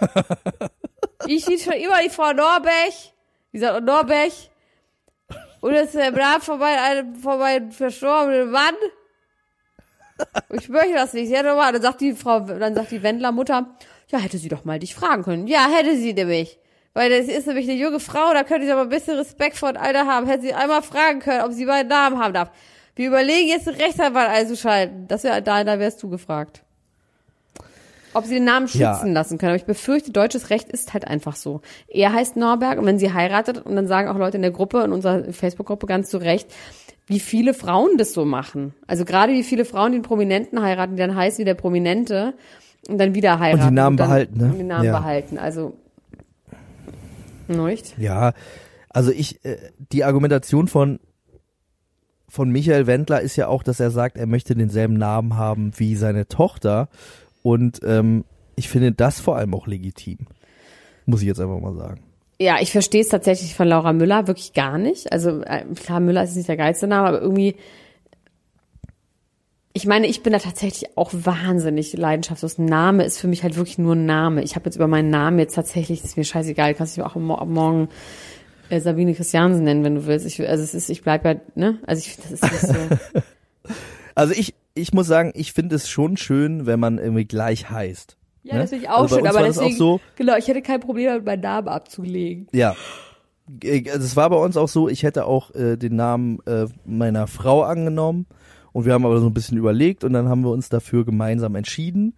Ich 1.27 1.45
hieß 1.45 1.65
schon 1.65 1.73
immer 1.73 2.01
die 2.03 2.09
Frau 2.09 2.33
Norberg. 2.33 2.93
Die 3.53 3.59
sagt, 3.59 3.75
oh, 3.75 3.83
Norberg, 3.83 4.31
Und 5.61 5.73
es 5.73 5.93
äh, 5.95 6.11
brav 6.11 6.43
vorbei, 6.43 6.75
ein, 6.81 7.15
vorbei 7.15 7.61
verstorbenen 7.69 8.51
Mann. 8.51 8.75
Ich 10.51 10.69
möchte 10.69 10.93
das 10.93 11.13
nicht. 11.13 11.29
Ja, 11.29 11.43
normal. 11.43 11.73
Dann 11.73 11.81
sagt 11.81 12.01
die 12.01 12.13
Frau, 12.13 12.41
dann 12.41 12.75
sagt 12.75 12.91
die 12.91 13.01
Wendlermutter, 13.03 13.75
ja, 14.09 14.19
hätte 14.19 14.37
sie 14.37 14.49
doch 14.49 14.65
mal 14.65 14.79
dich 14.79 14.95
fragen 14.95 15.23
können. 15.23 15.47
Ja, 15.47 15.67
hätte 15.69 15.95
sie 15.95 16.13
nämlich. 16.13 16.59
Weil 16.93 17.09
das 17.09 17.27
ist 17.27 17.47
nämlich 17.47 17.69
eine 17.69 17.79
junge 17.79 17.99
Frau, 17.99 18.33
da 18.33 18.43
könnte 18.43 18.65
ich 18.65 18.71
aber 18.71 18.81
ein 18.81 18.89
bisschen 18.89 19.17
Respekt 19.17 19.55
vor 19.57 19.71
dem 19.71 19.81
Alter 19.81 20.05
haben. 20.05 20.27
Hätte 20.27 20.43
sie 20.43 20.53
einmal 20.53 20.81
fragen 20.81 21.19
können, 21.19 21.43
ob 21.43 21.53
sie 21.53 21.65
meinen 21.65 21.87
Namen 21.87 22.19
haben 22.19 22.33
darf. 22.33 22.51
Wir 22.95 23.07
überlegen 23.07 23.47
jetzt 23.47 23.67
einen 23.67 23.77
Rechtsanwalt 23.77 24.29
einzuschalten. 24.29 25.07
Das 25.07 25.23
wäre 25.23 25.41
da, 25.41 25.63
da 25.63 25.79
wärst 25.79 26.03
du 26.03 26.09
gefragt. 26.09 26.63
Ob 28.13 28.25
sie 28.25 28.35
den 28.35 28.43
Namen 28.45 28.67
schützen 28.67 28.81
Ja. 28.81 29.05
lassen 29.05 29.37
können. 29.37 29.51
Aber 29.51 29.57
ich 29.57 29.65
befürchte, 29.65 30.11
deutsches 30.11 30.49
Recht 30.49 30.69
ist 30.69 30.93
halt 30.93 31.07
einfach 31.07 31.35
so. 31.35 31.61
Er 31.87 32.13
heißt 32.13 32.35
Norberg 32.35 32.77
und 32.79 32.85
wenn 32.85 32.99
sie 32.99 33.13
heiratet, 33.13 33.65
und 33.65 33.75
dann 33.75 33.87
sagen 33.87 34.07
auch 34.09 34.17
Leute 34.17 34.37
in 34.37 34.41
der 34.41 34.51
Gruppe, 34.51 34.81
in 34.83 34.91
unserer 34.91 35.31
Facebook-Gruppe 35.31 35.85
ganz 35.87 36.09
zu 36.09 36.17
Recht, 36.17 36.47
wie 37.07 37.19
viele 37.19 37.53
Frauen 37.53 37.97
das 37.97 38.13
so 38.13 38.25
machen. 38.25 38.73
Also 38.87 39.05
gerade 39.05 39.33
wie 39.33 39.43
viele 39.43 39.65
Frauen 39.65 39.91
den 39.91 40.01
Prominenten 40.01 40.61
heiraten, 40.61 40.95
die 40.95 41.01
dann 41.01 41.15
heißen 41.15 41.39
wie 41.39 41.45
der 41.45 41.55
Prominente 41.55 42.33
und 42.87 42.97
dann 42.97 43.15
wieder 43.15 43.39
heiraten. 43.39 43.73
Namen 43.73 43.97
dann, 43.97 44.07
behalten, 44.07 44.37
ne? 44.37 44.45
und 44.45 44.57
Die 44.57 44.63
Namen 44.63 44.85
Ja. 44.85 44.97
behalten. 44.99 45.37
Also, 45.37 45.73
nicht? 47.47 47.97
Ja, 47.97 48.33
also 48.89 49.11
ich, 49.11 49.43
äh, 49.45 49.57
die 49.91 50.03
Argumentation 50.03 50.67
von 50.67 50.99
von 52.29 52.49
Michael 52.49 52.87
Wendler 52.87 53.19
ist 53.19 53.35
ja 53.35 53.49
auch, 53.49 53.61
dass 53.61 53.81
er 53.81 53.91
sagt, 53.91 54.15
er 54.15 54.25
möchte 54.25 54.55
denselben 54.55 54.93
Namen 54.93 55.35
haben 55.35 55.73
wie 55.75 55.97
seine 55.97 56.29
Tochter. 56.29 56.87
Und 57.43 57.79
ähm, 57.83 58.25
ich 58.55 58.69
finde 58.69 58.91
das 58.91 59.19
vor 59.19 59.37
allem 59.37 59.53
auch 59.53 59.67
legitim. 59.67 60.19
Muss 61.05 61.21
ich 61.21 61.27
jetzt 61.27 61.39
einfach 61.39 61.59
mal 61.59 61.75
sagen. 61.75 62.01
Ja, 62.39 62.57
ich 62.59 62.71
verstehe 62.71 63.01
es 63.01 63.09
tatsächlich 63.09 63.53
von 63.53 63.67
Laura 63.67 63.93
Müller 63.93 64.27
wirklich 64.27 64.53
gar 64.53 64.77
nicht. 64.77 65.11
Also 65.11 65.41
äh, 65.41 65.63
klar, 65.75 65.99
Müller 65.99 66.23
ist 66.23 66.35
nicht 66.35 66.49
der 66.49 66.57
geilste 66.57 66.87
Name, 66.87 67.07
aber 67.07 67.21
irgendwie. 67.21 67.55
Ich 69.73 69.85
meine, 69.85 70.07
ich 70.07 70.21
bin 70.21 70.33
da 70.33 70.39
tatsächlich 70.39 70.97
auch 70.97 71.11
wahnsinnig 71.13 71.93
leidenschaftslos. 71.93 72.57
Name 72.57 73.05
ist 73.05 73.19
für 73.19 73.27
mich 73.27 73.43
halt 73.43 73.55
wirklich 73.55 73.77
nur 73.77 73.95
ein 73.95 74.05
Name. 74.05 74.43
Ich 74.43 74.55
habe 74.55 74.65
jetzt 74.65 74.75
über 74.75 74.87
meinen 74.87 75.09
Namen 75.09 75.39
jetzt 75.39 75.55
tatsächlich, 75.55 76.01
das 76.01 76.11
ist 76.11 76.17
mir 76.17 76.25
scheißegal, 76.25 76.73
kannst 76.73 76.97
du 76.97 77.01
mich 77.01 77.09
auch 77.09 77.15
morgen 77.15 77.87
äh, 78.69 78.81
Sabine 78.81 79.13
Christiansen 79.13 79.63
nennen, 79.63 79.83
wenn 79.83 79.95
du 79.95 80.07
willst. 80.07 80.25
Ich, 80.25 80.41
also 80.41 80.63
es 80.63 80.73
ist, 80.73 80.89
ich 80.89 81.03
bleib 81.03 81.23
ja, 81.25 81.35
ne? 81.55 81.79
Also 81.85 81.99
ich 81.99 82.15
finde, 82.15 82.37
das 82.37 82.51
ist 82.51 82.69
nicht 82.69 82.79
so. 82.79 83.21
Also 84.13 84.33
ich, 84.33 84.53
ich 84.81 84.93
muss 84.93 85.07
sagen, 85.07 85.31
ich 85.35 85.53
finde 85.53 85.75
es 85.75 85.89
schon 85.89 86.17
schön, 86.17 86.65
wenn 86.65 86.79
man 86.79 86.97
irgendwie 86.97 87.25
gleich 87.25 87.69
heißt. 87.69 88.17
ja, 88.43 88.55
ne? 88.55 88.61
das 88.61 88.69
finde 88.71 88.85
ich 88.85 88.89
auch 88.89 89.01
Also 89.01 89.17
schön, 89.17 89.27
aber 89.27 89.43
deswegen, 89.43 89.75
so, 89.75 89.99
genau, 90.15 90.35
ich 90.37 90.47
hätte 90.47 90.61
kein 90.61 90.79
Problem 90.79 91.07
damit, 91.07 91.25
meinen 91.25 91.41
Namen 91.41 91.67
abzulegen. 91.67 92.47
Ja. 92.51 92.75
Äh, 93.63 93.89
Also 93.89 94.05
es 94.05 94.15
war 94.15 94.29
bei 94.29 94.37
uns 94.37 94.57
auch 94.57 94.67
so, 94.67 94.89
ich 94.89 95.03
hätte 95.03 95.25
auch 95.25 95.53
äh, 95.55 95.77
den 95.77 95.95
Namen 95.95 96.39
äh, 96.45 96.65
meiner 96.85 97.27
Frau 97.27 97.63
angenommen 97.63 98.25
und 98.73 98.85
wir 98.85 98.93
haben 98.93 99.05
aber 99.05 99.19
so 99.19 99.27
ein 99.27 99.33
bisschen 99.33 99.57
überlegt 99.57 100.03
und 100.03 100.13
dann 100.13 100.29
haben 100.29 100.43
wir 100.43 100.51
uns 100.51 100.69
dafür 100.69 101.05
gemeinsam 101.05 101.55
entschieden. 101.55 102.15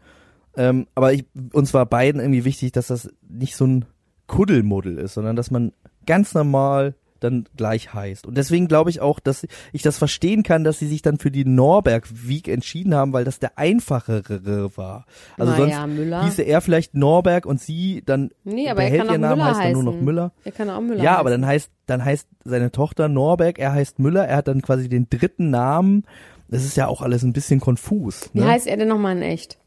Ähm, 0.56 0.88
aber 0.94 1.14
ich, 1.14 1.26
uns 1.52 1.74
war 1.74 1.86
beiden 1.86 2.22
irgendwie 2.22 2.46
wichtig, 2.46 2.72
dass 2.72 2.88
das 2.88 3.10
nicht 3.28 3.56
so 3.56 3.66
ein 3.66 3.86
Kuddelmuddel 4.28 5.00
ist, 5.00 5.16
sondern 5.16 5.36
dass 5.36 5.52
man 5.52 5.74
ganz 6.06 6.34
normal 6.34 6.96
dann 7.24 7.46
gleich 7.56 7.94
heißt. 7.94 8.28
Und 8.28 8.38
deswegen 8.38 8.68
glaube 8.68 8.90
ich 8.90 9.02
auch, 9.02 9.20
dass 9.20 9.48
ich 9.72 9.82
das 9.82 9.98
verstehen 9.98 10.44
kann, 10.44 10.64
dass 10.64 10.80
sie 10.80 10.88
sich 10.88 11.02
dann 11.02 11.18
für 11.18 11.32
die 11.32 11.46
Norberg-Wieg 11.46 12.48
entschieden 12.48 12.94
haben, 12.94 13.14
weil 13.14 13.24
das 13.26 13.40
der 13.40 13.58
einfachere 13.58 14.76
war. 14.78 15.06
Also 15.38 15.52
Na 15.52 15.58
sonst 15.58 15.72
ja, 15.72 15.88
Müller. 15.88 16.24
hieße 16.26 16.42
er 16.44 16.62
vielleicht 16.62 16.94
Norberg 16.96 17.46
und 17.46 17.60
sie 17.62 18.04
dann 18.06 18.32
Nee, 18.44 18.70
aber 18.70 18.84
er 18.84 18.90
behält 18.90 19.00
kann 19.02 19.08
auch 19.10 19.12
ihren 19.14 19.22
Namen, 19.22 19.38
Müller 19.40 19.50
heißt 19.56 19.64
dann 19.64 19.72
nur 19.74 19.84
noch. 19.84 19.96
Müller. 20.02 20.32
Er 20.44 20.52
kann 20.52 20.70
auch 20.70 20.82
Müller 20.82 21.04
Ja, 21.04 21.18
aber 21.18 21.30
dann 21.30 21.46
heißt, 21.46 21.72
dann 21.86 22.04
heißt 22.04 22.28
seine 22.44 22.72
Tochter 22.72 23.08
Norberg, 23.10 23.60
er 23.60 23.74
heißt 23.74 24.00
Müller, 24.00 24.28
er 24.28 24.38
hat 24.38 24.48
dann 24.48 24.62
quasi 24.62 24.90
den 24.90 25.08
dritten 25.10 25.50
Namen. 25.50 26.06
Das 26.50 26.64
ist 26.66 26.78
ja 26.78 26.88
auch 26.88 27.02
alles 27.02 27.24
ein 27.24 27.34
bisschen 27.34 27.60
konfus. 27.60 28.30
Wie 28.34 28.40
Ne? 28.42 28.48
heißt 28.48 28.68
er 28.68 28.78
denn 28.78 28.88
nochmal 28.90 29.16
in 29.18 29.24
echt? 29.24 29.58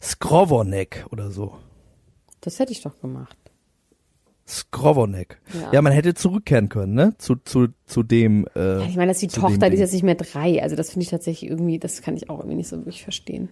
Skrovonek 0.00 1.06
oder 1.10 1.30
so. 1.30 1.56
Das 2.40 2.58
hätte 2.58 2.72
ich 2.72 2.82
doch 2.82 3.00
gemacht. 3.00 3.36
Skrovonek. 4.46 5.40
Ja. 5.54 5.72
Ja. 5.72 5.82
man 5.82 5.92
hätte 5.92 6.14
zurückkehren 6.14 6.68
können, 6.68 6.94
ne? 6.94 7.14
Zu, 7.18 7.36
zu, 7.36 7.68
zu 7.86 8.02
dem. 8.02 8.46
Äh, 8.54 8.80
Ja, 8.80 8.86
ich 8.86 8.96
meine, 8.96 9.08
das 9.08 9.22
ist 9.22 9.34
die 9.34 9.40
Tochter, 9.40 9.70
die 9.70 9.74
ist 9.74 9.80
jetzt 9.80 9.92
nicht 9.94 10.02
mehr 10.02 10.14
drei. 10.16 10.62
Also 10.62 10.76
das 10.76 10.90
finde 10.90 11.04
ich 11.04 11.10
tatsächlich 11.10 11.50
irgendwie, 11.50 11.78
das 11.78 12.02
kann 12.02 12.16
ich 12.16 12.28
auch 12.28 12.38
irgendwie 12.40 12.56
nicht 12.56 12.68
so 12.68 12.76
wirklich 12.76 13.02
verstehen. 13.02 13.48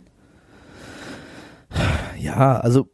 Ja, 2.19 2.61
also 2.61 2.89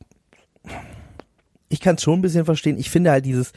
ich 1.68 1.80
kann 1.80 1.96
es 1.96 2.02
schon 2.02 2.18
ein 2.20 2.22
bisschen 2.22 2.44
verstehen. 2.44 2.78
Ich 2.78 2.90
finde 2.90 3.10
halt 3.10 3.24
dieses, 3.24 3.52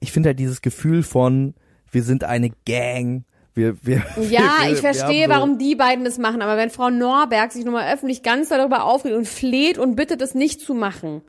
ich 0.00 0.12
finde 0.12 0.28
halt 0.30 0.38
dieses 0.38 0.62
Gefühl 0.62 1.02
von, 1.02 1.54
wir 1.90 2.02
sind 2.02 2.24
eine 2.24 2.50
Gang. 2.66 3.24
Wir, 3.54 3.76
wir, 3.84 4.04
Ja, 4.30 4.58
wir, 4.62 4.72
ich 4.72 4.78
verstehe, 4.78 5.26
so, 5.26 5.30
warum 5.30 5.58
die 5.58 5.74
beiden 5.74 6.04
das 6.04 6.18
machen. 6.18 6.42
Aber 6.42 6.56
wenn 6.56 6.70
Frau 6.70 6.90
Norberg 6.90 7.52
sich 7.52 7.64
nochmal 7.64 7.92
öffentlich 7.92 8.22
ganz 8.22 8.50
darüber 8.50 8.84
aufregt 8.84 9.16
und 9.16 9.26
fleht 9.26 9.78
und 9.78 9.96
bittet, 9.96 10.22
es 10.22 10.34
nicht 10.34 10.60
zu 10.60 10.74
machen, 10.74 11.22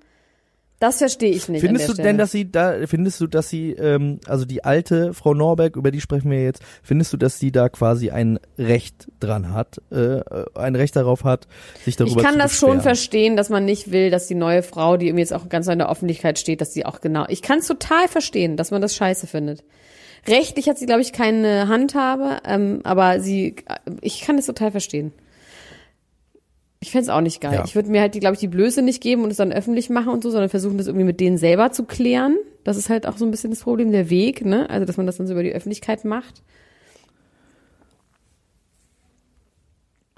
das 0.80 1.00
verstehe 1.00 1.32
ich 1.32 1.50
nicht. 1.50 1.62
Findest 1.62 1.90
du 1.90 1.94
denn, 1.94 2.18
dass 2.18 2.32
sie 2.32 2.50
da, 2.50 2.88
findest 2.88 3.20
du, 3.20 3.28
dass 3.28 3.50
sie, 3.50 3.72
ähm, 3.72 4.20
also 4.26 4.46
die 4.46 4.64
alte 4.64 5.14
Frau 5.14 5.34
Norberg, 5.34 5.76
über 5.76 5.92
die 5.92 6.00
sprechen 6.00 6.32
wir 6.32 6.42
jetzt, 6.42 6.62
findest 6.84 7.12
du, 7.12 7.18
dass 7.18 7.38
sie 7.38 7.52
da 7.52 7.68
quasi 7.68 8.12
ein 8.12 8.40
Recht 8.58 9.08
dran 9.20 9.54
hat, 9.54 9.82
äh, 9.92 10.22
ein 10.56 10.76
Recht 10.76 10.96
darauf 10.96 11.26
hat, 11.26 11.48
sich 11.84 11.98
darüber 11.98 12.22
ich 12.22 12.24
kann 12.24 12.36
zu 12.36 12.40
das 12.40 12.54
schon 12.54 12.70
beschweren? 12.70 12.82
verstehen, 12.82 13.36
dass 13.36 13.50
man 13.50 13.66
nicht 13.66 13.92
will, 13.92 14.10
dass 14.10 14.28
die 14.28 14.36
neue 14.36 14.64
Frau, 14.64 14.96
die 14.96 15.08
irgendwie 15.08 15.22
jetzt 15.22 15.34
auch 15.34 15.50
ganz 15.50 15.68
in 15.68 15.80
der 15.80 15.92
Öffentlichkeit 15.92 16.40
steht, 16.40 16.62
dass 16.62 16.74
sie 16.74 16.86
auch 16.86 17.02
genau. 17.02 17.26
Ich 17.28 17.42
kann 17.42 17.60
es 17.60 17.68
total 17.68 18.08
verstehen, 18.08 18.56
dass 18.56 18.72
man 18.72 18.82
das 18.82 18.96
scheiße 18.96 19.28
findet. 19.28 19.66
Rechtlich 20.28 20.70
hat 20.70 20.78
sie, 20.78 20.86
glaube 20.86 21.02
ich, 21.02 21.12
keine 21.12 21.68
Handhabe, 21.68 22.38
ähm, 22.46 22.82
aber 22.84 23.20
sie, 23.20 23.56
ich 24.02 24.22
kann 24.22 24.38
es 24.38 24.46
total 24.46 24.72
verstehen. 24.72 25.12
Ich 26.82 26.92
fänd's 26.92 27.10
auch 27.10 27.22
nicht 27.22 27.42
geil. 27.42 27.56
Ja. 27.56 27.64
Ich 27.66 27.76
würde 27.76 27.90
mir 27.90 28.00
halt, 28.00 28.16
die, 28.16 28.22
glaube 28.22 28.36
ich, 28.36 28.40
die 28.40 28.48
Blöße 28.48 28.82
nicht 28.82 29.02
geben 29.02 29.24
und 29.24 29.32
es 29.32 29.38
dann 29.38 29.52
öffentlich 29.52 29.90
machen 29.90 30.14
und 30.14 30.24
so, 30.24 30.30
sondern 30.32 30.50
versuchen, 30.50 30.78
das 30.78 30.88
irgendwie 30.88 31.06
mit 31.06 31.20
denen 31.20 31.38
selber 31.38 31.72
zu 31.72 31.84
klären. 31.84 32.38
Das 32.64 32.78
ist 32.78 32.90
halt 32.90 33.06
auch 33.06 33.18
so 33.18 33.26
ein 33.26 33.32
bisschen 33.32 33.50
das 33.50 33.62
Problem, 33.62 33.92
der 33.92 34.10
Weg, 34.10 34.46
ne? 34.46 34.70
Also, 34.70 34.86
dass 34.86 34.96
man 34.96 35.06
das 35.06 35.18
dann 35.18 35.28
so 35.28 35.34
über 35.34 35.44
die 35.44 35.52
Öffentlichkeit 35.52 36.06
macht. 36.06 36.42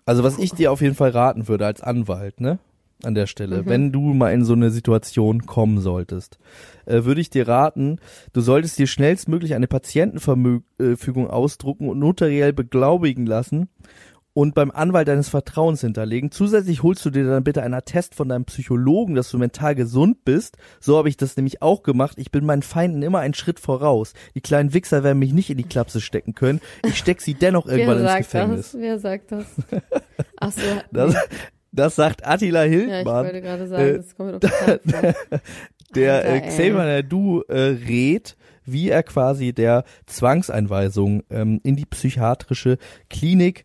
Also 0.06 0.24
was 0.24 0.38
ich 0.40 0.52
dir 0.52 0.72
auf 0.72 0.82
jeden 0.82 0.96
Fall 0.96 1.12
raten 1.12 1.48
würde 1.48 1.66
als 1.66 1.82
Anwalt, 1.82 2.42
ne? 2.42 2.60
An 3.04 3.16
der 3.16 3.24
Mhm. 3.24 3.28
Stelle, 3.28 3.66
wenn 3.66 3.92
du 3.92 4.14
mal 4.14 4.32
in 4.32 4.44
so 4.44 4.54
eine 4.54 4.70
Situation 4.70 5.46
kommen 5.48 5.80
solltest, 5.80 6.38
äh, 6.86 7.04
würde 7.04 7.22
ich 7.22 7.32
dir 7.32 7.48
raten, 7.48 7.98
du 8.34 8.42
solltest 8.42 8.78
dir 8.78 8.86
schnellstmöglich 8.86 9.56
eine 9.56 9.68
Patientenverfügung 9.68 11.28
ausdrucken 11.30 11.90
und 11.90 11.98
notariell 11.98 12.54
beglaubigen 12.54 13.26
lassen 13.26 13.70
und 14.34 14.56
beim 14.56 14.72
Anwalt 14.72 15.08
deines 15.08 15.30
Vertrauens 15.30 15.82
hinterlegen. 15.82 16.32
Zusätzlich 16.32 16.84
holst 16.84 17.06
du 17.06 17.10
dir 17.10 17.26
dann 17.26 17.44
bitte 17.44 17.64
einen 17.64 17.74
Attest 17.74 18.16
von 18.16 18.30
deinem 18.30 18.46
Psychologen, 18.46 19.16
dass 19.16 19.30
du 19.30 19.38
mental 19.38 19.76
gesund 19.76 20.24
bist. 20.24 20.58
So 20.80 20.98
habe 20.98 21.10
ich 21.10 21.18
das 21.18 21.36
nämlich 21.36 21.62
auch 21.62 21.84
gemacht. 21.84 22.18
Ich 22.18 22.32
bin 22.32 22.46
meinen 22.46 22.62
Feinden 22.62 23.02
immer 23.02 23.20
einen 23.20 23.34
Schritt 23.34 23.60
voraus. 23.60 24.14
Die 24.36 24.42
kleinen 24.42 24.74
Wichser 24.74 25.04
werden 25.04 25.20
mich 25.20 25.34
nicht 25.34 25.50
in 25.50 25.58
die 25.58 25.64
Klapse 25.64 26.00
stecken 26.00 26.34
können. 26.34 26.62
Ich 26.86 26.98
steck 26.98 27.22
sie 27.22 27.34
dennoch 27.34 27.66
irgendwann 27.68 27.98
Wer 27.98 28.04
ins 28.04 28.12
sagt 28.12 28.24
Gefängnis. 28.24 28.72
das? 28.72 28.82
Wer 28.82 29.00
sagt 29.00 29.32
das? 29.32 29.46
Ach 30.40 30.52
so. 30.52 30.62
Das, 30.92 31.16
das 31.72 31.96
sagt 31.96 32.26
Attila 32.26 32.64
ja, 32.66 32.72
ich 32.72 32.90
Hildmann, 32.90 33.26
wollte 33.26 33.42
gerade 33.42 33.68
sagen, 33.68 33.84
äh, 33.84 33.98
das 33.98 34.16
kommt 34.16 34.46
vor. 34.46 34.80
der 35.96 36.16
Alter, 36.16 36.34
äh. 36.36 36.48
Xavier 36.48 36.74
Naidu 36.74 37.42
äh, 37.50 37.60
rät, 37.60 38.38
wie 38.64 38.90
er 38.90 39.04
quasi 39.04 39.52
der 39.52 39.84
Zwangseinweisung 40.06 41.24
ähm, 41.30 41.60
in 41.64 41.76
die 41.76 41.86
psychiatrische 41.86 42.78
Klinik 43.10 43.60
äh, 43.60 43.64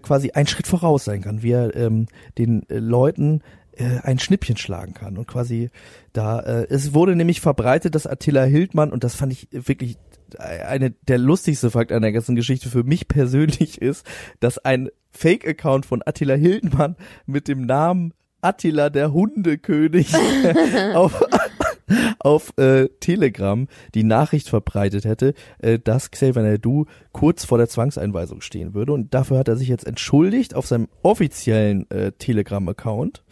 quasi 0.00 0.30
einen 0.32 0.46
Schritt 0.46 0.66
voraus 0.66 1.04
sein 1.04 1.22
kann, 1.22 1.42
wie 1.42 1.52
er 1.52 1.74
ähm, 1.76 2.06
den 2.36 2.68
äh, 2.68 2.78
Leuten 2.78 3.42
äh, 3.72 4.00
ein 4.02 4.18
Schnippchen 4.18 4.56
schlagen 4.56 4.94
kann 4.94 5.16
und 5.16 5.26
quasi 5.26 5.70
da 6.12 6.40
äh, 6.40 6.66
es 6.68 6.94
wurde 6.94 7.14
nämlich 7.14 7.40
verbreitet, 7.40 7.94
dass 7.94 8.06
Attila 8.06 8.42
Hildmann 8.44 8.92
und 8.92 9.04
das 9.04 9.14
fand 9.14 9.32
ich 9.32 9.48
wirklich 9.52 9.98
eine 10.38 10.90
der 10.90 11.18
lustigste 11.18 11.70
Fakt 11.70 11.92
an 11.92 12.02
der 12.02 12.12
ganzen 12.12 12.36
Geschichte 12.36 12.68
für 12.68 12.84
mich 12.84 13.08
persönlich 13.08 13.80
ist, 13.82 14.06
dass 14.40 14.58
ein 14.58 14.90
Fake-Account 15.10 15.86
von 15.86 16.02
Attila 16.04 16.34
Hildmann 16.34 16.96
mit 17.26 17.48
dem 17.48 17.66
Namen 17.66 18.12
Attila 18.40 18.90
der 18.90 19.12
Hundekönig 19.12 20.12
auf, 20.94 21.20
auf 22.18 22.52
äh, 22.58 22.88
Telegram 23.00 23.66
die 23.94 24.04
Nachricht 24.04 24.48
verbreitet 24.48 25.04
hätte, 25.04 25.34
äh, 25.58 25.78
dass 25.78 26.10
Xavier 26.10 26.42
Naidu 26.42 26.86
kurz 27.12 27.44
vor 27.44 27.58
der 27.58 27.68
Zwangseinweisung 27.68 28.40
stehen 28.40 28.74
würde. 28.74 28.92
Und 28.92 29.14
dafür 29.14 29.38
hat 29.38 29.48
er 29.48 29.56
sich 29.56 29.68
jetzt 29.68 29.86
entschuldigt 29.86 30.54
auf 30.54 30.66
seinem 30.66 30.88
offiziellen 31.02 31.90
äh, 31.90 32.12
Telegram-Account 32.12 33.24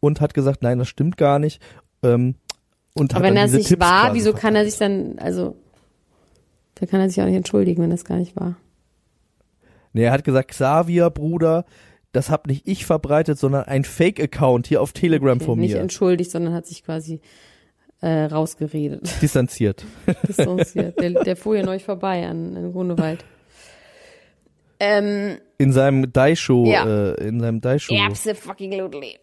und 0.00 0.20
hat 0.20 0.34
gesagt, 0.34 0.62
nein, 0.62 0.78
das 0.78 0.88
stimmt 0.88 1.16
gar 1.16 1.38
nicht. 1.38 1.60
Ähm, 2.02 2.36
und 2.94 3.14
hat 3.14 3.20
Aber 3.20 3.28
wenn 3.28 3.36
er 3.36 3.44
es 3.44 3.52
nicht 3.52 3.68
Tipps 3.68 3.80
war, 3.80 4.14
wieso 4.14 4.32
kann 4.32 4.56
er 4.56 4.64
sich 4.64 4.78
dann, 4.78 5.18
also, 5.18 5.56
da 6.76 6.86
kann 6.86 7.00
er 7.00 7.08
sich 7.08 7.20
auch 7.20 7.26
nicht 7.26 7.36
entschuldigen, 7.36 7.82
wenn 7.82 7.90
das 7.90 8.04
gar 8.04 8.16
nicht 8.16 8.36
war. 8.36 8.56
Nee, 9.92 10.04
er 10.04 10.12
hat 10.12 10.24
gesagt, 10.24 10.50
Xavier, 10.50 11.10
Bruder, 11.10 11.64
das 12.12 12.30
hab 12.30 12.46
nicht 12.46 12.66
ich 12.66 12.86
verbreitet, 12.86 13.38
sondern 13.38 13.64
ein 13.64 13.84
Fake-Account 13.84 14.66
hier 14.66 14.80
auf 14.80 14.92
Telegram 14.92 15.36
Okay, 15.36 15.44
von 15.44 15.58
Nicht 15.58 15.74
mir. 15.74 15.80
entschuldigt, 15.80 16.30
sondern 16.30 16.54
hat 16.54 16.66
sich 16.66 16.82
quasi 16.82 17.20
äh, 18.00 18.24
rausgeredet. 18.24 19.02
Distanziert. 19.22 19.84
Distanziert. 20.28 21.00
Der, 21.00 21.10
der 21.24 21.36
fuhr 21.36 21.56
hier 21.56 21.64
neulich 21.64 21.84
vorbei 21.84 22.26
an, 22.26 22.56
an 22.56 22.72
Grunewald. 22.72 23.24
Ähm, 24.78 25.38
In 25.58 25.72
seinem 25.72 26.12
Daisho, 26.12 26.66
Ja. 26.66 26.86
äh, 27.12 27.28
in 27.28 27.40
seinem 27.40 27.60
Daisho. 27.60 27.94
Absolutely. 27.96 29.18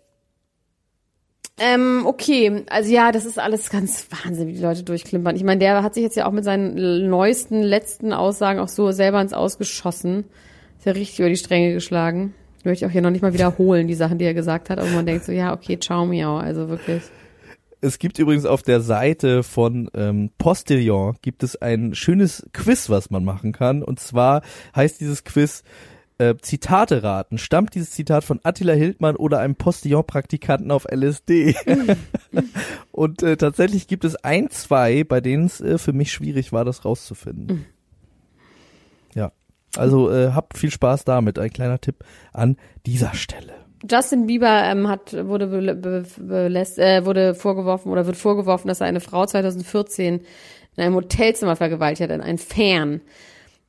Ähm, 1.60 2.02
okay, 2.08 2.64
also 2.70 2.92
ja, 2.92 3.12
das 3.12 3.26
ist 3.26 3.38
alles 3.38 3.70
ganz 3.70 4.08
Wahnsinn, 4.10 4.48
wie 4.48 4.54
die 4.54 4.62
Leute 4.62 4.82
durchklimpern. 4.82 5.36
Ich 5.36 5.44
meine, 5.44 5.60
der 5.60 5.84
hat 5.84 5.94
sich 5.94 6.02
jetzt 6.02 6.16
ja 6.18 6.26
auch 6.26 6.32
mit 6.32 6.44
seinen 6.44 7.08
neuesten, 7.10 7.62
letzten 7.62 8.12
Aussagen 8.12 8.60
auch 8.60 8.68
so 8.68 8.92
selber 8.92 9.22
ins 9.22 9.34
Ausgeschossen. 9.34 10.26
Ist 10.80 10.88
ja 10.88 10.94
richtig 10.94 11.20
über 11.20 11.30
die 11.30 11.38
Stränge 11.38 11.74
geschlagen. 11.74 12.34
Möchte 12.64 12.84
ich 12.86 12.90
auch 12.90 12.92
hier 12.94 13.04
noch 13.04 13.12
nicht 13.12 13.22
mal 13.22 13.34
wiederholen, 13.34 13.88
die 13.88 13.94
Sachen, 13.94 14.18
die 14.18 14.26
er 14.26 14.34
gesagt 14.34 14.72
hat. 14.72 14.80
Aber 14.80 14.90
man 14.90 15.06
denkt 15.06 15.26
so, 15.26 15.32
ja, 15.32 15.54
okay, 15.54 15.78
ciao, 15.80 16.06
miau, 16.08 16.38
also 16.38 16.70
wirklich. 16.70 17.04
Es 17.84 18.00
gibt 18.00 18.18
übrigens 18.18 18.46
auf 18.46 18.64
der 18.64 18.80
Seite 18.80 19.44
von 19.44 19.92
ähm, 19.94 20.30
Postillon 20.38 21.18
gibt 21.22 21.44
es 21.44 21.62
ein 21.62 21.94
schönes 21.96 22.48
Quiz, 22.54 22.90
was 22.90 23.10
man 23.10 23.26
machen 23.26 23.52
kann. 23.52 23.84
Und 23.84 24.00
zwar 24.00 24.42
heißt 24.74 25.02
dieses 25.02 25.26
Quiz 25.26 25.64
äh, 26.18 26.36
Zitate 26.42 27.04
raten. 27.04 27.38
Stammt 27.38 27.76
dieses 27.76 27.92
Zitat 27.92 28.24
von 28.24 28.40
Attila 28.42 28.72
Hildmann 28.72 29.18
oder 29.18 29.40
einem 29.40 29.56
Postillon-Praktikanten 29.56 30.72
auf 30.72 30.86
LSD? 30.90 31.56
Und 32.94 33.22
äh, 33.22 33.36
tatsächlich 33.36 33.88
gibt 33.88 34.06
es 34.06 34.16
ein, 34.16 34.50
zwei, 34.50 35.04
bei 35.04 35.20
denen 35.20 35.48
es 35.48 35.60
äh, 35.60 35.78
für 35.78 35.92
mich 35.92 36.14
schwierig 36.14 36.54
war, 36.54 36.64
das 36.64 36.86
rauszufinden. 36.86 37.66
Ja, 39.14 39.34
also 39.76 40.10
äh, 40.10 40.32
habt 40.32 40.58
viel 40.58 40.72
Spaß 40.72 41.04
damit. 41.04 41.38
Ein 41.38 41.52
kleiner 41.52 41.82
Tipp 41.82 41.98
an 42.32 42.56
dieser 42.86 43.14
Stelle. 43.14 43.63
Justin 43.90 44.28
Bieber 44.28 44.64
ähm, 44.64 44.88
hat 44.88 45.14
wurde 45.28 45.48
be, 45.48 45.76
be, 45.76 46.04
belässt, 46.18 46.80
äh, 46.80 47.06
wurde 47.06 47.36
vorgeworfen 47.36 47.92
oder 47.92 48.06
wird 48.06 48.18
vorgeworfen, 48.18 48.68
dass 48.68 48.82
er 48.82 48.88
eine 48.88 49.02
Frau 49.02 49.26
2014 49.26 50.22
in 50.76 50.84
einem 50.84 50.96
Hotelzimmer 50.96 51.56
vergewaltigt 51.56 52.10
hat, 52.10 52.22
ein 52.22 52.38
Fan. 52.38 53.02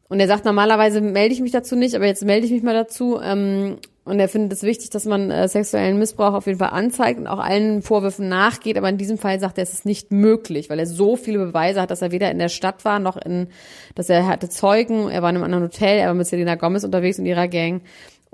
Und 0.09 0.21
er 0.21 0.29
sagt, 0.29 0.45
normalerweise 0.45 1.01
melde 1.01 1.35
ich 1.35 1.41
mich 1.41 1.53
dazu 1.53 1.77
nicht, 1.77 1.95
aber 1.95 2.07
jetzt 2.07 2.25
melde 2.25 2.47
ich 2.47 2.53
mich 2.53 2.63
mal 2.63 2.75
dazu. 2.75 3.21
Ähm, 3.21 3.79
und 4.05 4.21
er 4.21 4.29
findet 4.29 4.53
es 4.53 4.63
wichtig, 4.63 4.91
dass 4.91 5.07
man 5.07 5.31
äh, 5.31 5.49
sexuellen 5.49 5.99
Missbrauch 5.99 6.35
auf 6.35 6.47
jeden 6.47 6.59
Fall 6.59 6.71
anzeigt 6.71 7.19
und 7.19 7.27
auch 7.27 7.39
allen 7.39 7.81
Vorwürfen 7.81 8.29
nachgeht. 8.29 8.77
Aber 8.77 8.89
in 8.91 8.99
diesem 8.99 9.17
Fall 9.17 9.41
sagt 9.41 9.57
er, 9.57 9.63
es 9.63 9.73
ist 9.73 9.87
nicht 9.87 10.13
möglich, 10.13 10.69
weil 10.69 10.79
er 10.79 10.87
so 10.87 11.17
viele 11.17 11.39
Beweise 11.39 11.81
hat, 11.81 11.91
dass 11.91 12.03
er 12.03 12.13
weder 12.13 12.31
in 12.31 12.39
der 12.39 12.51
Stadt 12.51 12.85
war, 12.85 12.99
noch 12.99 13.17
in, 13.17 13.49
dass 13.95 14.11
er 14.11 14.27
hatte 14.27 14.51
Zeugen, 14.51 15.09
er 15.09 15.23
war 15.23 15.31
in 15.31 15.37
einem 15.37 15.45
anderen 15.45 15.65
Hotel, 15.65 15.99
er 15.99 16.09
war 16.09 16.15
mit 16.15 16.27
Selena 16.27 16.55
Gomez 16.55 16.85
unterwegs 16.85 17.19
und 17.19 17.25
ihrer 17.25 17.49
Gang 17.49 17.81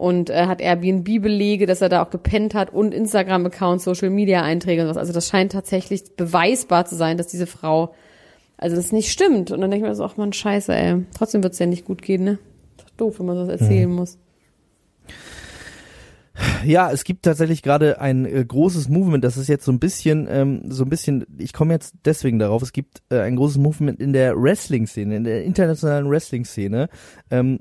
und 0.01 0.31
äh, 0.31 0.47
hat 0.47 0.63
Airbnb-Belege, 0.63 1.67
dass 1.67 1.83
er 1.83 1.91
da 1.91 2.03
auch 2.03 2.09
gepennt 2.09 2.55
hat 2.55 2.73
und 2.73 2.95
Instagram-Account, 2.95 3.83
Social-Media-Einträge 3.83 4.83
und 4.83 4.89
was. 4.89 4.97
Also 4.97 5.13
das 5.13 5.29
scheint 5.29 5.53
tatsächlich 5.53 6.17
beweisbar 6.17 6.87
zu 6.87 6.97
sein, 6.97 7.19
dass 7.19 7.27
diese 7.27 7.47
Frau, 7.47 7.95
also 8.57 8.77
das 8.77 8.93
nicht 8.93 9.13
stimmt. 9.13 9.51
Und 9.51 9.61
dann 9.61 9.71
denke 9.71 9.85
ich 9.85 9.91
mir 9.91 9.95
so, 9.95 10.05
ach 10.05 10.17
man, 10.17 10.33
scheiße, 10.33 10.75
ey. 10.75 11.05
Trotzdem 11.15 11.43
wird's 11.43 11.59
ja 11.59 11.67
nicht 11.67 11.85
gut 11.85 12.01
gehen, 12.01 12.25
ne? 12.25 12.39
Ist 12.79 12.87
doch 12.87 12.97
doof, 12.97 13.19
wenn 13.19 13.27
man 13.27 13.37
sowas 13.37 13.61
erzählen 13.61 13.91
muss. 13.91 14.17
Ja, 16.65 16.91
es 16.91 17.05
gibt 17.05 17.25
tatsächlich 17.25 17.63
gerade 17.63 18.01
ein 18.01 18.25
äh, 18.25 18.45
großes 18.45 18.89
Movement, 18.89 19.23
das 19.23 19.37
ist 19.37 19.49
jetzt 19.49 19.65
so 19.65 19.73
ein 19.73 19.79
bisschen, 19.79 20.27
ähm, 20.31 20.63
so 20.71 20.85
ein 20.85 20.89
bisschen, 20.89 21.27
ich 21.37 21.53
komme 21.53 21.75
jetzt 21.75 21.95
deswegen 22.05 22.39
darauf, 22.39 22.63
es 22.63 22.73
gibt 22.73 23.03
äh, 23.11 23.21
ein 23.21 23.37
großes 23.37 23.59
Movement 23.59 24.01
in 24.01 24.13
der 24.13 24.41
Wrestling-Szene, 24.41 25.17
in 25.17 25.25
der 25.25 25.45
internationalen 25.45 26.09
Wrestling-Szene, 26.09 26.89
ähm, 27.31 27.61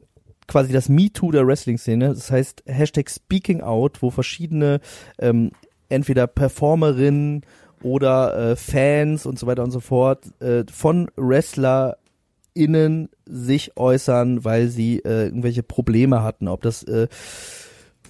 quasi 0.50 0.74
das 0.74 0.90
MeToo 0.90 1.32
der 1.32 1.48
Wrestling-Szene, 1.48 2.10
das 2.10 2.32
heißt 2.32 2.64
Hashtag 2.66 3.10
Speaking 3.10 3.62
Out, 3.62 4.02
wo 4.02 4.10
verschiedene 4.10 4.82
ähm, 5.20 5.52
entweder 5.90 6.28
Performerinnen 6.28 7.46
oder 7.84 8.52
äh, 8.52 8.56
Fans 8.56 9.26
und 9.26 9.40
so 9.40 9.48
weiter 9.48 9.64
und 9.64 9.72
so 9.72 9.80
fort 9.80 10.26
äh, 10.42 10.64
von 10.72 11.10
WrestlerInnen 11.16 13.10
sich 13.26 13.78
äußern, 13.78 14.44
weil 14.44 14.70
sie 14.70 15.00
äh, 15.00 15.26
irgendwelche 15.26 15.64
Probleme 15.64 16.24
hatten, 16.24 16.48
ob 16.48 16.64
das 16.64 16.84
äh, 16.84 17.08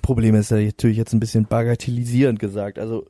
Probleme 0.02 0.40
ist 0.40 0.52
ja 0.52 0.58
natürlich 0.58 0.98
jetzt 0.98 1.14
ein 1.14 1.20
bisschen 1.20 1.46
bagatellisierend 1.46 2.40
gesagt, 2.40 2.80
also 2.80 3.06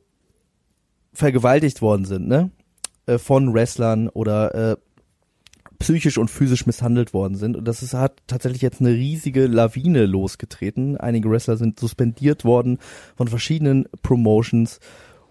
vergewaltigt 1.12 1.82
worden 1.82 2.04
sind, 2.04 2.26
ne? 2.26 2.50
Äh, 3.06 3.18
von 3.18 3.54
Wrestlern 3.54 4.08
oder 4.08 4.54
äh, 4.72 4.76
psychisch 5.80 6.18
und 6.18 6.30
physisch 6.30 6.66
misshandelt 6.66 7.12
worden 7.12 7.34
sind. 7.34 7.56
Und 7.56 7.64
das 7.64 7.82
ist, 7.82 7.94
hat 7.94 8.22
tatsächlich 8.26 8.62
jetzt 8.62 8.80
eine 8.80 8.90
riesige 8.90 9.46
Lawine 9.46 10.06
losgetreten. 10.06 10.96
Einige 10.98 11.28
Wrestler 11.30 11.56
sind 11.56 11.80
suspendiert 11.80 12.44
worden 12.44 12.78
von 13.16 13.26
verschiedenen 13.28 13.88
Promotions. 14.02 14.78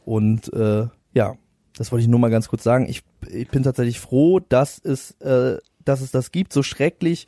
Und 0.06 0.52
äh, 0.54 0.88
ja, 1.14 1.36
das 1.78 1.92
wollte 1.92 2.02
ich 2.02 2.10
nur 2.10 2.20
mal 2.20 2.32
ganz 2.32 2.50
kurz 2.50 2.64
sagen. 2.64 2.90
Ich, 2.90 3.04
ich 3.30 3.48
bin 3.50 3.64
tatsächlich 3.64 4.00
froh, 4.00 4.40
dass 4.40 4.80
es, 4.84 5.12
äh, 5.22 5.60
dass 5.86 6.02
es 6.02 6.12
das 6.12 6.32
gibt, 6.32 6.52
so 6.52 6.64
schrecklich 6.64 7.28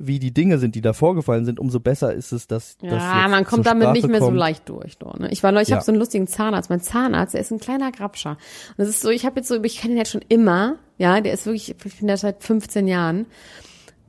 wie 0.00 0.18
die 0.20 0.32
Dinge 0.32 0.58
sind, 0.58 0.74
die 0.76 0.80
da 0.80 0.92
vorgefallen 0.92 1.44
sind, 1.44 1.58
umso 1.58 1.80
besser 1.80 2.12
ist 2.14 2.30
es, 2.32 2.46
dass 2.46 2.76
das 2.78 2.90
Ja, 3.02 3.26
man 3.28 3.44
kommt 3.44 3.66
damit 3.66 3.82
Sprache 3.84 3.92
nicht 3.94 4.08
mehr 4.08 4.20
kommt. 4.20 4.32
so 4.32 4.38
leicht 4.38 4.68
durch. 4.68 4.96
Doch, 4.98 5.18
ne? 5.18 5.28
Ich 5.32 5.42
war 5.42 5.50
neulich, 5.50 5.66
ich 5.68 5.70
Ja. 5.70 5.76
habe 5.76 5.84
so 5.84 5.90
einen 5.92 5.98
lustigen 5.98 6.26
Zahnarzt. 6.28 6.70
Mein 6.70 6.80
Zahnarzt, 6.80 7.34
der 7.34 7.40
ist 7.40 7.50
ein 7.50 7.58
kleiner 7.58 7.90
Grabscher. 7.90 8.30
Und 8.30 8.78
das 8.78 8.88
ist 8.88 9.00
so, 9.00 9.10
ich 9.10 9.26
habe 9.26 9.36
jetzt 9.40 9.48
so, 9.48 9.62
ich 9.62 9.78
kenne 9.80 9.94
ihn 9.94 9.98
jetzt 9.98 10.12
schon 10.12 10.24
immer. 10.28 10.76
Ja, 10.98 11.20
der 11.20 11.32
ist 11.32 11.46
wirklich, 11.46 11.70
ich 11.70 11.96
bin 11.98 12.06
da 12.06 12.16
seit 12.16 12.42
15 12.44 12.86
Jahren. 12.86 13.26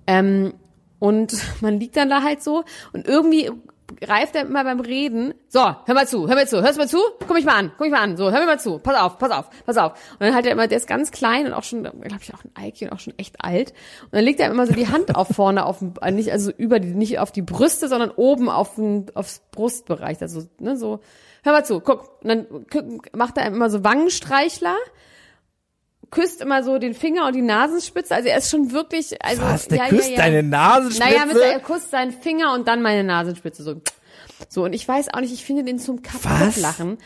Ähm, 0.05 0.53
und 0.99 1.33
man 1.61 1.79
liegt 1.79 1.97
dann 1.97 2.09
da 2.09 2.21
halt 2.23 2.43
so 2.43 2.63
und 2.93 3.07
irgendwie 3.07 3.49
greift 3.95 4.35
er 4.35 4.43
immer 4.43 4.63
beim 4.63 4.79
Reden. 4.79 5.33
So, 5.47 5.59
hör 5.59 5.93
mal 5.93 6.07
zu, 6.07 6.27
hör 6.27 6.35
mal 6.35 6.47
zu, 6.47 6.61
hörst 6.61 6.77
du 6.77 6.81
mal 6.81 6.87
zu? 6.87 6.99
Guck 7.19 7.33
mich 7.33 7.45
mal 7.45 7.55
an, 7.55 7.71
guck 7.71 7.81
mich 7.81 7.91
mal 7.91 8.01
an. 8.01 8.17
So, 8.17 8.31
hör 8.31 8.39
mir 8.39 8.45
mal 8.45 8.59
zu. 8.59 8.79
Pass 8.79 8.99
auf, 8.99 9.17
pass 9.17 9.31
auf, 9.31 9.49
pass 9.65 9.77
auf. 9.77 9.93
Und 10.13 10.21
dann 10.21 10.33
halt 10.33 10.45
er 10.45 10.51
immer, 10.51 10.67
der 10.67 10.77
ist 10.77 10.87
ganz 10.87 11.11
klein 11.11 11.45
und 11.45 11.53
auch 11.53 11.63
schon, 11.63 11.83
glaube 11.83 12.05
ich, 12.21 12.33
auch 12.33 12.43
ein 12.43 12.51
Eiki 12.55 12.85
und 12.85 12.93
auch 12.93 12.99
schon 12.99 13.17
echt 13.17 13.43
alt. 13.43 13.71
Und 14.03 14.13
dann 14.13 14.23
legt 14.23 14.39
er 14.39 14.49
immer 14.49 14.67
so 14.67 14.73
die 14.73 14.87
Hand 14.87 15.15
auf 15.15 15.29
vorne 15.29 15.65
auf 15.65 15.83
äh, 16.01 16.11
nicht 16.11 16.31
also 16.31 16.51
über 16.51 16.79
die, 16.79 16.89
nicht 16.89 17.19
auf 17.19 17.31
die 17.31 17.41
Brüste, 17.41 17.87
sondern 17.87 18.11
oben 18.11 18.49
auf 18.49 18.75
den, 18.75 19.07
aufs 19.15 19.41
Brustbereich. 19.51 20.21
Also, 20.21 20.43
ne, 20.59 20.77
so. 20.77 20.99
Hör 21.43 21.53
mal 21.53 21.65
zu, 21.65 21.79
guck. 21.79 22.21
Und 22.21 22.29
dann 22.29 22.47
macht 23.13 23.37
er 23.37 23.45
immer 23.47 23.69
so 23.69 23.83
Wangenstreichler 23.83 24.75
küsst 26.11 26.41
immer 26.41 26.63
so 26.63 26.77
den 26.77 26.93
Finger 26.93 27.27
und 27.27 27.35
die 27.35 27.41
Nasenspitze. 27.41 28.15
Also 28.15 28.29
er 28.29 28.37
ist 28.37 28.49
schon 28.49 28.71
wirklich, 28.71 29.23
also 29.23 29.41
Was, 29.41 29.67
der 29.67 29.77
ja, 29.77 29.87
küsst 29.87 30.09
ja, 30.09 30.15
ja. 30.15 30.21
deine 30.23 30.43
Nasenspitze? 30.43 31.09
Naja, 31.09 31.25
mit, 31.25 31.37
er 31.37 31.59
küsst 31.59 31.91
seinen 31.91 32.11
Finger 32.11 32.53
und 32.53 32.67
dann 32.67 32.81
meine 32.81 33.03
Nasenspitze 33.03 33.63
so. 33.63 33.81
So 34.47 34.63
und 34.63 34.73
ich 34.73 34.87
weiß 34.87 35.13
auch 35.13 35.19
nicht, 35.19 35.33
ich 35.33 35.43
finde 35.43 35.63
den 35.63 35.79
zum 35.79 36.01
Kaputtlachen. 36.01 36.97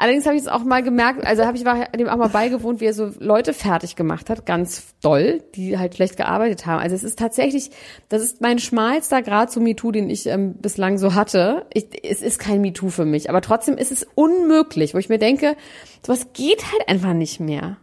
Allerdings 0.00 0.26
habe 0.26 0.36
ich 0.36 0.42
es 0.42 0.48
auch 0.48 0.62
mal 0.62 0.84
gemerkt, 0.84 1.26
also 1.26 1.44
habe 1.44 1.56
ich 1.56 1.64
war 1.64 1.88
dem 1.88 2.08
auch 2.08 2.16
mal 2.16 2.28
beigewohnt, 2.28 2.80
wie 2.80 2.84
er 2.84 2.94
so 2.94 3.10
Leute 3.18 3.52
fertig 3.52 3.96
gemacht 3.96 4.30
hat, 4.30 4.46
ganz 4.46 4.94
doll, 5.02 5.42
die 5.56 5.76
halt 5.76 5.96
schlecht 5.96 6.16
gearbeitet 6.16 6.66
haben. 6.66 6.80
Also 6.80 6.94
es 6.94 7.02
ist 7.02 7.18
tatsächlich, 7.18 7.72
das 8.08 8.22
ist 8.22 8.40
mein 8.40 8.60
schmalster 8.60 9.22
Grad 9.22 9.50
zu 9.50 9.60
MeToo, 9.60 9.90
den 9.90 10.08
ich 10.08 10.26
ähm, 10.26 10.54
bislang 10.54 10.98
so 10.98 11.14
hatte. 11.14 11.66
Ich, 11.74 11.88
es 12.04 12.22
ist 12.22 12.38
kein 12.38 12.60
MeToo 12.60 12.90
für 12.90 13.04
mich, 13.04 13.28
aber 13.28 13.40
trotzdem 13.40 13.76
ist 13.76 13.90
es 13.90 14.06
unmöglich, 14.14 14.94
wo 14.94 14.98
ich 14.98 15.08
mir 15.08 15.18
denke, 15.18 15.56
sowas 16.06 16.28
geht 16.32 16.62
halt 16.72 16.88
einfach 16.88 17.12
nicht 17.12 17.40
mehr. 17.40 17.76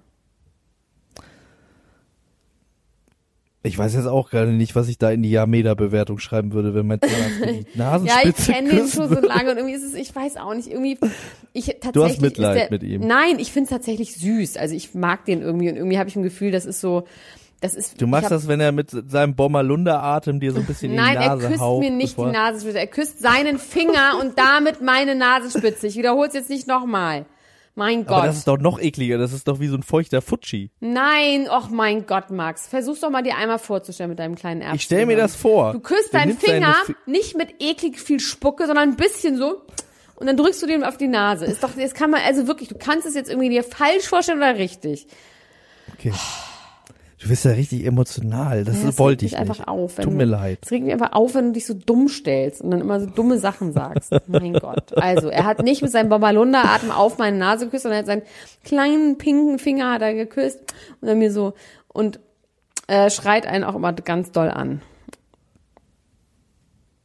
Ich 3.65 3.77
weiß 3.77 3.95
jetzt 3.95 4.05
auch 4.05 4.29
gerade 4.29 4.51
nicht, 4.51 4.75
was 4.75 4.87
ich 4.87 4.97
da 4.97 5.09
in 5.09 5.23
die 5.23 5.31
Yameda-Bewertung 5.31 6.19
schreiben 6.19 6.53
würde, 6.53 6.75
wenn 6.75 6.85
mein 6.85 7.01
Zahnarzt 7.01 7.39
die 7.45 7.77
Ja, 7.77 7.97
Nasenspitze 7.97 8.51
ich 8.51 8.55
kenne 8.57 8.69
den 8.69 8.87
schon 8.87 9.09
so 9.09 9.19
lange 9.19 9.51
und 9.51 9.57
irgendwie 9.57 9.75
ist 9.75 9.83
es, 9.83 9.93
ich 9.95 10.15
weiß 10.15 10.37
auch 10.37 10.53
nicht, 10.53 10.67
irgendwie, 10.69 10.97
ich 11.53 11.65
tatsächlich. 11.65 11.93
Du 11.93 12.03
hast 12.03 12.21
Mitleid 12.21 12.57
der, 12.57 12.71
mit 12.71 12.83
ihm. 12.83 13.01
Nein, 13.05 13.39
ich 13.39 13.51
finde 13.51 13.65
es 13.65 13.69
tatsächlich 13.71 14.15
süß. 14.15 14.57
Also 14.57 14.75
ich 14.75 14.93
mag 14.93 15.25
den 15.25 15.41
irgendwie 15.41 15.69
und 15.69 15.77
irgendwie 15.77 15.97
habe 15.97 16.09
ich 16.09 16.15
ein 16.15 16.23
Gefühl, 16.23 16.51
das 16.51 16.65
ist 16.65 16.79
so, 16.79 17.05
das 17.61 17.73
ist. 17.73 17.99
Du 17.99 18.05
magst 18.07 18.27
ich 18.27 18.31
hab, 18.31 18.37
das, 18.41 18.47
wenn 18.47 18.59
er 18.59 18.71
mit 18.71 18.91
seinem 18.91 19.35
Bommerlunder-Atem 19.35 20.39
dir 20.39 20.51
so 20.51 20.59
ein 20.59 20.65
bisschen 20.65 20.93
Nein, 20.93 21.15
in 21.15 21.21
die 21.21 21.25
er 21.25 21.35
Nase 21.35 21.47
küsst 21.47 21.61
haucht. 21.61 21.79
mir 21.83 21.91
nicht 21.91 22.17
die 22.17 22.25
Nasenspitze. 22.25 22.79
Er 22.79 22.87
küsst 22.87 23.19
seinen 23.19 23.57
Finger 23.57 24.19
und 24.21 24.37
damit 24.37 24.81
meine 24.81 25.15
Nasenspitze. 25.15 25.87
Ich 25.87 25.95
wiederhole 25.95 26.27
es 26.27 26.33
jetzt 26.35 26.49
nicht 26.49 26.67
nochmal. 26.67 27.25
Mein 27.77 28.05
Gott. 28.05 28.17
Aber 28.19 28.27
das 28.27 28.37
ist 28.37 28.47
doch 28.47 28.57
noch 28.57 28.79
ekliger, 28.79 29.17
das 29.17 29.33
ist 29.33 29.47
doch 29.49 29.59
wie 29.59 29.67
so 29.67 29.75
ein 29.75 29.83
feuchter 29.83 30.21
Futschi. 30.21 30.71
Nein, 30.79 31.49
och 31.49 31.69
mein 31.69 32.05
Gott, 32.05 32.29
Max. 32.31 32.67
Versuch's 32.67 33.01
doch 33.01 33.09
mal 33.09 33.21
dir 33.21 33.35
einmal 33.35 33.59
vorzustellen 33.59 34.09
mit 34.09 34.19
deinem 34.19 34.35
kleinen 34.35 34.61
Erbsen. 34.61 34.75
Ich 34.77 34.83
stell 34.83 35.05
mir 35.05 35.17
das 35.17 35.35
vor. 35.35 35.73
Du 35.73 35.81
küsst 35.81 36.13
deinen 36.13 36.37
Finger 36.37 36.73
Fi- 36.85 36.95
nicht 37.05 37.35
mit 37.37 37.55
eklig 37.61 37.99
viel 37.99 38.21
Spucke, 38.21 38.65
sondern 38.65 38.89
ein 38.91 38.95
bisschen 38.95 39.37
so. 39.37 39.61
Und 40.15 40.27
dann 40.27 40.37
drückst 40.37 40.63
du 40.63 40.67
den 40.67 40.85
auf 40.85 40.95
die 40.95 41.09
Nase. 41.09 41.43
Ist 41.45 41.61
doch, 41.61 41.71
das 41.77 41.93
kann 41.93 42.09
man, 42.11 42.21
also 42.25 42.47
wirklich, 42.47 42.69
du 42.69 42.75
kannst 42.77 43.05
es 43.05 43.13
jetzt 43.13 43.29
irgendwie 43.29 43.49
dir 43.49 43.63
falsch 43.63 44.07
vorstellen 44.07 44.37
oder 44.37 44.55
richtig. 44.57 45.07
Okay. 45.93 46.13
Du 47.25 47.29
bist 47.29 47.43
ja 47.43 47.51
richtig 47.53 47.83
emotional, 47.85 48.63
das 48.63 48.83
Ja, 48.83 48.89
es 48.89 48.99
wollte 48.99 49.25
ich 49.25 49.31
nicht. 49.31 49.41
einfach 49.41 49.65
auf. 49.65 49.95
Tut 49.95 50.13
mir 50.13 50.25
leid. 50.25 50.59
Es 50.61 50.69
regt 50.69 50.83
mich 50.83 50.93
einfach 50.93 51.13
auf, 51.13 51.33
wenn 51.33 51.45
du 51.47 51.51
dich 51.53 51.65
so 51.65 51.73
dumm 51.73 52.07
stellst 52.07 52.61
und 52.61 52.69
dann 52.69 52.81
immer 52.81 52.99
so 52.99 53.07
dumme 53.07 53.39
Sachen 53.39 53.73
sagst. 53.73 54.11
mein 54.27 54.53
Gott. 54.53 54.95
Also, 54.95 55.29
er 55.29 55.43
hat 55.45 55.63
nicht 55.63 55.81
mit 55.81 55.89
seinem 55.91 56.09
Bombalunda-Atem 56.09 56.91
auf 56.91 57.17
meine 57.17 57.35
Nase 57.37 57.65
geküsst, 57.65 57.81
sondern 57.81 57.95
er 57.97 57.99
hat 58.01 58.05
seinen 58.05 58.21
kleinen 58.63 59.17
pinken 59.17 59.57
Finger 59.57 59.91
hat 59.91 60.03
er 60.03 60.13
geküsst 60.13 60.59
und 61.01 61.07
dann 61.07 61.17
mir 61.17 61.31
so 61.31 61.53
und 61.87 62.19
äh, 62.85 63.09
schreit 63.09 63.47
einen 63.47 63.63
auch 63.63 63.73
immer 63.75 63.91
ganz 63.93 64.31
doll 64.31 64.51
an. 64.51 64.83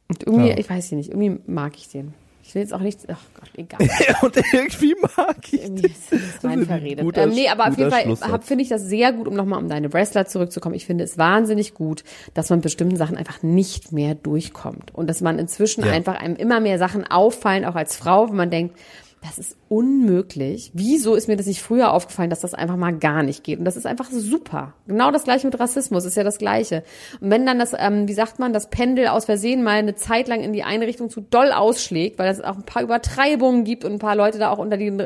Und 0.07 0.23
irgendwie, 0.27 0.49
Ja. 0.49 0.57
ich 0.59 0.69
weiß 0.69 0.91
nicht, 0.91 1.09
irgendwie 1.09 1.39
mag 1.47 1.73
ich 1.77 1.87
den. 1.89 2.13
Ich 2.51 2.55
will 2.55 2.63
jetzt 2.63 2.73
auch 2.73 2.81
nicht, 2.81 2.99
ach 3.07 3.17
Gott, 3.39 3.49
egal. 3.55 3.79
und 4.23 4.35
irgendwie 4.51 4.93
mag 5.15 5.37
ich 5.53 5.61
ist 5.61 6.11
das 6.11 6.43
rein 6.43 6.59
ein 6.59 6.65
verredet. 6.65 7.05
guter- 7.05 7.23
ähm, 7.23 7.29
nee, 7.29 7.47
aber 7.47 7.69
auf 7.69 7.77
jeden 7.77 7.89
Fall 7.91 8.41
finde 8.41 8.61
ich 8.63 8.67
das 8.67 8.81
sehr 8.81 9.13
gut, 9.13 9.25
um 9.29 9.35
nochmal 9.35 9.57
um 9.59 9.69
deine 9.69 9.93
Wrestler 9.93 10.25
zurückzukommen. 10.25 10.75
Ich 10.75 10.85
finde 10.85 11.05
es 11.05 11.17
wahnsinnig 11.17 11.73
gut, 11.75 12.03
dass 12.33 12.49
man 12.49 12.59
bestimmten 12.59 12.97
Sachen 12.97 13.15
einfach 13.15 13.41
nicht 13.41 13.93
mehr 13.93 14.15
durchkommt. 14.15 14.93
Und 14.93 15.07
dass 15.09 15.21
man 15.21 15.39
inzwischen 15.39 15.85
Ja. 15.85 15.93
einfach 15.93 16.15
einem 16.19 16.35
immer 16.35 16.59
mehr 16.59 16.77
Sachen 16.77 17.07
auffallen, 17.09 17.63
auch 17.63 17.75
als 17.75 17.95
Frau, 17.95 18.27
wenn 18.27 18.35
man 18.35 18.49
denkt, 18.49 18.77
das 19.21 19.37
ist 19.37 19.55
unmöglich. 19.69 20.71
Wieso 20.73 21.13
ist 21.13 21.27
mir 21.27 21.37
das 21.37 21.45
nicht 21.45 21.61
früher 21.61 21.93
aufgefallen, 21.93 22.31
dass 22.31 22.39
das 22.39 22.55
einfach 22.55 22.75
mal 22.75 22.97
gar 22.97 23.21
nicht 23.21 23.43
geht? 23.43 23.59
Und 23.59 23.65
das 23.65 23.77
ist 23.77 23.85
einfach 23.85 24.09
super. 24.09 24.73
Genau 24.87 25.11
das 25.11 25.25
gleiche 25.25 25.45
mit 25.45 25.59
Rassismus, 25.59 26.05
ist 26.05 26.17
ja 26.17 26.23
das 26.23 26.39
gleiche. 26.39 26.83
Und 27.21 27.29
wenn 27.29 27.45
dann 27.45 27.59
das, 27.59 27.73
ähm, 27.77 28.07
wie 28.07 28.13
sagt 28.13 28.39
man, 28.39 28.51
das 28.51 28.71
Pendel 28.71 29.07
aus 29.07 29.25
Versehen 29.25 29.61
mal 29.61 29.77
eine 29.77 29.93
Zeit 29.93 30.27
lang 30.27 30.41
in 30.41 30.53
die 30.53 30.63
eine 30.63 30.87
Richtung 30.87 31.11
zu 31.11 31.21
doll 31.21 31.51
ausschlägt, 31.51 32.17
weil 32.17 32.31
es 32.31 32.41
auch 32.41 32.55
ein 32.55 32.65
paar 32.65 32.81
Übertreibungen 32.81 33.63
gibt 33.63 33.85
und 33.85 33.93
ein 33.93 33.99
paar 33.99 34.15
Leute 34.15 34.39
da 34.39 34.49
auch 34.49 34.57
unter 34.57 34.77
den, 34.77 35.03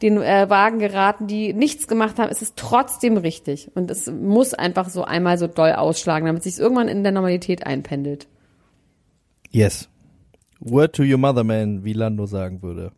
den 0.00 0.16
äh, 0.22 0.48
Wagen 0.48 0.78
geraten, 0.78 1.26
die 1.26 1.52
nichts 1.52 1.86
gemacht 1.86 2.18
haben, 2.18 2.30
ist 2.30 2.40
es 2.40 2.54
trotzdem 2.56 3.18
richtig. 3.18 3.70
Und 3.74 3.90
es 3.90 4.10
muss 4.10 4.54
einfach 4.54 4.88
so 4.88 5.04
einmal 5.04 5.36
so 5.36 5.46
doll 5.46 5.72
ausschlagen, 5.72 6.24
damit 6.24 6.42
sich 6.42 6.58
irgendwann 6.58 6.88
in 6.88 7.02
der 7.02 7.12
Normalität 7.12 7.66
einpendelt. 7.66 8.28
Yes. 9.50 9.90
Word 10.58 10.94
to 10.94 11.02
your 11.02 11.18
mother, 11.18 11.44
man, 11.44 11.84
wie 11.84 11.92
Lando 11.92 12.24
sagen 12.24 12.62
würde. 12.62 12.92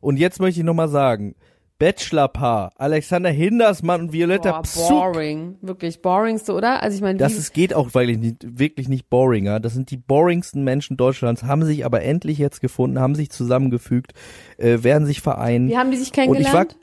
Und 0.00 0.18
jetzt 0.18 0.40
möchte 0.40 0.60
ich 0.60 0.66
nochmal 0.66 0.88
sagen, 0.88 1.34
Bachelorpaar, 1.78 2.72
Alexander 2.76 3.28
Hindersmann 3.28 4.00
und 4.02 4.12
Violetta 4.12 4.52
Boah, 4.52 4.62
Psuk. 4.62 4.88
boring. 4.88 5.56
Wirklich 5.60 6.00
boringste, 6.00 6.54
oder? 6.54 6.82
Also 6.82 6.96
ich 6.96 7.02
meine, 7.02 7.18
Das 7.18 7.34
ist, 7.34 7.52
geht 7.52 7.74
auch 7.74 7.92
wirklich 7.92 8.16
nicht, 8.16 8.58
wirklich 8.58 8.88
nicht 8.88 9.10
boringer. 9.10 9.60
Das 9.60 9.74
sind 9.74 9.90
die 9.90 9.98
boringsten 9.98 10.64
Menschen 10.64 10.96
Deutschlands, 10.96 11.42
haben 11.42 11.64
sich 11.66 11.84
aber 11.84 12.02
endlich 12.02 12.38
jetzt 12.38 12.62
gefunden, 12.62 12.98
haben 12.98 13.14
sich 13.14 13.30
zusammengefügt, 13.30 14.12
äh, 14.56 14.82
werden 14.82 15.06
sich 15.06 15.20
vereinen. 15.20 15.68
wie 15.68 15.76
haben 15.76 15.90
die 15.90 15.98
sich 15.98 16.08
Und 16.16 16.40
ich 16.40 16.46
war, 16.46 16.64
kennengelernt? 16.64 16.76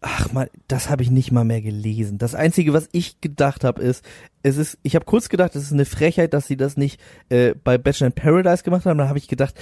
ach 0.00 0.32
mal, 0.32 0.48
das 0.68 0.88
habe 0.88 1.02
ich 1.02 1.10
nicht 1.10 1.32
mal 1.32 1.44
mehr 1.44 1.60
gelesen. 1.60 2.18
Das 2.18 2.34
einzige, 2.34 2.72
was 2.72 2.88
ich 2.92 3.20
gedacht 3.20 3.64
habe, 3.64 3.82
ist, 3.82 4.04
es 4.42 4.56
ist, 4.56 4.78
ich 4.82 4.94
habe 4.94 5.04
kurz 5.04 5.28
gedacht, 5.28 5.56
es 5.56 5.64
ist 5.64 5.72
eine 5.72 5.84
Frechheit, 5.84 6.32
dass 6.32 6.46
sie 6.46 6.56
das 6.56 6.76
nicht 6.76 7.00
äh, 7.28 7.54
bei 7.64 7.76
Bachelor 7.76 8.06
in 8.08 8.12
Paradise 8.14 8.62
gemacht 8.62 8.86
haben. 8.86 8.96
Dann 8.98 9.08
habe 9.08 9.18
ich 9.18 9.28
gedacht, 9.28 9.54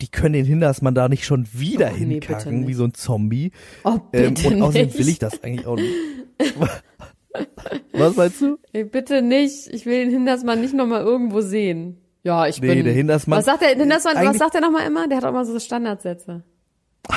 die 0.00 0.08
können 0.08 0.32
den 0.34 0.44
Hindersmann 0.44 0.94
da 0.94 1.08
nicht 1.08 1.24
schon 1.24 1.46
wieder 1.52 1.90
Oh, 1.90 1.96
nee, 1.96 1.98
hinkacken, 1.98 2.60
nicht. 2.60 2.68
wie 2.68 2.74
so 2.74 2.84
ein 2.84 2.94
Zombie. 2.94 3.52
Oh, 3.84 3.98
Ähm, 4.12 4.34
bitte 4.34 4.48
und 4.54 4.62
außerdem 4.62 4.86
nicht. 4.86 4.98
will 4.98 5.08
ich 5.08 5.18
das 5.18 5.42
eigentlich 5.42 5.66
auch 5.66 5.76
nicht. 5.76 5.94
Was 7.92 8.16
meinst 8.16 8.40
du? 8.40 8.58
Ey, 8.72 8.84
bitte 8.84 9.22
nicht. 9.22 9.68
Ich 9.72 9.86
will 9.86 10.04
den 10.04 10.10
Hindersmann 10.10 10.60
nicht 10.60 10.74
nochmal 10.74 11.02
irgendwo 11.02 11.40
sehen. 11.40 11.98
Ja, 12.22 12.46
ich 12.46 12.60
Nee, 12.60 12.74
bin. 12.74 12.84
der 12.84 12.94
Hindersmann- 12.94 13.38
Was 13.38 13.44
sagt 13.44 13.62
der 13.62 13.70
Hindersmann? 13.70 14.16
Was 14.24 14.38
sagt 14.38 14.54
er 14.54 14.60
nochmal 14.60 14.86
immer? 14.86 15.08
Der 15.08 15.18
hat 15.18 15.24
auch 15.24 15.30
immer 15.30 15.44
so 15.44 15.58
Standardsätze. 15.58 16.42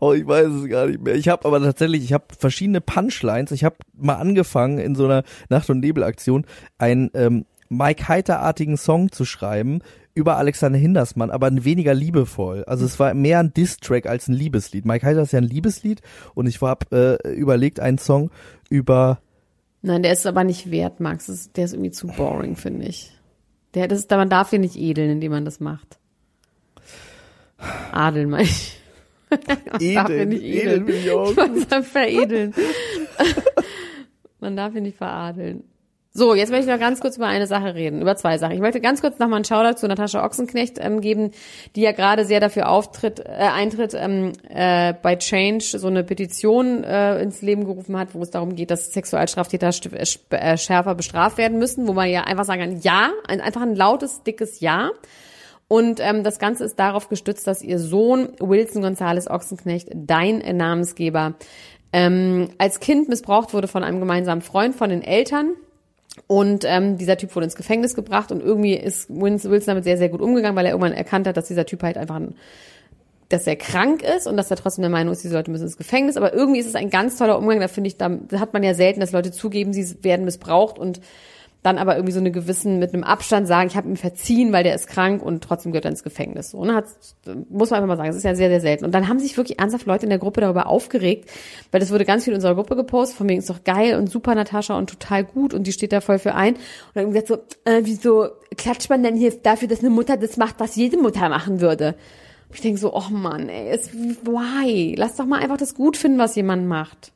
Oh, 0.00 0.12
ich 0.12 0.24
weiß 0.24 0.46
es 0.46 0.68
gar 0.68 0.86
nicht 0.86 1.00
mehr. 1.02 1.16
Ich 1.16 1.28
habe 1.28 1.44
aber 1.44 1.60
tatsächlich, 1.60 2.04
ich 2.04 2.12
habe 2.12 2.26
verschiedene 2.38 2.80
Punchlines. 2.80 3.50
Ich 3.50 3.64
habe 3.64 3.74
mal 3.96 4.14
angefangen 4.14 4.78
in 4.78 4.94
so 4.94 5.06
einer 5.06 5.24
Nacht- 5.48 5.70
und 5.70 5.80
Nebel-Aktion 5.80 6.46
einen 6.78 7.10
ähm, 7.14 7.46
Mike 7.68 8.08
Heiter-artigen 8.08 8.76
Song 8.76 9.12
zu 9.12 9.24
schreiben 9.24 9.80
über 10.14 10.36
Alexander 10.36 10.78
Hindersmann, 10.78 11.30
aber 11.30 11.50
weniger 11.64 11.94
liebevoll. 11.94 12.64
Also 12.64 12.84
es 12.84 12.98
war 12.98 13.14
mehr 13.14 13.38
ein 13.38 13.52
Diss-Track 13.54 14.06
als 14.06 14.28
ein 14.28 14.34
Liebeslied. 14.34 14.84
Mike 14.84 15.06
Heiter 15.06 15.22
ist 15.22 15.32
ja 15.32 15.38
ein 15.38 15.44
Liebeslied 15.44 16.00
und 16.34 16.46
ich 16.46 16.60
habe 16.60 17.18
äh, 17.24 17.32
überlegt, 17.32 17.78
einen 17.80 17.98
Song 17.98 18.30
über 18.68 19.20
Nein, 19.80 20.02
der 20.02 20.12
ist 20.12 20.26
aber 20.26 20.42
nicht 20.42 20.70
wert, 20.72 20.98
Max. 20.98 21.28
Ist, 21.28 21.56
der 21.56 21.66
ist 21.66 21.72
irgendwie 21.72 21.92
zu 21.92 22.08
boring, 22.08 22.56
finde 22.56 22.86
ich. 22.86 23.12
Der, 23.74 23.86
das 23.86 24.00
ist, 24.00 24.10
man 24.10 24.28
darf 24.28 24.50
hier 24.50 24.58
nicht 24.58 24.76
edeln, 24.76 25.10
indem 25.10 25.30
man 25.30 25.44
das 25.44 25.60
macht. 25.60 25.98
Adeln, 27.92 28.30
meine 28.30 28.44
ich. 28.44 28.80
Man 29.30 29.94
darf 29.94 30.08
hier 30.08 30.26
nicht 30.26 30.42
edeln. 30.42 30.86
bin 30.86 30.96
ich 30.96 31.86
veredeln. 31.86 32.54
Man 34.40 34.56
darf 34.56 34.74
ihn 34.76 34.84
nicht 34.84 34.96
veradeln. 34.96 35.64
So, 36.18 36.34
jetzt 36.34 36.50
möchte 36.50 36.66
ich 36.66 36.72
noch 36.72 36.80
ganz 36.80 36.98
kurz 36.98 37.16
über 37.16 37.28
eine 37.28 37.46
Sache 37.46 37.76
reden, 37.76 38.02
über 38.02 38.16
zwei 38.16 38.38
Sachen. 38.38 38.54
Ich 38.54 38.60
möchte 38.60 38.80
ganz 38.80 39.00
kurz 39.00 39.20
nochmal 39.20 39.36
einen 39.36 39.44
Shoutout 39.44 39.78
zu 39.78 39.86
Natascha 39.86 40.24
Ochsenknecht 40.24 40.76
ähm, 40.80 41.00
geben, 41.00 41.30
die 41.76 41.82
ja 41.82 41.92
gerade 41.92 42.24
sehr 42.24 42.40
dafür 42.40 42.68
auftritt, 42.70 43.20
äh, 43.20 43.28
eintritt, 43.28 43.94
ähm, 43.94 44.32
äh, 44.48 44.94
bei 45.00 45.14
Change 45.14 45.78
so 45.78 45.86
eine 45.86 46.02
Petition 46.02 46.82
äh, 46.82 47.22
ins 47.22 47.40
Leben 47.40 47.64
gerufen 47.66 47.96
hat, 47.96 48.14
wo 48.14 48.22
es 48.22 48.30
darum 48.30 48.56
geht, 48.56 48.72
dass 48.72 48.92
Sexualstraftäter 48.92 49.68
st- 49.68 49.94
äh, 49.94 50.36
äh, 50.36 50.58
schärfer 50.58 50.96
bestraft 50.96 51.38
werden 51.38 51.60
müssen, 51.60 51.86
wo 51.86 51.92
man 51.92 52.10
ja 52.10 52.22
einfach 52.22 52.44
sagen 52.44 52.62
kann, 52.62 52.80
ja, 52.80 53.10
ein, 53.28 53.40
einfach 53.40 53.62
ein 53.62 53.76
lautes, 53.76 54.24
dickes 54.24 54.58
Ja. 54.58 54.90
Und 55.68 56.00
ähm, 56.00 56.24
das 56.24 56.40
Ganze 56.40 56.64
ist 56.64 56.80
darauf 56.80 57.08
gestützt, 57.08 57.46
dass 57.46 57.62
ihr 57.62 57.78
Sohn 57.78 58.30
Wilson 58.40 58.82
Gonzales 58.82 59.30
Ochsenknecht, 59.30 59.90
dein 59.94 60.38
Namensgeber, 60.56 61.34
ähm, 61.92 62.48
als 62.58 62.80
Kind 62.80 63.08
missbraucht 63.08 63.54
wurde 63.54 63.68
von 63.68 63.84
einem 63.84 64.00
gemeinsamen 64.00 64.42
Freund 64.42 64.74
von 64.74 64.90
den 64.90 65.02
Eltern. 65.02 65.52
Und 66.26 66.64
ähm, 66.66 66.98
dieser 66.98 67.16
Typ 67.16 67.34
wurde 67.34 67.44
ins 67.44 67.56
Gefängnis 67.56 67.94
gebracht 67.94 68.32
und 68.32 68.42
irgendwie 68.42 68.74
ist 68.74 69.08
Wilson 69.08 69.60
damit 69.66 69.84
sehr, 69.84 69.98
sehr 69.98 70.08
gut 70.08 70.20
umgegangen, 70.20 70.56
weil 70.56 70.66
er 70.66 70.72
irgendwann 70.72 70.92
erkannt 70.92 71.26
hat, 71.26 71.36
dass 71.36 71.48
dieser 71.48 71.66
Typ 71.66 71.82
halt 71.82 71.96
einfach 71.96 72.16
ein 72.16 72.34
dass 73.28 73.46
er 73.46 73.56
krank 73.56 74.02
ist 74.02 74.26
und 74.26 74.36
dass 74.38 74.50
er 74.50 74.56
trotzdem 74.56 74.82
der 74.82 74.90
Meinung 74.90 75.12
ist, 75.12 75.22
diese 75.22 75.34
Leute 75.34 75.50
müssen 75.50 75.64
ins 75.64 75.76
Gefängnis. 75.76 76.16
Aber 76.16 76.32
irgendwie 76.32 76.60
ist 76.60 76.66
es 76.66 76.74
ein 76.74 76.88
ganz 76.88 77.18
toller 77.18 77.38
Umgang. 77.38 77.60
Da 77.60 77.68
finde 77.68 77.88
ich, 77.88 77.98
da 77.98 78.10
hat 78.38 78.54
man 78.54 78.62
ja 78.62 78.72
selten, 78.72 79.00
dass 79.00 79.12
Leute 79.12 79.32
zugeben, 79.32 79.74
sie 79.74 80.02
werden 80.02 80.24
missbraucht 80.24 80.78
und 80.78 81.00
dann 81.62 81.76
aber 81.76 81.96
irgendwie 81.96 82.12
so 82.12 82.20
eine 82.20 82.30
gewissen 82.30 82.78
mit 82.78 82.94
einem 82.94 83.02
Abstand 83.02 83.48
sagen, 83.48 83.68
ich 83.68 83.76
habe 83.76 83.88
ihm 83.88 83.96
verziehen, 83.96 84.52
weil 84.52 84.62
der 84.62 84.74
ist 84.74 84.86
krank 84.86 85.22
und 85.22 85.42
trotzdem 85.42 85.72
gehört 85.72 85.86
er 85.86 85.90
ins 85.90 86.04
Gefängnis. 86.04 86.50
So, 86.50 86.64
ne? 86.64 86.74
Hat's, 86.74 87.16
muss 87.48 87.70
man 87.70 87.78
einfach 87.78 87.88
mal 87.88 87.96
sagen, 87.96 88.08
das 88.08 88.16
ist 88.16 88.22
ja 88.22 88.36
sehr, 88.36 88.48
sehr 88.48 88.60
selten. 88.60 88.84
Und 88.84 88.92
dann 88.94 89.08
haben 89.08 89.18
sich 89.18 89.36
wirklich 89.36 89.58
ernsthaft 89.58 89.86
Leute 89.86 90.06
in 90.06 90.10
der 90.10 90.20
Gruppe 90.20 90.40
darüber 90.40 90.68
aufgeregt, 90.68 91.28
weil 91.72 91.80
das 91.80 91.90
wurde 91.90 92.04
ganz 92.04 92.24
viel 92.24 92.32
in 92.32 92.36
unserer 92.36 92.54
Gruppe 92.54 92.76
gepostet, 92.76 93.18
von 93.18 93.28
wegen 93.28 93.40
ist 93.40 93.50
doch 93.50 93.64
geil 93.64 93.96
und 93.96 94.08
super 94.08 94.34
Natascha 94.36 94.78
und 94.78 94.88
total 94.88 95.24
gut 95.24 95.52
und 95.52 95.66
die 95.66 95.72
steht 95.72 95.92
da 95.92 96.00
voll 96.00 96.20
für 96.20 96.34
ein. 96.34 96.54
Und 96.54 96.62
dann 96.94 97.12
gesagt 97.12 97.26
so, 97.26 97.38
äh, 97.64 97.80
wieso 97.82 98.28
klatscht 98.56 98.88
man 98.88 99.02
denn 99.02 99.16
hier 99.16 99.32
dafür, 99.42 99.66
dass 99.66 99.80
eine 99.80 99.90
Mutter 99.90 100.16
das 100.16 100.36
macht, 100.36 100.60
was 100.60 100.76
jede 100.76 100.96
Mutter 100.96 101.28
machen 101.28 101.60
würde? 101.60 101.96
Und 102.48 102.54
ich 102.54 102.60
denke 102.60 102.78
so, 102.78 102.94
oh 102.94 103.10
Mann, 103.10 103.48
ey, 103.48 103.68
es, 103.70 103.92
why? 103.92 104.94
Lass 104.96 105.16
doch 105.16 105.26
mal 105.26 105.40
einfach 105.40 105.56
das 105.56 105.74
gut 105.74 105.96
finden, 105.96 106.18
was 106.18 106.36
jemand 106.36 106.66
macht. 106.66 107.12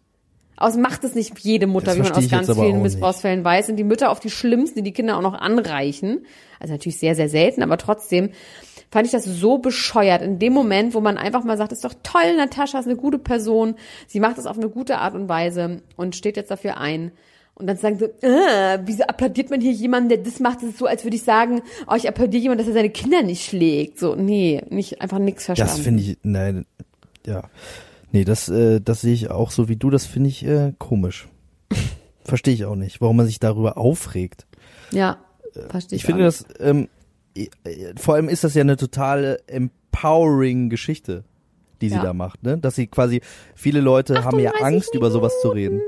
Aus 0.63 0.77
macht 0.77 1.03
es 1.03 1.15
nicht 1.15 1.39
jede 1.41 1.67
Mutter, 1.67 1.87
Das 1.87 1.97
wie 1.97 2.03
man 2.03 2.13
aus 2.13 2.29
ganz 2.29 2.53
vielen 2.53 2.75
nicht. 2.75 2.83
Missbrauchsfällen 2.83 3.45
weiß, 3.45 3.67
sind 3.67 3.77
die 3.77 3.85
Mütter 3.85 4.11
auf 4.11 4.21
die 4.21 4.31
schlimmsten, 4.31 4.77
die 4.77 4.83
die 4.85 4.93
Kinder 4.93 5.17
auch 5.17 5.23
noch 5.23 5.35
anreichen. 5.35 6.25
Also 6.61 6.75
natürlich 6.75 6.99
sehr, 6.99 7.17
sehr 7.17 7.29
selten, 7.29 7.63
aber 7.65 7.79
trotzdem 7.79 8.31
fand 8.91 9.07
ich 9.07 9.13
das 9.13 9.25
so 9.25 9.59
bescheuert. 9.59 10.23
In 10.23 10.39
dem 10.39 10.53
Moment, 10.53 10.95
wo 10.95 11.01
man 11.01 11.19
einfach 11.19 11.43
mal 11.43 11.57
sagt, 11.57 11.73
ist 11.73 11.85
doch 11.85 11.95
toll, 12.05 12.37
Natascha 12.37 12.79
ist 12.79 12.87
eine 12.87 12.95
gute 12.95 13.19
Person, 13.19 13.75
sie 14.07 14.21
macht 14.21 14.39
es 14.39 14.47
auf 14.47 14.57
eine 14.57 14.69
gute 14.69 14.99
Art 14.99 15.15
und 15.15 15.29
Weise 15.29 15.83
und 15.97 16.15
steht 16.15 16.37
jetzt 16.37 16.51
dafür 16.51 16.77
ein. 16.77 17.11
Und 17.55 17.67
dann 17.67 17.77
sagen 17.77 17.99
so, 17.99 18.07
äh, 18.07 18.79
wieso 18.85 19.03
applaudiert 19.03 19.51
man 19.51 19.61
hier 19.61 19.73
jemanden, 19.73 20.11
der 20.11 20.19
das 20.19 20.39
macht? 20.41 20.59
Das 20.63 20.71
ist 20.71 20.79
so, 20.79 20.87
als 20.87 21.05
würde 21.05 21.17
ich 21.17 21.23
sagen, 21.25 21.63
oh, 21.91 21.95
ich 21.97 22.09
applaudiere 22.09 22.43
jemanden, 22.43 22.65
dass 22.65 22.69
er 22.69 22.75
seine 22.75 22.91
Kinder 22.91 23.23
nicht 23.23 23.45
schlägt. 23.45 23.99
So, 23.99 24.15
nee, 24.15 24.63
nicht 24.71 25.03
einfach 25.03 25.19
nichts 25.19 25.45
verstanden. 25.45 25.75
Das 25.75 25.85
finde 25.85 26.03
ich, 26.03 26.19
nein, 26.23 26.67
ja. 27.27 27.43
Nee, 28.13 28.25
das, 28.25 28.49
äh, 28.49 28.81
das 28.81 29.01
sehe 29.01 29.15
ich 29.15 29.31
auch 29.31 29.51
so 29.51 29.69
wie 29.69 29.77
du, 29.77 29.91
das 29.91 30.07
finde 30.07 30.29
ich 30.29 30.45
äh, 30.47 30.73
komisch. 30.79 31.29
Verstehe 32.25 32.55
ich 32.55 32.65
auch 32.67 32.77
nicht, 32.77 33.01
warum 33.01 33.17
man 33.17 33.27
sich 33.27 33.41
darüber 33.41 33.77
aufregt. 33.79 34.47
Ja, 34.93 35.19
verstehe 35.71 35.97
ich. 35.97 36.03
Ich 36.03 36.07
finde 36.07 36.25
das, 36.25 36.45
ähm, 36.61 36.89
äh, 37.35 37.49
äh, 37.65 37.95
vor 37.97 38.15
allem 38.15 38.29
ist 38.29 38.45
das 38.45 38.55
ja 38.55 38.61
eine 38.61 38.77
totale 38.77 39.41
empowering 39.49 40.69
Geschichte, 40.71 41.25
die 41.81 41.89
sie 41.89 41.97
Ja. 41.97 42.03
da 42.03 42.13
macht, 42.13 42.43
ne? 42.43 42.59
Dass 42.59 42.75
sie 42.77 42.87
quasi, 42.87 43.23
viele 43.55 43.81
Leute 43.81 44.25
haben 44.25 44.39
ja 44.39 44.51
38 44.51 44.65
Angst, 44.67 44.95
über 44.95 45.11
sowas 45.11 45.33
zu 45.41 45.49
reden. 45.49 45.81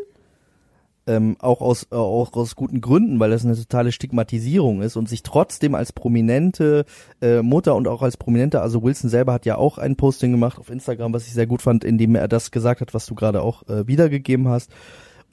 Ähm, 1.06 1.36
auch 1.40 1.60
aus 1.60 1.88
äh, 1.90 1.96
auch 1.96 2.32
aus 2.32 2.56
guten 2.56 2.80
Gründen, 2.80 3.20
weil 3.20 3.30
das 3.30 3.44
eine 3.44 3.54
totale 3.54 3.92
Stigmatisierung 3.92 4.80
ist 4.80 4.96
und 4.96 5.08
sich 5.08 5.22
trotzdem 5.22 5.74
als 5.74 5.92
prominente 5.92 6.86
äh, 7.20 7.42
Mutter 7.42 7.74
und 7.74 7.88
auch 7.88 8.00
als 8.00 8.16
prominente, 8.16 8.62
also 8.62 8.82
Wilson 8.82 9.10
selber 9.10 9.34
hat 9.34 9.44
ja 9.44 9.56
auch 9.56 9.76
ein 9.76 9.96
Posting 9.96 10.30
gemacht 10.32 10.58
auf 10.58 10.70
Instagram, 10.70 11.12
was 11.12 11.26
ich 11.26 11.34
sehr 11.34 11.46
gut 11.46 11.60
fand, 11.60 11.84
in 11.84 11.98
dem 11.98 12.14
er 12.14 12.26
das 12.26 12.50
gesagt 12.50 12.80
hat, 12.80 12.94
was 12.94 13.04
du 13.04 13.14
gerade 13.14 13.42
auch 13.42 13.68
äh, 13.68 13.86
wiedergegeben 13.86 14.48
hast 14.48 14.70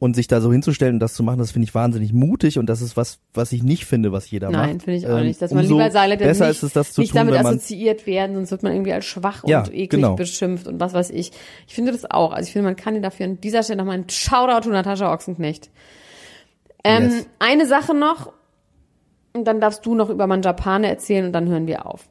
und 0.01 0.15
sich 0.15 0.27
da 0.27 0.41
so 0.41 0.51
hinzustellen 0.51 0.95
und 0.95 0.99
das 0.99 1.13
zu 1.13 1.21
machen, 1.21 1.37
das 1.37 1.51
finde 1.51 1.65
ich 1.65 1.75
wahnsinnig 1.75 2.11
mutig 2.11 2.57
und 2.57 2.65
das 2.65 2.81
ist 2.81 2.97
was, 2.97 3.19
was 3.35 3.51
ich 3.51 3.61
nicht 3.61 3.85
finde, 3.85 4.11
was 4.11 4.31
jeder 4.31 4.49
macht. 4.49 4.65
Nein, 4.65 4.79
finde 4.79 4.97
ich 4.97 5.05
auch 5.05 5.19
Ähm, 5.19 5.27
nicht. 5.27 5.39
Dass 5.39 5.53
man 5.53 5.63
lieber 5.63 5.91
sagt, 5.91 6.17
besser 6.17 6.47
nicht, 6.47 6.57
ist 6.57 6.63
es, 6.63 6.73
das 6.73 6.93
zu 6.93 7.01
nicht 7.01 7.11
tun, 7.11 7.17
damit 7.19 7.35
wenn 7.35 7.43
man 7.43 7.53
assoziiert 7.57 8.07
werden, 8.07 8.35
sonst 8.35 8.49
wird 8.49 8.63
man 8.63 8.73
irgendwie 8.73 8.93
als 8.93 9.05
schwach 9.05 9.43
Ja, 9.45 9.59
und 9.59 9.67
eklig 9.67 9.89
genau. 9.91 10.15
beschimpft 10.15 10.65
und 10.65 10.79
was 10.79 10.95
weiß 10.95 11.11
ich. 11.11 11.31
Ich 11.67 11.75
finde 11.75 11.91
das 11.91 12.09
auch. 12.09 12.33
Also 12.33 12.47
ich 12.47 12.51
finde, 12.53 12.67
man 12.67 12.75
kann 12.75 12.95
dir 12.95 13.01
dafür 13.01 13.27
an 13.27 13.39
dieser 13.41 13.61
Stelle 13.61 13.77
nochmal 13.77 13.93
einen 13.93 14.09
Shoutout 14.09 14.63
zu 14.63 14.69
Natascha 14.71 15.13
Ochsenknecht. 15.13 15.69
Ähm, 16.83 17.03
Yes. 17.03 17.27
Eine 17.37 17.67
Sache 17.67 17.93
noch, 17.93 18.33
und 19.33 19.45
dann 19.45 19.61
darfst 19.61 19.85
du 19.85 19.93
noch 19.93 20.09
über 20.09 20.25
Manjapane 20.25 20.87
erzählen 20.87 21.27
und 21.27 21.33
dann 21.33 21.47
hören 21.47 21.67
wir 21.67 21.85
auf. 21.85 22.09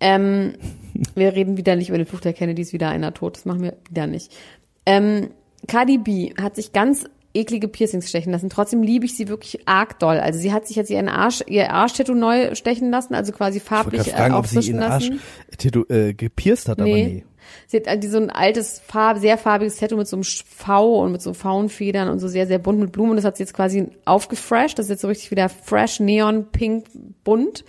Ähm, 0.00 0.52
wir 1.14 1.32
reden 1.34 1.56
wieder 1.56 1.76
nicht 1.76 1.88
über 1.88 1.96
den 1.96 2.06
Fluch 2.06 2.20
der 2.20 2.34
Kennedys, 2.34 2.74
wieder 2.74 2.90
einer 2.90 3.14
tot. 3.14 3.36
Das 3.36 3.46
machen 3.46 3.62
wir 3.62 3.78
wieder 3.88 4.06
nicht. 4.06 4.36
Ähm, 4.84 5.30
Cardi 5.66 5.96
B 5.96 6.34
hat 6.38 6.56
sich 6.56 6.74
ganz 6.74 7.06
eklige 7.34 7.68
Piercings 7.68 8.08
stechen 8.08 8.32
lassen. 8.32 8.50
Trotzdem 8.50 8.82
liebe 8.82 9.06
ich 9.06 9.16
sie 9.16 9.28
wirklich 9.28 9.66
arg 9.66 9.98
doll. 9.98 10.18
Also 10.18 10.38
sie 10.38 10.52
hat 10.52 10.66
sich 10.66 10.76
jetzt 10.76 10.90
ihren 10.90 11.08
Arsch, 11.08 11.42
ihr 11.46 11.70
Arschtattoo 11.72 12.14
neu 12.14 12.54
stechen 12.54 12.90
lassen, 12.90 13.14
also 13.14 13.32
quasi 13.32 13.58
Ich 13.58 13.62
farblich 13.64 14.02
gerade 14.04 14.16
fragen, 14.16 14.34
äh, 14.34 14.36
ob 14.36 14.46
sie 14.46 14.58
auffrischen 14.58 14.74
ihren 14.74 14.82
Arsch 14.90 15.08
lassen. 15.08 15.20
tätow- 15.58 15.90
äh, 15.90 16.14
gepierst 16.14 16.68
hat, 16.68 16.80
aber 16.80 16.88
nee. 16.88 17.24
Sie 17.66 17.76
hat 17.76 17.88
also 17.88 18.08
so 18.08 18.16
ein 18.18 18.30
altes, 18.30 18.80
farb, 18.86 19.18
sehr 19.18 19.36
farbiges 19.36 19.76
Tattoo 19.76 19.96
mit 19.96 20.06
so 20.06 20.16
einem 20.16 20.24
V 20.24 21.02
und 21.02 21.12
mit 21.12 21.20
so 21.22 21.34
Faunfedern 21.34 22.08
und 22.08 22.18
so 22.18 22.28
sehr, 22.28 22.46
sehr 22.46 22.58
bunt 22.58 22.78
mit 22.78 22.92
Blumen. 22.92 23.16
Das 23.16 23.24
hat 23.24 23.36
sie 23.36 23.42
jetzt 23.42 23.52
quasi 23.52 23.88
aufgefresht. 24.04 24.78
Das 24.78 24.86
ist 24.86 24.90
jetzt 24.90 25.00
so 25.02 25.08
richtig 25.08 25.30
wieder 25.30 25.48
fresh, 25.48 26.00
neon, 26.00 26.46
pink, 26.50 26.86
bunt. 27.24 27.64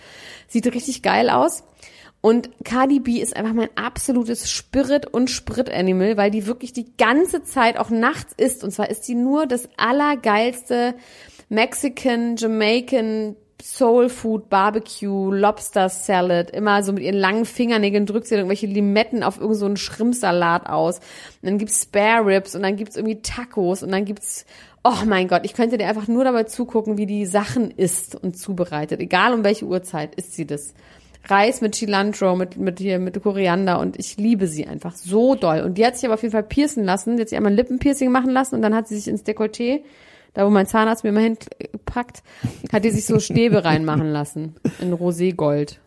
Sieht 0.47 0.68
richtig 0.74 1.01
geil 1.01 1.30
aus. 1.30 1.64
Und 2.26 2.51
Cardi 2.63 3.01
B 3.01 3.19
ist 3.19 3.36
einfach 3.36 3.51
mein 3.51 3.67
absolutes 3.76 4.49
Spirit- 4.49 5.07
und 5.07 5.30
Sprit-Animal, 5.30 6.15
weil 6.15 6.32
die 6.32 6.47
wirklich 6.47 6.71
die 6.71 6.95
ganze 6.97 7.43
Zeit 7.43 7.78
auch 7.78 7.89
nachts 7.89 8.34
isst. 8.38 8.63
Und 8.63 8.71
zwar 8.71 8.89
ist 8.89 9.03
sie 9.03 9.13
nur 9.13 9.45
das 9.45 9.67
allergeilste 9.76 10.95
Mexican, 11.49 12.38
Jamaican, 12.38 13.36
Soul 13.61 14.07
Food, 14.07 14.49
Barbecue, 14.49 15.34
Lobster 15.34 15.89
Salad, 15.89 16.51
immer 16.51 16.82
so 16.82 16.93
mit 16.93 17.03
ihren 17.03 17.17
langen 17.17 17.43
Fingernägeln 17.43 18.05
drückt 18.05 18.28
sie 18.28 18.36
irgendwelche 18.36 18.67
Limetten 18.67 19.21
auf 19.21 19.41
irgendeinen 19.41 19.76
so 19.76 19.84
Schrimpsalat 19.84 20.67
aus. 20.67 20.99
Und 20.99 21.49
dann 21.49 21.57
gibt's 21.57 21.84
Spare 21.84 22.26
Ribs 22.26 22.55
und 22.55 22.63
dann 22.63 22.78
gibt's 22.78 22.95
irgendwie 22.95 23.21
Tacos 23.21 23.84
und 23.84 23.91
dann 23.91 24.05
gibt's, 24.05 24.45
oh 24.86 25.03
mein 25.05 25.28
Gott, 25.28 25.41
ich 25.43 25.55
könnte 25.55 25.78
dir 25.78 25.89
einfach 25.89 26.07
nur 26.07 26.24
dabei 26.24 26.45
zugucken, 26.45 26.97
wie 26.97 27.05
die 27.05 27.26
Sachen 27.26 27.69
isst 27.69 28.15
und 28.15 28.38
zubereitet. 28.38 29.01
Egal 29.01 29.34
um 29.34 29.43
welche 29.43 29.65
Uhrzeit 29.65 30.15
isst 30.15 30.36
sie 30.36 30.47
das. 30.47 30.74
Reis 31.26 31.61
mit 31.61 31.76
Cilantro, 31.76 32.36
mit, 32.36 32.57
mit 32.57 32.80
hier, 32.80 32.99
mit 32.99 33.21
Koriander 33.24 33.80
und 33.80 33.97
ich 33.97 34.17
liebe 34.17 34.47
sie 34.47 34.67
einfach 34.67 34.93
so 34.95 35.36
doll. 35.36 35.61
Und 35.61 35.78
die 35.78 35.86
hat 35.86 35.95
sich 35.95 36.05
aber 36.05 36.15
auf 36.15 36.21
jeden 36.21 36.34
Fall 36.34 36.43
piercen 36.43 36.84
lassen. 36.84 37.15
Die 37.15 37.21
hat 37.21 37.30
sich 37.30 37.38
einmal 37.38 37.53
ein 37.53 37.55
Lippenpiercing 37.55 38.11
machen 38.11 38.32
lassen 38.32 38.55
und 38.55 38.61
dann 38.61 38.76
hat 38.76 38.88
sie 38.89 38.95
sich 38.97 39.07
ins 39.07 39.24
Dekolleté, 39.26 39.82
da 40.34 40.45
wo 40.45 40.49
mein 40.49 40.67
Zahnarzt 40.67 41.03
mir 41.05 41.11
immer 41.11 41.21
hinpackt, 41.21 42.24
hat 42.74 42.84
die 42.84 42.89
sich 42.91 43.05
so 43.05 43.19
Stäbe 43.19 43.63
reinmachen 43.65 44.09
lassen. 44.11 44.55
In 44.82 44.93
Roségold. 44.93 45.80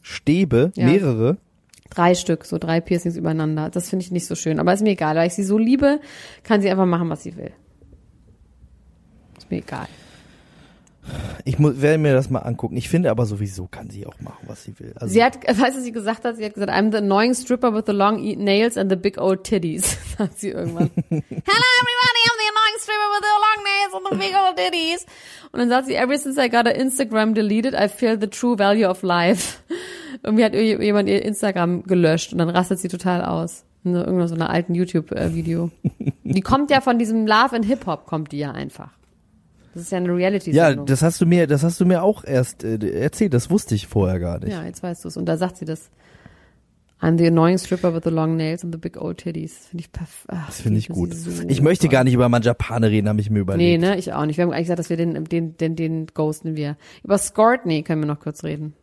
Stäbe, 0.00 0.70
Ja. 0.76 0.86
mehrere. 0.86 1.38
Drei 1.90 2.14
Stück, 2.14 2.44
so 2.44 2.56
drei 2.58 2.80
Piercings 2.80 3.16
übereinander. 3.16 3.68
Das 3.68 3.90
finde 3.90 4.04
ich 4.04 4.10
nicht 4.12 4.26
so 4.26 4.34
schön. 4.34 4.58
Aber 4.60 4.72
ist 4.72 4.82
mir 4.82 4.90
egal, 4.90 5.16
weil 5.16 5.26
ich 5.26 5.34
sie 5.34 5.44
so 5.44 5.58
liebe, 5.58 6.00
kann 6.42 6.62
sie 6.62 6.70
einfach 6.70 6.86
machen, 6.86 7.08
was 7.10 7.22
sie 7.22 7.36
will. 7.36 7.50
Ist 9.36 9.50
mir 9.50 9.58
egal. 9.58 9.88
Ich 11.44 11.58
muss, 11.58 11.80
werde 11.82 11.98
mir 11.98 12.12
das 12.14 12.30
mal 12.30 12.38
angucken. 12.40 12.76
Ich 12.76 12.88
finde 12.88 13.10
aber 13.10 13.26
sowieso 13.26 13.66
kann 13.66 13.90
sie 13.90 14.06
auch 14.06 14.20
machen, 14.20 14.44
was 14.46 14.62
sie 14.62 14.78
will. 14.78 14.92
Also, 14.94 15.12
Sie 15.12 15.22
hat, 15.24 15.36
weißt 15.46 15.76
du, 15.76 15.80
sie 15.80 15.90
gesagt 15.92 16.24
hat, 16.24 16.36
sie 16.36 16.44
hat 16.44 16.54
gesagt, 16.54 16.70
I'm 16.72 16.92
the 16.92 16.98
annoying 16.98 17.34
stripper 17.34 17.74
with 17.74 17.84
the 17.86 17.92
long 17.92 18.22
e- 18.22 18.36
nails 18.36 18.76
and 18.76 18.88
the 18.90 18.96
big 18.96 19.18
old 19.18 19.42
titties, 19.42 19.96
sagt 20.18 20.38
sie 20.38 20.50
irgendwann. 20.50 20.90
Hello 21.10 21.22
everybody, 21.80 22.22
I'm 22.24 22.38
the 22.38 22.50
annoying 22.52 22.78
stripper 22.78 23.08
with 23.10 23.22
the 23.22 23.34
long 23.40 23.64
nails 23.64 23.94
and 23.94 24.06
the 24.12 24.16
big 24.26 24.34
old 24.36 24.56
titties. 24.56 25.06
Und 25.50 25.58
dann 25.58 25.68
sagt 25.68 25.86
sie, 25.88 25.94
ever 25.96 26.16
since 26.16 26.38
I 26.40 26.48
got 26.48 26.66
a 26.66 26.70
Instagram 26.70 27.34
deleted, 27.34 27.74
I 27.74 27.88
feel 27.88 28.16
the 28.20 28.28
true 28.28 28.56
value 28.56 28.86
of 28.88 29.02
life. 29.02 29.58
Irgendwie 30.22 30.44
hat 30.44 30.54
jemand 30.54 31.08
ihr 31.08 31.24
Instagram 31.24 31.82
gelöscht 31.82 32.32
und 32.32 32.38
dann 32.38 32.50
rastet 32.50 32.78
sie 32.78 32.88
total 32.88 33.24
aus. 33.24 33.64
In 33.84 33.94
so- 33.94 33.98
irgendeiner 34.00 34.28
so 34.28 34.34
einer 34.36 34.50
alten 34.50 34.76
YouTube-Video. 34.76 35.70
Die 36.22 36.40
kommt 36.42 36.70
ja 36.70 36.80
von 36.80 37.00
diesem 37.00 37.26
Love 37.26 37.56
and 37.56 37.64
Hip 37.64 37.86
Hop, 37.86 38.06
kommt 38.06 38.30
die 38.30 38.38
ja 38.38 38.52
einfach. 38.52 38.90
Das 39.74 39.82
ist 39.84 39.92
ja 39.92 39.98
eine 39.98 40.08
ja, 40.08 40.14
Reality-Sendung. 40.14 40.86
das 40.86 41.02
hast 41.02 41.20
du 41.20 41.26
mir, 41.26 41.46
das 41.46 41.62
hast 41.62 41.80
du 41.80 41.86
mir 41.86 42.02
auch 42.02 42.24
erst 42.24 42.62
äh, 42.64 42.76
erzählt. 43.00 43.32
Das 43.34 43.50
wusste 43.50 43.74
ich 43.74 43.86
vorher 43.86 44.18
gar 44.20 44.38
nicht. 44.38 44.52
Ja, 44.52 44.64
jetzt 44.64 44.82
weißt 44.82 45.04
du 45.04 45.08
es. 45.08 45.16
Und 45.16 45.26
da 45.26 45.36
sagt 45.36 45.56
sie 45.56 45.64
das. 45.64 45.90
I'm 47.00 47.18
the 47.18 47.26
annoying 47.26 47.58
stripper 47.58 47.92
with 47.92 48.02
the 48.04 48.10
long 48.10 48.36
nails 48.36 48.62
and 48.62 48.72
the 48.72 48.78
big 48.78 48.96
old 48.96 49.18
titties. 49.18 49.66
Finde 49.70 49.82
ich 49.82 49.90
perfekt. 49.90 50.28
Das 50.46 50.60
finde 50.60 50.78
ich 50.78 50.88
gut. 50.88 51.12
ich 51.48 51.60
möchte 51.60 51.88
gar 51.88 52.04
nicht 52.04 52.14
über 52.14 52.28
Manjapane 52.28 52.90
reden, 52.90 53.08
habe 53.08 53.20
ich 53.20 53.28
mir 53.28 53.38
Nee, 53.38 53.40
überlegt. 53.42 53.80
ne, 53.80 53.98
ich 53.98 54.12
auch 54.12 54.24
nicht. 54.24 54.36
Wir 54.36 54.44
haben 54.44 54.52
eigentlich 54.52 54.66
gesagt, 54.66 54.78
dass 54.78 54.88
wir 54.88 54.96
den, 54.96 55.24
den, 55.24 55.56
den, 55.56 55.74
den 55.74 56.06
ghosten 56.14 56.54
wir. 56.54 56.76
Über 57.02 57.18
Scourtney 57.18 57.82
können 57.82 58.02
wir 58.02 58.06
noch 58.06 58.20
kurz 58.20 58.44
reden. 58.44 58.74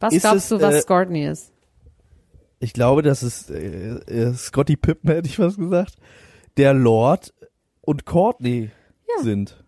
Was 0.00 0.12
Ist 0.12 0.22
glaubst 0.22 0.40
es, 0.40 0.48
du, 0.50 0.60
was 0.60 0.74
äh, 0.74 0.80
Scourtney 0.82 1.26
ist? 1.26 1.52
Ich 2.58 2.74
glaube, 2.74 3.00
das 3.00 3.22
ist 3.22 3.50
äh, 3.50 3.94
äh, 3.94 4.34
Scotty 4.34 4.76
Pippen, 4.76 5.08
hätte 5.10 5.26
ich 5.28 5.38
was 5.38 5.56
gesagt, 5.56 5.96
der 6.58 6.74
Lord 6.74 7.32
und 7.80 8.04
Courtney 8.04 8.70
Ja. 9.16 9.22
sind. 9.22 9.64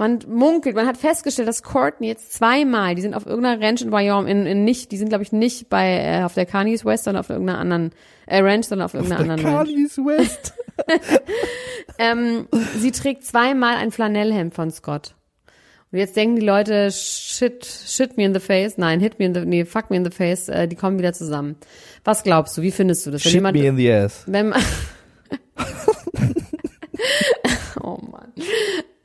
Man 0.00 0.18
munkelt, 0.26 0.76
man 0.76 0.86
hat 0.86 0.96
festgestellt, 0.96 1.46
dass 1.46 1.62
Courtney 1.62 2.06
jetzt 2.06 2.32
zweimal, 2.32 2.94
die 2.94 3.02
sind 3.02 3.12
auf 3.12 3.26
irgendeiner 3.26 3.60
Ranch 3.60 3.82
in 3.82 3.92
Wyoming, 3.92 4.28
in, 4.28 4.46
in 4.46 4.64
nicht, 4.64 4.92
die 4.92 4.96
sind 4.96 5.10
glaube 5.10 5.24
ich 5.24 5.30
nicht 5.30 5.68
bei 5.68 6.02
äh, 6.02 6.22
auf 6.22 6.32
der 6.32 6.46
Carnies 6.46 6.86
West, 6.86 7.04
sondern 7.04 7.20
auf 7.20 7.28
irgendeiner 7.28 7.58
anderen 7.58 7.90
äh, 8.24 8.40
Ranch, 8.40 8.64
sondern 8.64 8.86
auf 8.86 8.94
irgendeiner 8.94 9.24
Der 9.24 9.32
anderen 9.34 9.54
Ranch. 9.54 9.68
Carly's 9.68 9.98
West. 9.98 10.54
Ähm, 11.98 12.48
sie 12.78 12.92
trägt 12.92 13.26
zweimal 13.26 13.76
ein 13.76 13.90
Flanellhemd 13.90 14.54
von 14.54 14.70
Scott. 14.70 15.14
Und 15.92 15.98
jetzt 15.98 16.16
denken 16.16 16.36
die 16.36 16.46
Leute, 16.46 16.90
shit, 16.90 17.66
shit 17.66 18.16
me 18.16 18.24
in 18.24 18.32
the 18.32 18.40
face. 18.40 18.78
Nein, 18.78 19.00
hit 19.00 19.18
me 19.18 19.26
in 19.26 19.34
the, 19.34 19.44
nee, 19.44 19.66
fuck 19.66 19.90
me 19.90 19.96
in 19.96 20.04
the 20.04 20.10
face. 20.10 20.48
Äh, 20.48 20.66
die 20.66 20.76
kommen 20.76 20.98
wieder 20.98 21.12
zusammen. 21.12 21.56
Was 22.04 22.22
glaubst 22.22 22.56
du? 22.56 22.62
Wie 22.62 22.70
findest 22.70 23.04
du 23.04 23.10
das? 23.10 23.22
Wenn 23.26 23.32
Shit 23.32 23.42
me 23.42 23.66
in 23.66 23.76
the 23.76 23.92
ass. 23.92 24.22
wenn 24.26 24.48
man, 24.48 24.62
oh 27.82 27.98
Mann. 28.10 28.32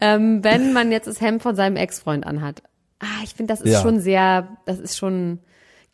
Ähm, 0.06 0.44
wenn 0.44 0.74
man 0.74 0.92
jetzt 0.92 1.08
das 1.08 1.22
Hemd 1.22 1.42
von 1.42 1.56
seinem 1.56 1.76
Ex-Freund 1.78 2.26
anhat. 2.26 2.62
Ah, 3.00 3.24
ich 3.24 3.34
finde, 3.34 3.54
das 3.54 3.62
ist 3.62 3.72
Ja. 3.74 3.82
schon 3.82 4.00
sehr, 4.00 4.48
das 4.66 4.80
ist 4.80 4.98
schon 4.98 5.40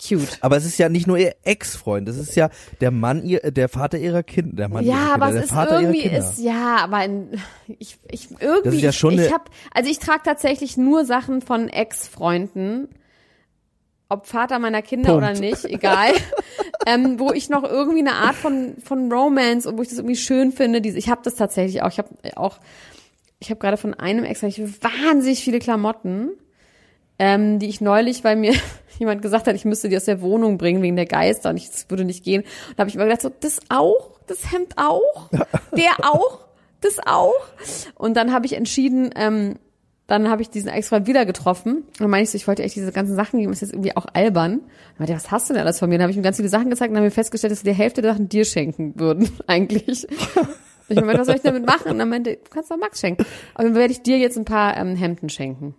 cute. 0.02 0.38
Aber 0.42 0.58
es 0.58 0.66
ist 0.66 0.78
ja 0.78 0.90
nicht 0.90 1.08
nur 1.08 1.18
ihr 1.18 1.36
Ex-Freund, 1.44 2.08
das 2.08 2.18
ist 2.18 2.36
ja 2.36 2.50
der 2.80 2.92
Mann, 2.92 3.24
ihr, 3.24 3.40
der 3.52 3.70
Vater 3.70 3.98
ihrer 4.00 4.24
Kinder. 4.24 4.56
Der 4.56 4.70
Mann 4.70 4.84
ihrer 4.84 4.94
Ja, 4.96 5.00
Kinder, 5.12 5.14
aber 5.16 5.32
der 5.32 5.40
es 5.42 5.46
ist 5.46 5.52
Vater 5.54 5.82
ihrer 5.82 5.94
irgendwie 5.94 6.08
ist 6.18 6.40
ja, 6.40 6.78
aber 6.78 6.98
ein, 6.98 7.42
ich 7.80 7.98
ich 8.10 8.30
irgendwie 8.40 8.62
Das 8.64 8.74
ist 8.76 8.82
ja 8.82 8.92
schon 8.92 9.14
ich, 9.14 9.22
ich 9.28 9.32
habe 9.34 9.46
also 9.74 9.90
ich 9.90 10.00
trage 10.00 10.22
tatsächlich 10.24 10.78
nur 10.78 11.06
Sachen 11.06 11.42
von 11.42 11.70
Ex-Freunden, 11.70 12.90
ob 14.10 14.26
Vater 14.28 14.60
meiner 14.60 14.82
Kinder 14.82 15.12
Punkt. 15.12 15.24
oder 15.24 15.40
nicht, 15.40 15.66
egal, 15.66 16.10
ähm, 16.86 17.20
wo 17.20 17.32
ich 17.32 17.50
noch 17.50 17.64
irgendwie 17.64 18.00
eine 18.00 18.14
Art 18.14 18.36
von 18.36 18.76
von 18.84 19.12
Romance 19.12 19.68
und 19.70 19.78
wo 19.78 19.82
ich 19.84 19.90
das 19.90 20.00
irgendwie 20.00 20.16
schön 20.18 20.52
finde. 20.52 20.82
Diese, 20.82 20.98
ich 20.98 21.10
habe 21.10 21.22
das 21.24 21.36
tatsächlich 21.36 21.82
auch. 21.82 21.90
Ich 21.90 21.98
habe 22.00 22.10
auch, 22.36 22.58
ich 23.42 23.50
habe 23.50 23.60
gerade 23.60 23.76
von 23.76 23.94
einem 23.96 24.24
Ex 24.24 24.44
hab 24.44 24.50
ich 24.50 24.62
wahnsinnig 24.84 25.44
viele 25.44 25.60
Klamotten, 25.60 26.30
ähm, 27.20 27.60
die 27.60 27.68
ich 27.68 27.82
neulich, 27.82 28.24
weil 28.24 28.36
mir 28.36 28.54
jemand 29.00 29.22
gesagt 29.22 29.48
hat, 29.48 29.56
ich 29.56 29.66
müsste 29.66 29.90
die 29.90 29.98
aus 29.98 30.06
der 30.06 30.22
Wohnung 30.22 30.58
bringen 30.58 30.82
wegen 30.82 30.96
der 30.96 31.08
Geister 31.08 31.50
und 31.50 31.58
ich, 31.58 31.70
das 31.70 31.90
würde 31.90 32.06
nicht 32.06 32.24
gehen. 32.24 32.44
Und 32.44 32.78
da 32.78 32.82
habe 32.82 32.90
ich 32.90 32.96
immer 32.96 33.06
gedacht, 33.06 33.24
so, 33.24 33.32
das 33.40 33.60
auch, 33.70 34.20
das 34.28 34.52
Hemd 34.52 34.78
auch, 34.78 35.30
der 35.76 36.06
auch, 36.06 36.46
das 36.82 37.00
auch. 37.06 37.34
Und 37.96 38.16
dann 38.16 38.32
habe 38.32 38.46
ich 38.46 38.54
entschieden, 38.54 39.10
ähm, 39.16 39.56
dann 40.06 40.30
habe 40.30 40.44
ich 40.44 40.50
diesen 40.50 40.70
Ex-Freund 40.70 41.08
wieder 41.08 41.26
getroffen. 41.26 41.78
Und 41.78 42.00
dann 42.00 42.10
meine 42.10 42.24
ich 42.24 42.30
so, 42.30 42.36
ich 42.36 42.48
wollte 42.48 42.62
echt 42.62 42.76
diese 42.76 42.92
ganzen 42.92 43.16
Sachen 43.16 43.40
geben, 43.40 43.54
ist 43.54 43.62
jetzt 43.62 43.74
irgendwie 43.74 43.96
auch 43.96 44.06
albern. 44.14 44.56
Und 44.56 44.62
dann 44.62 45.08
meinte 45.08 45.16
was 45.16 45.32
hast 45.32 45.50
du 45.50 45.54
denn 45.54 45.64
alles 45.64 45.80
von 45.80 45.90
mir? 45.90 45.96
Dann 45.96 46.04
habe 46.04 46.12
ich 46.12 46.18
ihm 46.18 46.24
ganz 46.24 46.38
viele 46.38 46.50
Sachen 46.50 46.70
gezeigt 46.70 46.90
und 46.90 46.96
dann 46.96 47.04
haben 47.04 47.10
wir 47.10 47.12
festgestellt, 47.12 47.52
dass 47.52 47.64
wir 47.64 47.72
die 47.72 47.78
Hälfte 47.78 48.04
der 48.04 48.12
Sachen 48.14 48.30
dir 48.30 48.46
schenken 48.46 48.94
würden, 49.00 49.30
eigentlich. 49.48 50.06
Und 50.92 50.98
ich 51.00 51.06
meinte, 51.06 51.20
was 51.22 51.28
soll 51.28 51.36
ich 51.36 51.42
damit 51.42 51.66
machen? 51.66 51.92
Und 51.92 52.00
dann 52.00 52.10
meinte, 52.10 52.34
du 52.34 52.50
kannst 52.50 52.70
doch 52.72 52.78
Max 52.78 53.00
schenken. 53.00 53.26
Aber 53.54 53.64
dann 53.64 53.76
werde 53.76 53.92
ich 53.94 54.02
dir 54.02 54.18
jetzt 54.18 54.38
ein 54.38 54.46
paar 54.46 54.78
ähm, 54.78 54.96
Hemden 54.96 55.30
schenken. 55.30 55.74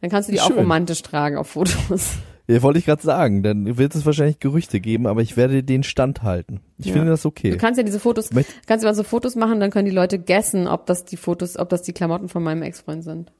Dann 0.00 0.10
kannst 0.10 0.28
du 0.28 0.32
die 0.32 0.40
auch 0.40 0.48
Schön. 0.48 0.58
romantisch 0.58 1.02
tragen 1.02 1.36
auf 1.36 1.48
Fotos. 1.48 2.14
Ja, 2.48 2.62
wollte 2.62 2.78
ich 2.78 2.84
gerade 2.86 3.02
sagen, 3.02 3.42
dann 3.42 3.76
wird 3.76 3.94
es 3.96 4.06
wahrscheinlich 4.06 4.38
Gerüchte 4.38 4.78
geben, 4.78 5.06
aber 5.08 5.20
ich 5.20 5.36
werde 5.36 5.64
den 5.64 5.82
Stand 5.82 6.22
halten. 6.22 6.60
Ich 6.78 6.86
Ja. 6.86 6.92
finde 6.92 7.08
das 7.10 7.22
Du 7.22 7.28
okay. 7.28 7.56
kannst 7.56 7.76
ja 7.78 7.82
diese 7.82 7.98
Fotos, 7.98 8.30
Möcht- 8.32 8.52
kannst 8.68 8.84
du 8.84 8.88
mal 8.88 8.94
so 8.94 9.02
Fotos 9.02 9.34
machen, 9.34 9.58
dann 9.58 9.70
können 9.72 9.86
die 9.86 9.94
Leute 9.94 10.18
guessen, 10.20 10.68
ob 10.68 10.86
das 10.86 11.04
die 11.04 11.16
Fotos, 11.16 11.58
ob 11.58 11.68
das 11.70 11.82
die 11.82 11.92
Klamotten 11.92 12.28
von 12.28 12.42
meinem 12.44 12.62
Ex-Freund 12.62 13.02
sind. 13.02 13.32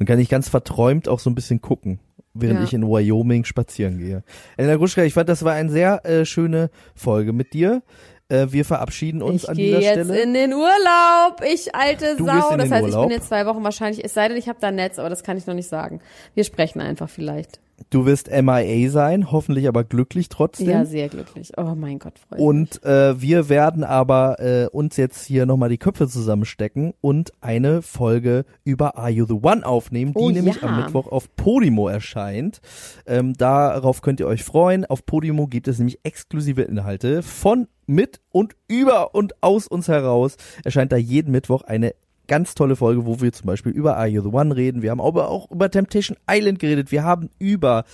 Und 0.00 0.06
kann 0.06 0.18
ich 0.18 0.28
ganz 0.28 0.48
verträumt 0.48 1.08
auch 1.08 1.20
so 1.20 1.30
ein 1.30 1.34
bisschen 1.36 1.60
gucken, 1.60 2.00
während 2.34 2.58
Ja. 2.60 2.64
ich 2.64 2.74
in 2.74 2.82
Wyoming 2.82 3.44
spazieren 3.44 3.98
gehe. 3.98 4.24
Elena 4.56 4.74
Gruschka, 4.76 5.04
ich 5.04 5.14
fand, 5.14 5.28
das 5.28 5.44
war 5.44 5.52
eine 5.52 5.70
sehr 5.70 6.04
äh, 6.04 6.24
schöne 6.24 6.70
Folge 6.96 7.32
mit 7.32 7.52
dir. 7.52 7.82
Äh, 8.28 8.46
wir 8.50 8.64
verabschieden 8.64 9.22
uns 9.22 9.44
ich 9.44 9.48
an 9.48 9.56
dieser 9.56 9.80
jetzt 9.80 10.04
Stelle. 10.06 10.20
in 10.20 10.34
den 10.34 10.52
Urlaub, 10.52 11.42
ich 11.44 11.74
alte 11.74 12.16
Du 12.16 12.26
Sau. 12.26 12.56
das 12.56 12.70
heißt, 12.70 12.86
ich 12.88 12.92
Urlaub? 12.94 13.08
bin 13.08 13.16
jetzt 13.16 13.28
zwei 13.28 13.46
Wochen 13.46 13.62
wahrscheinlich, 13.62 14.04
es 14.04 14.14
sei 14.14 14.26
denn, 14.28 14.36
ich 14.36 14.48
habe 14.48 14.58
da 14.60 14.72
Netz, 14.72 14.98
aber 14.98 15.08
das 15.08 15.22
kann 15.22 15.36
ich 15.36 15.46
noch 15.46 15.54
nicht 15.54 15.68
sagen. 15.68 16.00
Wir 16.34 16.42
sprechen 16.44 16.80
einfach 16.80 17.08
vielleicht. 17.08 17.60
Du 17.90 18.06
wirst 18.06 18.30
MIA 18.30 18.90
sein, 18.90 19.30
hoffentlich 19.30 19.68
aber 19.68 19.84
glücklich 19.84 20.28
trotzdem. 20.28 20.68
Ja, 20.70 20.84
sehr 20.84 21.08
glücklich. 21.08 21.52
Oh 21.56 21.74
mein 21.76 21.98
Gott, 21.98 22.14
mich. 22.30 22.40
Und 22.40 22.82
äh, 22.84 23.20
wir 23.20 23.48
werden 23.48 23.84
aber 23.84 24.40
äh, 24.40 24.66
uns 24.72 24.96
jetzt 24.96 25.24
hier 25.26 25.46
nochmal 25.46 25.68
die 25.68 25.78
Köpfe 25.78 26.08
zusammenstecken 26.08 26.94
und 27.00 27.32
eine 27.40 27.82
Folge 27.82 28.44
über 28.64 28.96
Are 28.96 29.10
You 29.10 29.26
the 29.26 29.34
One 29.42 29.64
aufnehmen, 29.64 30.12
die 30.14 30.18
Oh, 30.18 30.30
nämlich 30.30 30.62
ja. 30.62 30.68
am 30.68 30.76
Mittwoch 30.80 31.06
auf 31.06 31.34
Podimo 31.36 31.88
erscheint. 31.88 32.60
Ähm, 33.06 33.34
darauf 33.34 34.00
könnt 34.00 34.20
ihr 34.20 34.26
euch 34.26 34.42
freuen. 34.42 34.84
Auf 34.86 35.04
Podimo 35.04 35.46
gibt 35.46 35.68
es 35.68 35.78
nämlich 35.78 36.00
exklusive 36.02 36.62
Inhalte 36.62 37.22
von, 37.22 37.68
mit 37.86 38.20
und 38.32 38.56
über 38.68 39.14
und 39.14 39.34
aus 39.42 39.68
uns 39.68 39.86
heraus. 39.88 40.36
Erscheint 40.64 40.92
da 40.92 40.96
jeden 40.96 41.30
Mittwoch 41.30 41.62
eine 41.62 41.94
ganz 42.26 42.54
tolle 42.54 42.76
Folge, 42.76 43.06
wo 43.06 43.20
wir 43.20 43.32
zum 43.32 43.46
Beispiel 43.46 43.72
über 43.72 43.96
Are 43.96 44.06
You 44.06 44.22
the 44.22 44.28
One 44.28 44.54
reden. 44.54 44.82
Wir 44.82 44.90
haben 44.90 45.00
aber 45.00 45.28
auch 45.28 45.50
über 45.50 45.70
Temptation 45.70 46.16
Island 46.30 46.58
geredet. 46.58 46.90
Wir 46.90 47.04
haben 47.04 47.30
über 47.38 47.84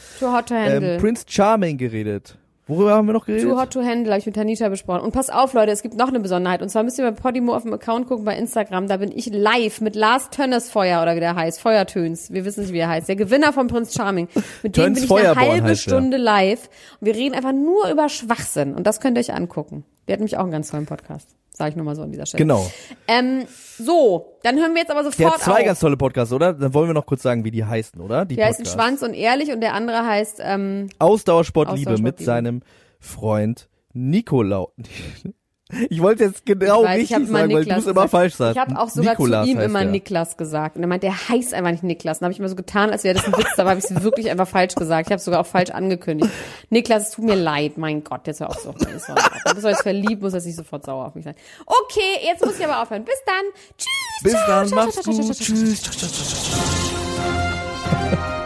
ähm, 0.50 0.98
Prince 0.98 1.24
Charming 1.28 1.78
geredet, 1.78 2.38
Worüber 2.68 2.94
haben 2.94 3.06
wir 3.06 3.12
noch 3.12 3.26
geredet? 3.26 3.48
Too 3.48 3.60
Hot 3.60 3.72
to 3.72 3.82
Handle 3.82 4.12
habe 4.12 4.20
ich 4.20 4.26
mit 4.26 4.36
Tanisha 4.36 4.68
besprochen. 4.68 5.00
Und 5.00 5.12
pass 5.12 5.30
auf, 5.30 5.52
Leute, 5.52 5.72
es 5.72 5.82
gibt 5.82 5.96
noch 5.96 6.08
eine 6.08 6.20
Besonderheit. 6.20 6.62
Und 6.62 6.68
zwar 6.68 6.84
müsst 6.84 6.96
ihr 6.96 7.04
bei 7.04 7.10
Podimo 7.10 7.56
auf 7.56 7.64
dem 7.64 7.72
Account 7.72 8.06
gucken 8.06 8.24
bei 8.24 8.36
Instagram. 8.36 8.86
Da 8.86 8.98
bin 8.98 9.10
ich 9.12 9.26
live 9.26 9.80
mit 9.80 9.96
Lars 9.96 10.30
Tönnesfeuer 10.30 11.02
oder 11.02 11.16
wie 11.16 11.20
der 11.20 11.34
heißt. 11.34 11.60
Feuertöns. 11.60 12.32
Wir 12.32 12.44
wissen 12.44 12.62
nicht, 12.62 12.72
wie 12.72 12.78
er 12.78 12.88
heißt. 12.88 13.08
Der 13.08 13.16
Gewinner 13.16 13.52
von 13.52 13.66
Prinz 13.66 13.94
Charming. 13.94 14.28
Mit 14.62 14.76
dem 14.76 14.84
Töns 14.84 15.00
bin 15.00 15.04
ich 15.04 15.10
eine 15.10 15.20
Feuerborn 15.22 15.50
halbe 15.50 15.68
heißt 15.68 15.86
er. 15.86 15.90
Stunde 15.90 16.16
live. 16.18 16.68
Und 17.00 17.06
wir 17.06 17.14
reden 17.16 17.34
einfach 17.34 17.52
nur 17.52 17.90
über 17.90 18.08
Schwachsinn. 18.08 18.74
Und 18.74 18.86
das 18.86 19.00
könnt 19.00 19.18
ihr 19.18 19.20
euch 19.20 19.34
angucken. 19.34 19.84
Der 20.06 20.14
hat 20.14 20.20
nämlich 20.20 20.36
auch 20.36 20.42
einen 20.44 20.52
ganz 20.52 20.70
tollen 20.70 20.86
Podcast. 20.86 21.34
Sag 21.54 21.68
ich 21.70 21.76
nur 21.76 21.84
mal 21.84 21.94
so 21.94 22.02
an 22.02 22.10
dieser 22.10 22.24
Stelle. 22.26 22.42
Genau. 22.42 22.70
Ähm, 23.08 23.44
so, 23.78 24.38
dann 24.42 24.56
hören 24.58 24.72
wir 24.74 24.80
jetzt 24.80 24.90
aber 24.90 25.02
Der 25.02 25.10
sofort 25.10 25.34
hat 25.34 25.40
zwei 25.42 25.60
auf. 25.60 25.64
ganz 25.66 25.80
tolle 25.80 25.96
Podcasts, 25.98 26.32
oder? 26.32 26.54
Dann 26.54 26.72
wollen 26.72 26.88
wir 26.88 26.94
noch 26.94 27.04
kurz 27.06 27.22
sagen, 27.22 27.44
wie 27.44 27.50
die 27.50 27.64
heißen, 27.64 28.00
oder? 28.00 28.24
Die 28.24 28.36
der 28.36 28.46
heißt 28.46 28.58
Podcasts. 28.58 28.74
Schwanz 28.74 29.02
und 29.02 29.14
Ehrlich 29.14 29.50
und 29.52 29.60
der 29.60 29.74
andere 29.74 30.06
heißt, 30.06 30.40
ähm, 30.42 30.88
Ausdauersportliebe 30.98 31.90
mit 31.98 32.14
Ausdauersportliebe. 32.20 32.24
seinem 32.24 32.60
Freund 33.00 33.68
Nikolau. 33.92 34.72
Ich 35.88 36.02
wollte 36.02 36.24
jetzt 36.24 36.44
genau 36.44 36.82
Ich 36.82 36.88
weiß, 36.88 36.94
ich 36.94 37.10
richtig 37.10 37.28
sagen, 37.28 37.32
weil 37.32 37.48
du 37.48 37.58
Niklas 37.58 37.78
es 37.78 37.86
immer 37.86 38.08
falsch 38.08 38.34
sagst. 38.34 38.56
Ich 38.56 38.60
habe 38.60 38.78
auch 38.78 38.90
sogar 38.90 39.12
Nikolas 39.12 39.46
zu 39.46 39.52
ihm 39.52 39.60
immer 39.60 39.80
der. 39.80 39.90
Niklas 39.90 40.36
gesagt. 40.36 40.76
Und 40.76 40.82
er 40.82 40.86
meint, 40.86 41.02
der 41.02 41.28
heißt 41.28 41.54
einfach 41.54 41.70
nicht 41.70 41.82
Niklas. 41.82 42.18
Dann 42.18 42.26
habe 42.26 42.32
ich 42.32 42.38
immer 42.38 42.48
so 42.48 42.56
getan, 42.56 42.90
als 42.90 43.04
wäre 43.04 43.14
das 43.14 43.26
ein 43.26 43.32
Witz, 43.32 43.58
aber 43.58 43.70
habe 43.70 43.80
ich 43.80 43.90
es 43.90 44.02
wirklich 44.02 44.30
einfach 44.30 44.48
falsch 44.48 44.74
gesagt. 44.74 45.08
Ich 45.08 45.12
habe 45.12 45.18
es 45.18 45.24
sogar 45.24 45.40
auch 45.40 45.46
falsch 45.46 45.70
angekündigt. 45.70 46.30
Niklas, 46.70 47.08
es 47.08 47.10
tut 47.12 47.24
mir 47.24 47.36
leid, 47.36 47.78
mein 47.78 48.04
Gott, 48.04 48.26
jetzt 48.26 48.40
hör 48.40 48.50
auf 48.50 48.58
so. 48.58 48.72
Du 48.72 49.54
bist 49.54 49.64
jetzt 49.64 49.82
verliebt, 49.82 50.22
muss 50.22 50.34
jetzt 50.34 50.46
nicht 50.46 50.56
sofort 50.56 50.84
sauer 50.84 51.06
auf 51.06 51.14
mich 51.14 51.24
sein. 51.24 51.34
Okay, 51.66 52.20
jetzt 52.24 52.44
muss 52.44 52.58
ich 52.58 52.64
aber 52.64 52.82
aufhören. 52.82 53.04
Bis 53.04 53.14
dann. 53.24 53.44
Tschüss. 53.78 54.22
Bis 54.22 54.46
dann, 54.46 54.70
mach's 54.74 55.02
gut. 55.02 55.38
Tschüss. 55.38 55.82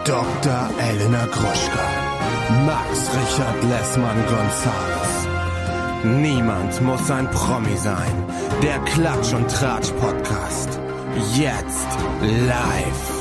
Dr. 0.05 0.71
Elena 0.79 1.27
Gruschka. 1.27 2.07
Max 2.65 3.11
Richard 3.13 3.65
Lessmann 3.65 4.25
Gonzales. 4.29 5.16
Niemand 6.07 6.81
muss 6.83 7.11
ein 7.11 7.29
Promi 7.33 7.77
sein. 7.77 8.13
Der 8.63 8.79
Klatsch 8.85 9.35
und 9.35 9.51
Tratsch 9.51 9.91
Podcast. 10.01 10.79
Jetzt 11.35 11.89
live. 12.23 13.16